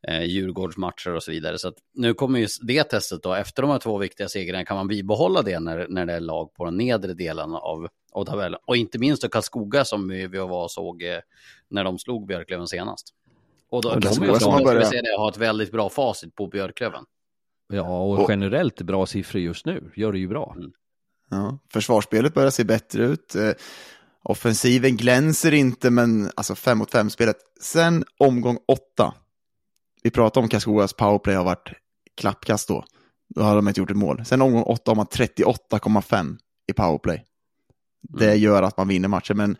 eh, 0.08 0.22
Djurgårdsmatcher 0.22 1.14
och 1.14 1.22
så 1.22 1.30
vidare. 1.30 1.58
Så 1.58 1.68
att 1.68 1.74
nu 1.94 2.14
kommer 2.14 2.38
ju 2.38 2.46
det 2.62 2.84
testet 2.84 3.22
då. 3.22 3.34
Efter 3.34 3.62
de 3.62 3.70
här 3.70 3.78
två 3.78 3.98
viktiga 3.98 4.28
segrarna 4.28 4.64
kan 4.64 4.76
man 4.76 4.88
bibehålla 4.88 5.42
det 5.42 5.60
när, 5.60 5.86
när 5.88 6.06
det 6.06 6.12
är 6.12 6.20
lag 6.20 6.54
på 6.54 6.64
den 6.64 6.76
nedre 6.76 7.14
delen 7.14 7.54
av, 7.54 7.88
av 8.12 8.24
tabellen. 8.24 8.60
Och 8.66 8.76
inte 8.76 8.98
minst 8.98 9.22
då 9.22 9.28
Karlskoga 9.28 9.84
som 9.84 10.08
vi, 10.08 10.26
vi 10.26 10.38
var 10.38 10.62
och 10.62 10.70
såg 10.70 11.02
eh, 11.02 11.18
när 11.68 11.84
de 11.84 11.98
slog 11.98 12.26
Björklöven 12.26 12.66
senast. 12.66 13.14
Och 13.74 13.82
då, 13.82 13.88
Och 13.90 14.00
de 14.00 14.08
är 14.08 14.26
bra, 14.26 14.40
ska 14.40 14.74
vi 14.78 14.84
säga 14.84 15.02
det, 15.02 15.16
har 15.18 15.28
ett 15.28 15.36
väldigt 15.36 15.72
bra 15.72 15.88
facit 15.88 16.34
på 16.34 16.46
Björklöven. 16.46 17.04
Ja, 17.72 17.82
och, 18.02 18.18
Och- 18.20 18.30
generellt 18.30 18.82
bra 18.82 19.06
siffror 19.06 19.42
just 19.42 19.66
nu, 19.66 19.90
gör 19.96 20.12
det 20.12 20.18
ju 20.18 20.28
bra. 20.28 20.56
Ja, 21.30 21.58
försvarsspelet 21.72 22.34
börjar 22.34 22.50
se 22.50 22.64
bättre 22.64 23.04
ut. 23.04 23.34
Eh, 23.34 23.50
offensiven 24.22 24.96
glänser 24.96 25.54
inte, 25.54 25.90
men 25.90 26.30
alltså 26.36 26.54
fem 26.54 26.78
mot 26.78 26.90
fem 26.90 27.10
spelet. 27.10 27.36
Sen 27.60 28.04
omgång 28.18 28.58
åtta. 28.68 29.14
Vi 30.02 30.10
pratade 30.10 30.44
om 30.44 30.48
Karlskogas 30.48 30.92
powerplay 30.92 31.34
har 31.34 31.44
varit 31.44 31.72
klappkast 32.16 32.68
då. 32.68 32.84
Då 33.34 33.42
har 33.42 33.56
de 33.56 33.68
inte 33.68 33.80
gjort 33.80 33.90
ett 33.90 33.96
mål. 33.96 34.24
Sen 34.24 34.42
omgång 34.42 34.62
åtta 34.62 34.90
har 34.90 34.96
man 34.96 35.06
38,5 35.06 36.36
i 36.70 36.72
powerplay. 36.72 37.24
Det 38.02 38.34
gör 38.34 38.62
att 38.62 38.76
man 38.76 38.88
vinner 38.88 39.08
matchen, 39.08 39.36
men 39.36 39.56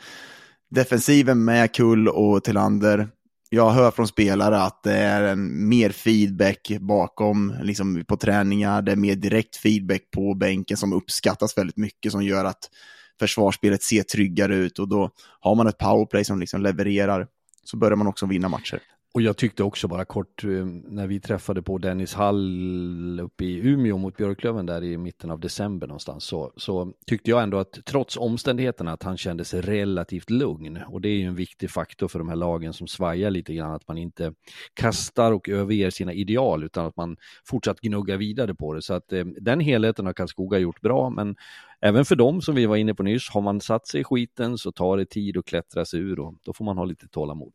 defensiven 0.71 1.45
med 1.45 1.75
Kull 1.75 2.09
och 2.09 2.45
Tillander. 2.45 3.09
Jag 3.55 3.71
hör 3.71 3.91
från 3.91 4.09
spelare 4.09 4.59
att 4.59 4.83
det 4.83 4.93
är 4.93 5.23
en 5.23 5.69
mer 5.69 5.91
feedback 5.91 6.73
bakom, 6.81 7.55
liksom 7.63 8.05
på 8.05 8.17
träningar. 8.17 8.83
Det 8.83 8.93
är 8.93 8.97
mer 8.97 9.15
direkt 9.15 9.57
feedback 9.57 10.01
på 10.15 10.35
bänken 10.35 10.77
som 10.77 10.93
uppskattas 10.93 11.59
väldigt 11.59 11.77
mycket, 11.77 12.13
som 12.13 12.23
gör 12.23 12.45
att 12.45 12.71
försvarsspelet 13.19 13.83
ser 13.83 14.03
tryggare 14.03 14.57
ut 14.57 14.79
och 14.79 14.89
då 14.89 15.11
har 15.41 15.55
man 15.55 15.67
ett 15.67 15.79
powerplay 15.79 16.25
som 16.25 16.41
liksom 16.41 16.63
levererar 16.63 17.27
så 17.65 17.77
börjar 17.77 17.97
man 17.97 18.07
också 18.07 18.27
vinna 18.27 18.49
matcher. 18.49 18.81
Och 19.15 19.23
jag 19.23 19.37
tyckte 19.37 19.63
också 19.63 19.89
bara 19.89 20.05
kort 20.05 20.45
eh, 20.45 20.51
när 20.85 21.07
vi 21.07 21.21
träffade 21.21 21.63
på 21.63 21.79
Dennis 21.79 22.15
Hall 22.15 23.21
uppe 23.21 23.45
i 23.45 23.69
Umeå 23.69 23.99
mot 23.99 24.17
Björklöven 24.17 24.67
där 24.67 24.85
i 24.85 24.97
mitten 24.99 25.31
av 25.31 25.41
december 25.41 25.87
någonstans 25.87 26.25
så, 26.25 26.53
så 26.57 26.93
tyckte 27.07 27.31
jag 27.31 27.43
ändå 27.43 27.59
att 27.59 27.79
trots 27.85 28.17
omständigheterna 28.17 28.93
att 28.93 29.03
han 29.03 29.17
kändes 29.17 29.55
relativt 29.55 30.31
lugn 30.31 30.79
och 30.89 31.01
det 31.01 31.09
är 31.09 31.17
ju 31.17 31.27
en 31.27 31.35
viktig 31.35 31.71
faktor 31.71 32.09
för 32.09 32.19
de 32.19 32.29
här 32.29 32.37
lagen 32.37 32.73
som 32.73 32.87
svajar 32.87 33.31
lite 33.31 33.55
grann 33.55 33.75
att 33.75 33.89
man 33.89 33.99
inte 33.99 34.33
kastar 34.75 35.33
och 35.33 35.49
överger 35.49 35.91
sina 35.91 36.13
ideal 36.13 36.65
utan 36.65 36.87
att 36.87 36.97
man 36.97 37.17
fortsatt 37.45 37.81
gnuggar 37.81 38.17
vidare 38.17 38.55
på 38.55 38.75
det 38.75 38.83
så 38.83 38.95
att 38.95 39.13
eh, 39.13 39.25
den 39.25 39.61
helheten 39.61 40.07
har 40.07 40.13
Karlskoga 40.13 40.59
gjort 40.59 40.81
bra 40.81 41.11
men 41.11 41.37
även 41.81 42.05
för 42.05 42.17
dem 42.17 42.43
som 42.43 42.55
vi 42.55 42.67
var 42.67 42.77
inne 42.77 42.95
på 42.95 43.03
nyss 43.03 43.31
har 43.31 43.41
man 43.41 43.61
satt 43.61 43.87
sig 43.87 44.01
i 44.01 44.05
skiten 44.05 44.59
så 44.59 44.73
tar 44.73 44.97
det 44.97 45.07
tid 45.07 45.37
att 45.37 45.45
klättra 45.45 45.85
sig 45.85 46.01
ur 46.01 46.21
och 46.21 46.35
då 46.45 46.53
får 46.53 46.65
man 46.65 46.79
ha 46.79 46.85
lite 46.85 47.09
tålamod. 47.09 47.53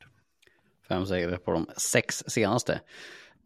Fem 0.90 1.06
segrar 1.06 1.38
på 1.38 1.52
de 1.52 1.68
sex 1.78 2.24
senaste. 2.28 2.80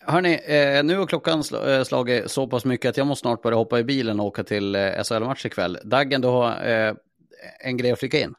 Hörni, 0.06 0.34
eh, 0.46 0.84
nu 0.84 0.98
har 0.98 1.06
klockan 1.06 1.42
sl- 1.42 1.78
eh, 1.78 1.84
slagit 1.84 2.32
så 2.32 2.48
pass 2.48 2.66
mycket 2.66 2.90
att 2.90 2.98
jag 2.98 3.08
måste 3.08 3.22
snart 3.22 3.42
börja 3.42 3.58
hoppa 3.58 3.80
i 3.80 3.84
bilen 3.84 4.20
och 4.20 4.26
åka 4.26 4.44
till 4.44 4.76
eh, 4.76 4.82
SHL-match 5.04 5.46
ikväll. 5.46 5.78
Daggen, 5.84 6.22
du 6.22 6.28
har 6.28 6.52
eh, 6.70 6.94
en 7.66 7.78
grej 7.78 7.92
att 7.92 8.00
flika 8.00 8.20
in. 8.20 8.34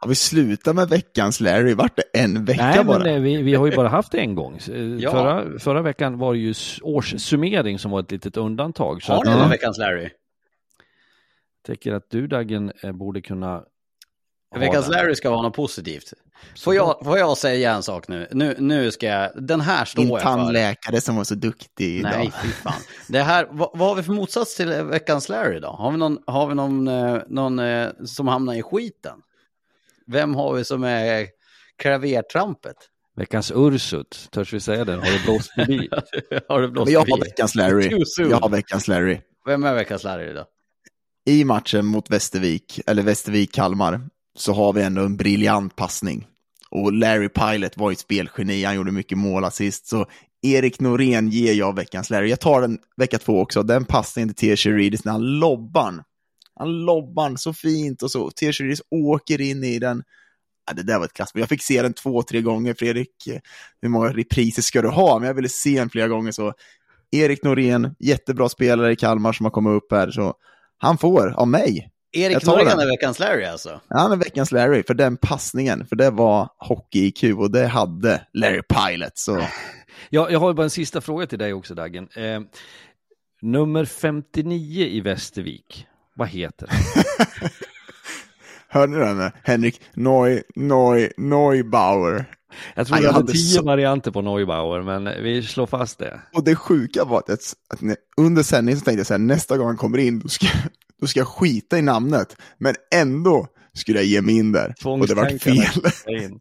Har 0.00 0.08
vi 0.08 0.14
slutat 0.14 0.74
med 0.76 0.88
veckans 0.88 1.40
Larry? 1.40 1.74
Vart 1.74 1.96
det 1.96 2.20
en 2.20 2.44
vecka 2.44 2.64
Nej, 2.74 2.84
bara? 2.84 2.98
men 2.98 3.14
eh, 3.14 3.20
vi, 3.20 3.42
vi 3.42 3.54
har 3.54 3.66
ju 3.66 3.76
bara 3.76 3.88
haft 3.88 4.12
det 4.12 4.18
en 4.18 4.34
gång. 4.34 4.58
Ja. 4.98 5.10
Förra, 5.10 5.58
förra 5.58 5.82
veckan 5.82 6.18
var 6.18 6.32
det 6.34 6.38
ju 6.38 6.54
årssummering 6.82 7.78
som 7.78 7.90
var 7.90 8.00
ett 8.00 8.10
litet 8.10 8.36
undantag. 8.36 9.02
Så 9.02 9.12
Har 9.12 9.18
att, 9.20 9.28
ni 9.28 9.36
någon 9.40 9.50
veckans 9.50 9.78
Larry? 9.78 10.02
jag 10.02 11.76
tycker 11.76 11.92
att 11.92 12.10
du 12.10 12.26
Daggen 12.26 12.72
borde 12.94 13.20
kunna 13.20 13.62
Veckans. 14.56 14.88
Larry 14.88 15.14
ska 15.14 15.30
vara 15.30 15.42
något 15.42 15.56
positivt. 15.56 16.12
Får 16.60 16.74
jag, 16.74 17.04
får 17.04 17.18
jag 17.18 17.38
säga 17.38 17.72
en 17.72 17.82
sak 17.82 18.08
nu? 18.08 18.28
Nu, 18.30 18.56
nu 18.58 18.90
ska 18.90 19.06
jag, 19.06 19.30
den 19.34 19.60
här 19.60 19.84
står 19.84 20.02
Din 20.02 20.10
jag 20.10 20.20
för. 20.20 20.28
tandläkare 20.28 21.00
som 21.00 21.16
var 21.16 21.24
så 21.24 21.34
duktig 21.34 21.98
idag. 21.98 22.12
Nej, 22.16 22.32
fy 22.42 22.48
fan. 22.48 22.80
Det 23.08 23.22
här, 23.22 23.48
vad, 23.50 23.70
vad 23.74 23.88
har 23.88 23.94
vi 23.94 24.02
för 24.02 24.12
motsats 24.12 24.56
till 24.56 24.68
veckans 24.68 25.28
Larry 25.28 25.60
då? 25.60 25.68
Har 25.68 25.90
vi 25.90 25.96
någon, 25.96 26.18
har 26.26 26.46
vi 26.46 26.54
någon, 26.54 26.88
eh, 26.88 27.18
någon 27.28 27.58
eh, 27.58 27.88
som 28.04 28.28
hamnar 28.28 28.54
i 28.54 28.62
skiten? 28.62 29.18
Vem 30.06 30.34
har 30.34 30.54
vi 30.54 30.64
som 30.64 30.84
är 30.84 31.26
klavertrampet? 31.78 32.76
Veckans 33.16 33.52
Ursut, 33.54 34.28
törs 34.30 34.52
vi 34.52 34.60
säga 34.60 34.84
den? 34.84 34.98
Har 34.98 35.06
du 35.06 35.24
blåst 35.24 35.54
förbi? 35.54 35.88
har 36.48 36.60
du 36.60 36.68
blåst 36.68 36.86
Men 36.86 36.92
jag 36.94 37.00
har 37.00 37.20
veckans 37.20 37.54
Larry. 37.54 38.04
Jag 38.18 38.40
har 38.40 38.48
veckans 38.48 38.88
Larry. 38.88 39.20
Vem 39.46 39.64
är 39.64 39.74
veckans 39.74 40.04
Larry 40.04 40.32
då? 40.32 40.44
I 41.26 41.44
matchen 41.44 41.86
mot 41.86 42.10
Västervik, 42.10 42.80
eller 42.86 43.02
Västervik-Kalmar, 43.02 44.08
så 44.40 44.52
har 44.52 44.72
vi 44.72 44.82
ändå 44.82 45.02
en 45.02 45.16
briljant 45.16 45.76
passning. 45.76 46.26
Och 46.70 46.92
Larry 46.92 47.28
Pilot 47.28 47.76
var 47.76 47.92
ett 47.92 47.98
spelgeni, 47.98 48.64
han 48.64 48.76
gjorde 48.76 48.92
mycket 48.92 49.18
mål 49.18 49.44
assist, 49.44 49.86
så 49.86 50.06
Erik 50.42 50.80
Norén 50.80 51.28
ger 51.28 51.54
jag 51.54 51.76
veckans 51.76 52.10
Larry. 52.10 52.30
Jag 52.30 52.40
tar 52.40 52.60
den 52.60 52.78
vecka 52.96 53.18
två 53.18 53.40
också, 53.40 53.62
den 53.62 53.84
passningen 53.84 54.34
till 54.34 54.56
T.J. 54.56 54.72
Reedis 54.72 55.04
när 55.04 55.12
han 55.12 55.38
lobbar. 55.38 56.04
Han 56.54 56.84
lobbar 56.84 57.36
så 57.36 57.52
fint 57.52 58.02
och 58.02 58.10
så. 58.10 58.30
T.J. 58.30 58.50
Reedis 58.50 58.82
åker 58.90 59.40
in 59.40 59.64
i 59.64 59.78
den. 59.78 60.02
Ja, 60.66 60.72
det 60.74 60.82
där 60.82 60.98
var 60.98 61.04
ett 61.04 61.12
klassspel. 61.12 61.40
Jag 61.40 61.48
fick 61.48 61.62
se 61.62 61.82
den 61.82 61.92
två, 61.92 62.22
tre 62.22 62.40
gånger. 62.40 62.74
Fredrik, 62.74 63.28
hur 63.82 63.88
många 63.88 64.08
repriser 64.08 64.62
ska 64.62 64.82
du 64.82 64.88
ha? 64.88 65.18
Men 65.18 65.26
jag 65.26 65.34
ville 65.34 65.48
se 65.48 65.78
den 65.78 65.90
flera 65.90 66.08
gånger. 66.08 66.32
så 66.32 66.52
Erik 67.10 67.42
Norén, 67.42 67.94
jättebra 67.98 68.48
spelare 68.48 68.92
i 68.92 68.96
Kalmar 68.96 69.32
som 69.32 69.46
har 69.46 69.50
kommit 69.50 69.82
upp 69.82 69.92
här. 69.92 70.10
Så 70.10 70.34
han 70.78 70.98
får 70.98 71.28
av 71.28 71.48
mig. 71.48 71.90
Erik 72.12 72.40
den. 72.44 72.80
är 72.80 72.86
veckans 72.86 73.18
Larry 73.18 73.44
alltså? 73.44 73.80
Han 73.88 74.12
är 74.12 74.16
veckans 74.16 74.52
Larry 74.52 74.82
för 74.82 74.94
den 74.94 75.16
passningen. 75.16 75.86
För 75.86 75.96
det 75.96 76.10
var 76.10 76.48
hockey-IQ 76.58 77.38
och 77.38 77.50
det 77.50 77.66
hade 77.66 78.26
Larry 78.32 78.62
Pilot. 78.62 79.18
Så 79.18 79.46
Jag, 80.10 80.32
jag 80.32 80.38
har 80.40 80.54
bara 80.54 80.64
en 80.64 80.70
sista 80.70 81.00
fråga 81.00 81.26
till 81.26 81.38
dig 81.38 81.52
också 81.52 81.74
Daggen. 81.74 82.08
Eh, 82.16 82.40
nummer 83.42 83.84
59 83.84 84.86
i 84.86 85.00
Västervik, 85.00 85.86
vad 86.14 86.28
heter 86.28 86.68
han? 86.70 86.78
hörde 88.68 88.92
ni 88.92 88.98
den? 88.98 89.30
Henrik 89.44 89.80
Neu, 89.94 90.42
Neu, 90.54 91.10
Neubauer. 91.16 92.24
Jag 92.74 92.86
tror 92.86 93.00
jag 93.00 93.12
hade 93.12 93.32
tio 93.32 93.58
så- 93.58 93.64
varianter 93.64 94.10
på 94.10 94.22
Neubauer, 94.22 94.82
men 94.82 95.22
vi 95.22 95.42
slår 95.42 95.66
fast 95.66 95.98
det. 95.98 96.20
Och 96.32 96.44
det 96.44 96.56
sjuka 96.56 97.04
var 97.04 97.18
att, 97.18 97.30
att 97.30 97.80
under 98.16 98.42
sändningen 98.42 98.78
så 98.78 98.84
tänkte 98.84 99.00
jag 99.00 99.06
så 99.06 99.14
här, 99.14 99.18
nästa 99.18 99.56
gång 99.56 99.66
han 99.66 99.76
kommer 99.76 99.98
in, 99.98 100.18
då 100.18 100.28
ska, 100.28 100.46
då 101.00 101.06
ska 101.06 101.20
jag 101.20 101.28
skita 101.28 101.78
i 101.78 101.82
namnet. 101.82 102.36
Men 102.58 102.74
ändå 102.94 103.48
skulle 103.74 103.98
jag 103.98 104.06
ge 104.06 104.22
mig 104.22 104.36
in 104.36 104.52
där. 104.52 104.74
Och 104.84 105.06
det 105.06 105.14
var 105.14 105.38
fel. 105.38 105.92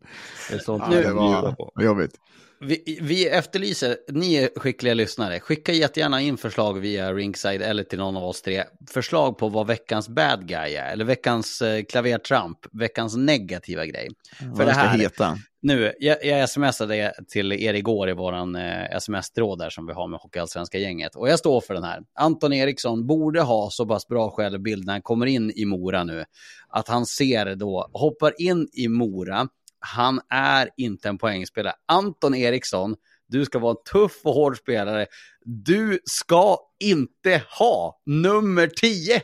Det 0.49 0.55
är 0.55 0.59
sånt 0.59 0.83
Ja, 0.91 1.01
det 1.01 1.13
var 1.13 1.83
jobbigt. 1.83 2.11
Vi, 2.59 2.99
vi 3.01 3.27
efterlyser, 3.27 3.97
ni 4.11 4.35
är 4.35 4.49
skickliga 4.59 4.93
lyssnare, 4.93 5.39
skicka 5.39 5.71
jättegärna 5.71 6.21
in 6.21 6.37
förslag 6.37 6.79
via 6.79 7.13
Ringside 7.13 7.61
eller 7.61 7.83
till 7.83 7.99
någon 7.99 8.17
av 8.17 8.23
oss 8.23 8.41
tre. 8.41 8.63
Förslag 8.89 9.37
på 9.37 9.49
vad 9.49 9.67
veckans 9.67 10.09
bad 10.09 10.47
guy 10.47 10.73
är, 10.75 10.91
eller 10.91 11.05
veckans 11.05 11.61
eh, 11.61 11.83
klavertramp, 11.83 12.57
veckans 12.71 13.15
negativa 13.15 13.85
grej. 13.85 14.09
Vad 14.41 14.57
För 14.57 14.65
det 14.65 14.73
ska 14.73 14.81
här, 14.81 14.97
heta 14.97 15.37
nu, 15.67 15.93
jag, 15.99 16.25
jag 16.25 16.49
smsade 16.49 17.13
till 17.27 17.51
er 17.51 17.73
igår 17.73 18.09
i 18.09 18.13
våran 18.13 18.55
eh, 18.55 18.95
sms-tråd 18.95 19.59
där 19.59 19.69
som 19.69 19.87
vi 19.87 19.93
har 19.93 20.07
med 20.07 20.19
Hockeyallsvenska 20.19 20.77
gänget. 20.77 21.15
Och 21.15 21.29
jag 21.29 21.39
står 21.39 21.61
för 21.61 21.73
den 21.73 21.83
här. 21.83 22.03
Anton 22.19 22.53
Eriksson 22.53 23.07
borde 23.07 23.41
ha 23.41 23.69
så 23.69 23.85
pass 23.85 24.07
bra 24.07 24.29
självbild 24.29 24.85
när 24.85 24.93
han 24.93 25.01
kommer 25.01 25.25
in 25.25 25.51
i 25.55 25.65
Mora 25.65 26.03
nu. 26.03 26.25
Att 26.69 26.87
han 26.87 27.05
ser 27.05 27.55
då, 27.55 27.89
hoppar 27.93 28.33
in 28.41 28.67
i 28.73 28.87
Mora. 28.87 29.47
Han 29.79 30.21
är 30.29 30.69
inte 30.77 31.09
en 31.09 31.17
poängspelare. 31.17 31.73
Anton 31.85 32.35
Eriksson, 32.35 32.95
du 33.27 33.45
ska 33.45 33.59
vara 33.59 33.71
en 33.71 33.91
tuff 33.91 34.21
och 34.23 34.33
hård 34.33 34.57
spelare. 34.57 35.05
Du 35.45 35.99
ska 36.05 36.57
inte 36.79 37.43
ha 37.59 38.01
nummer 38.05 38.67
10. 38.67 39.21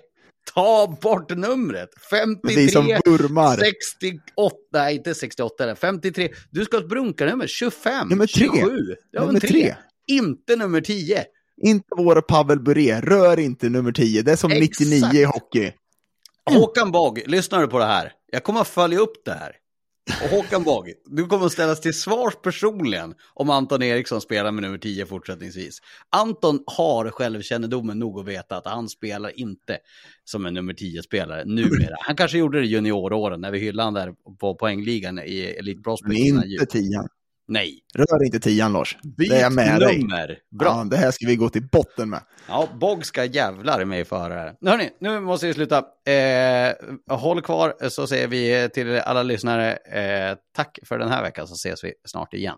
Ta 0.54 0.98
bort 1.02 1.30
numret. 1.38 1.90
53. 2.10 2.56
Vi 2.56 2.68
som 2.68 2.86
vurmar. 3.06 3.58
68, 3.58 4.56
nej 4.74 4.96
inte 4.96 5.16
68, 5.16 5.64
eller 5.64 5.76
53. 5.76 6.30
Du 6.52 6.66
ska 6.66 6.78
ha 6.78 6.84
ett 6.84 6.90
brunkarnummer, 6.90 7.48
25, 7.48 8.08
Nummer 8.08 8.28
tre. 8.28 8.48
27. 8.54 8.96
Ja, 9.12 9.20
Nummer 9.20 9.32
men 9.32 9.42
tre. 9.42 9.50
tre. 9.50 9.76
Inte 10.08 10.56
nummer 10.56 10.82
10. 10.82 11.26
Inte 11.62 11.88
vår 11.98 12.22
Pavel 12.22 12.60
Bure, 12.60 13.02
rör 13.02 13.40
inte 13.40 13.70
nummer 13.70 13.92
10. 13.92 14.22
Det 14.22 14.32
är 14.32 14.36
som 14.36 14.52
Exakt. 14.52 14.80
99 14.80 15.22
i 15.22 15.24
hockey. 15.24 15.72
Håkan 16.50 16.92
Bogg, 16.92 17.22
lyssnar 17.26 17.62
du 17.62 17.68
på 17.68 17.80
det 17.80 17.86
här? 17.86 18.12
Jag 18.32 18.44
kommer 18.44 18.62
att 18.62 18.68
följa 18.68 19.00
upp 19.00 19.26
det 19.26 19.32
här. 19.34 19.52
Och 20.24 20.30
Håkan 20.30 20.64
Båg, 20.64 20.94
du 21.06 21.26
kommer 21.26 21.46
att 21.46 21.52
ställas 21.52 21.82
till 21.82 21.94
svars 21.94 22.34
personligen 22.44 23.14
om 23.34 23.50
Anton 23.50 23.84
Eriksson 23.84 24.22
spelar 24.22 24.52
med 24.52 24.64
nummer 24.64 24.78
10 24.78 25.06
fortsättningsvis. 25.06 25.80
Anton 26.10 26.64
har 26.66 27.10
självkännedomen 27.10 28.00
nog 28.00 28.20
att 28.20 28.28
veta 28.28 28.58
att 28.58 28.66
han 28.66 28.90
spelar 28.90 29.40
inte 29.40 29.78
som 30.24 30.46
en 30.46 30.54
nummer 30.54 30.74
10-spelare 30.74 31.46
numera. 31.46 31.96
Han 32.00 32.16
kanske 32.16 32.38
gjorde 32.38 32.60
det 32.60 32.66
junioråren 32.66 33.42
när 33.42 33.52
vi 33.52 33.60
hyllade 33.60 33.86
han 33.86 33.94
där 33.94 34.14
på 34.40 34.56
poängligan 34.56 35.20
i 35.20 35.56
Elite 35.60 35.82
Prospect. 35.82 36.10
Men 36.10 36.52
inte 36.52 36.66
tian. 36.66 37.08
Nej, 37.48 37.80
Rör 37.96 38.26
inte 38.26 38.40
tian 38.40 38.74
Lars. 38.74 38.98
byt 39.18 39.30
det 39.30 39.36
är 39.38 39.42
jag 39.42 39.54
med 39.54 39.80
dig. 39.80 39.98
nummer. 40.00 40.38
Bra. 40.60 40.68
Ja, 40.68 40.84
det 40.84 40.98
här 40.98 41.12
ska 41.12 41.28
vi 41.28 41.36
gå 41.36 41.50
till 41.50 41.68
botten 41.72 42.10
med. 42.10 42.22
Ja, 42.48 42.68
Bogg 42.80 43.06
ska 43.06 43.26
jävlar 43.26 43.86
mig 43.86 44.06
före 44.06 44.34
här. 44.34 44.56
Nu, 44.62 44.70
hörni, 44.70 44.90
nu 45.00 45.20
måste 45.20 45.48
vi 45.48 45.54
sluta. 45.54 45.78
Eh, 46.12 47.18
håll 47.18 47.42
kvar 47.42 47.90
så 47.90 48.08
säger 48.08 48.28
vi 48.28 48.70
till 48.74 49.00
alla 49.00 49.24
lyssnare 49.24 49.74
eh, 49.76 50.38
tack 50.56 50.80
för 50.84 50.98
den 50.98 51.10
här 51.10 51.24
veckan 51.24 51.48
så 51.48 51.54
ses 51.54 51.84
vi 51.84 51.94
snart 52.06 52.34
igen. 52.34 52.58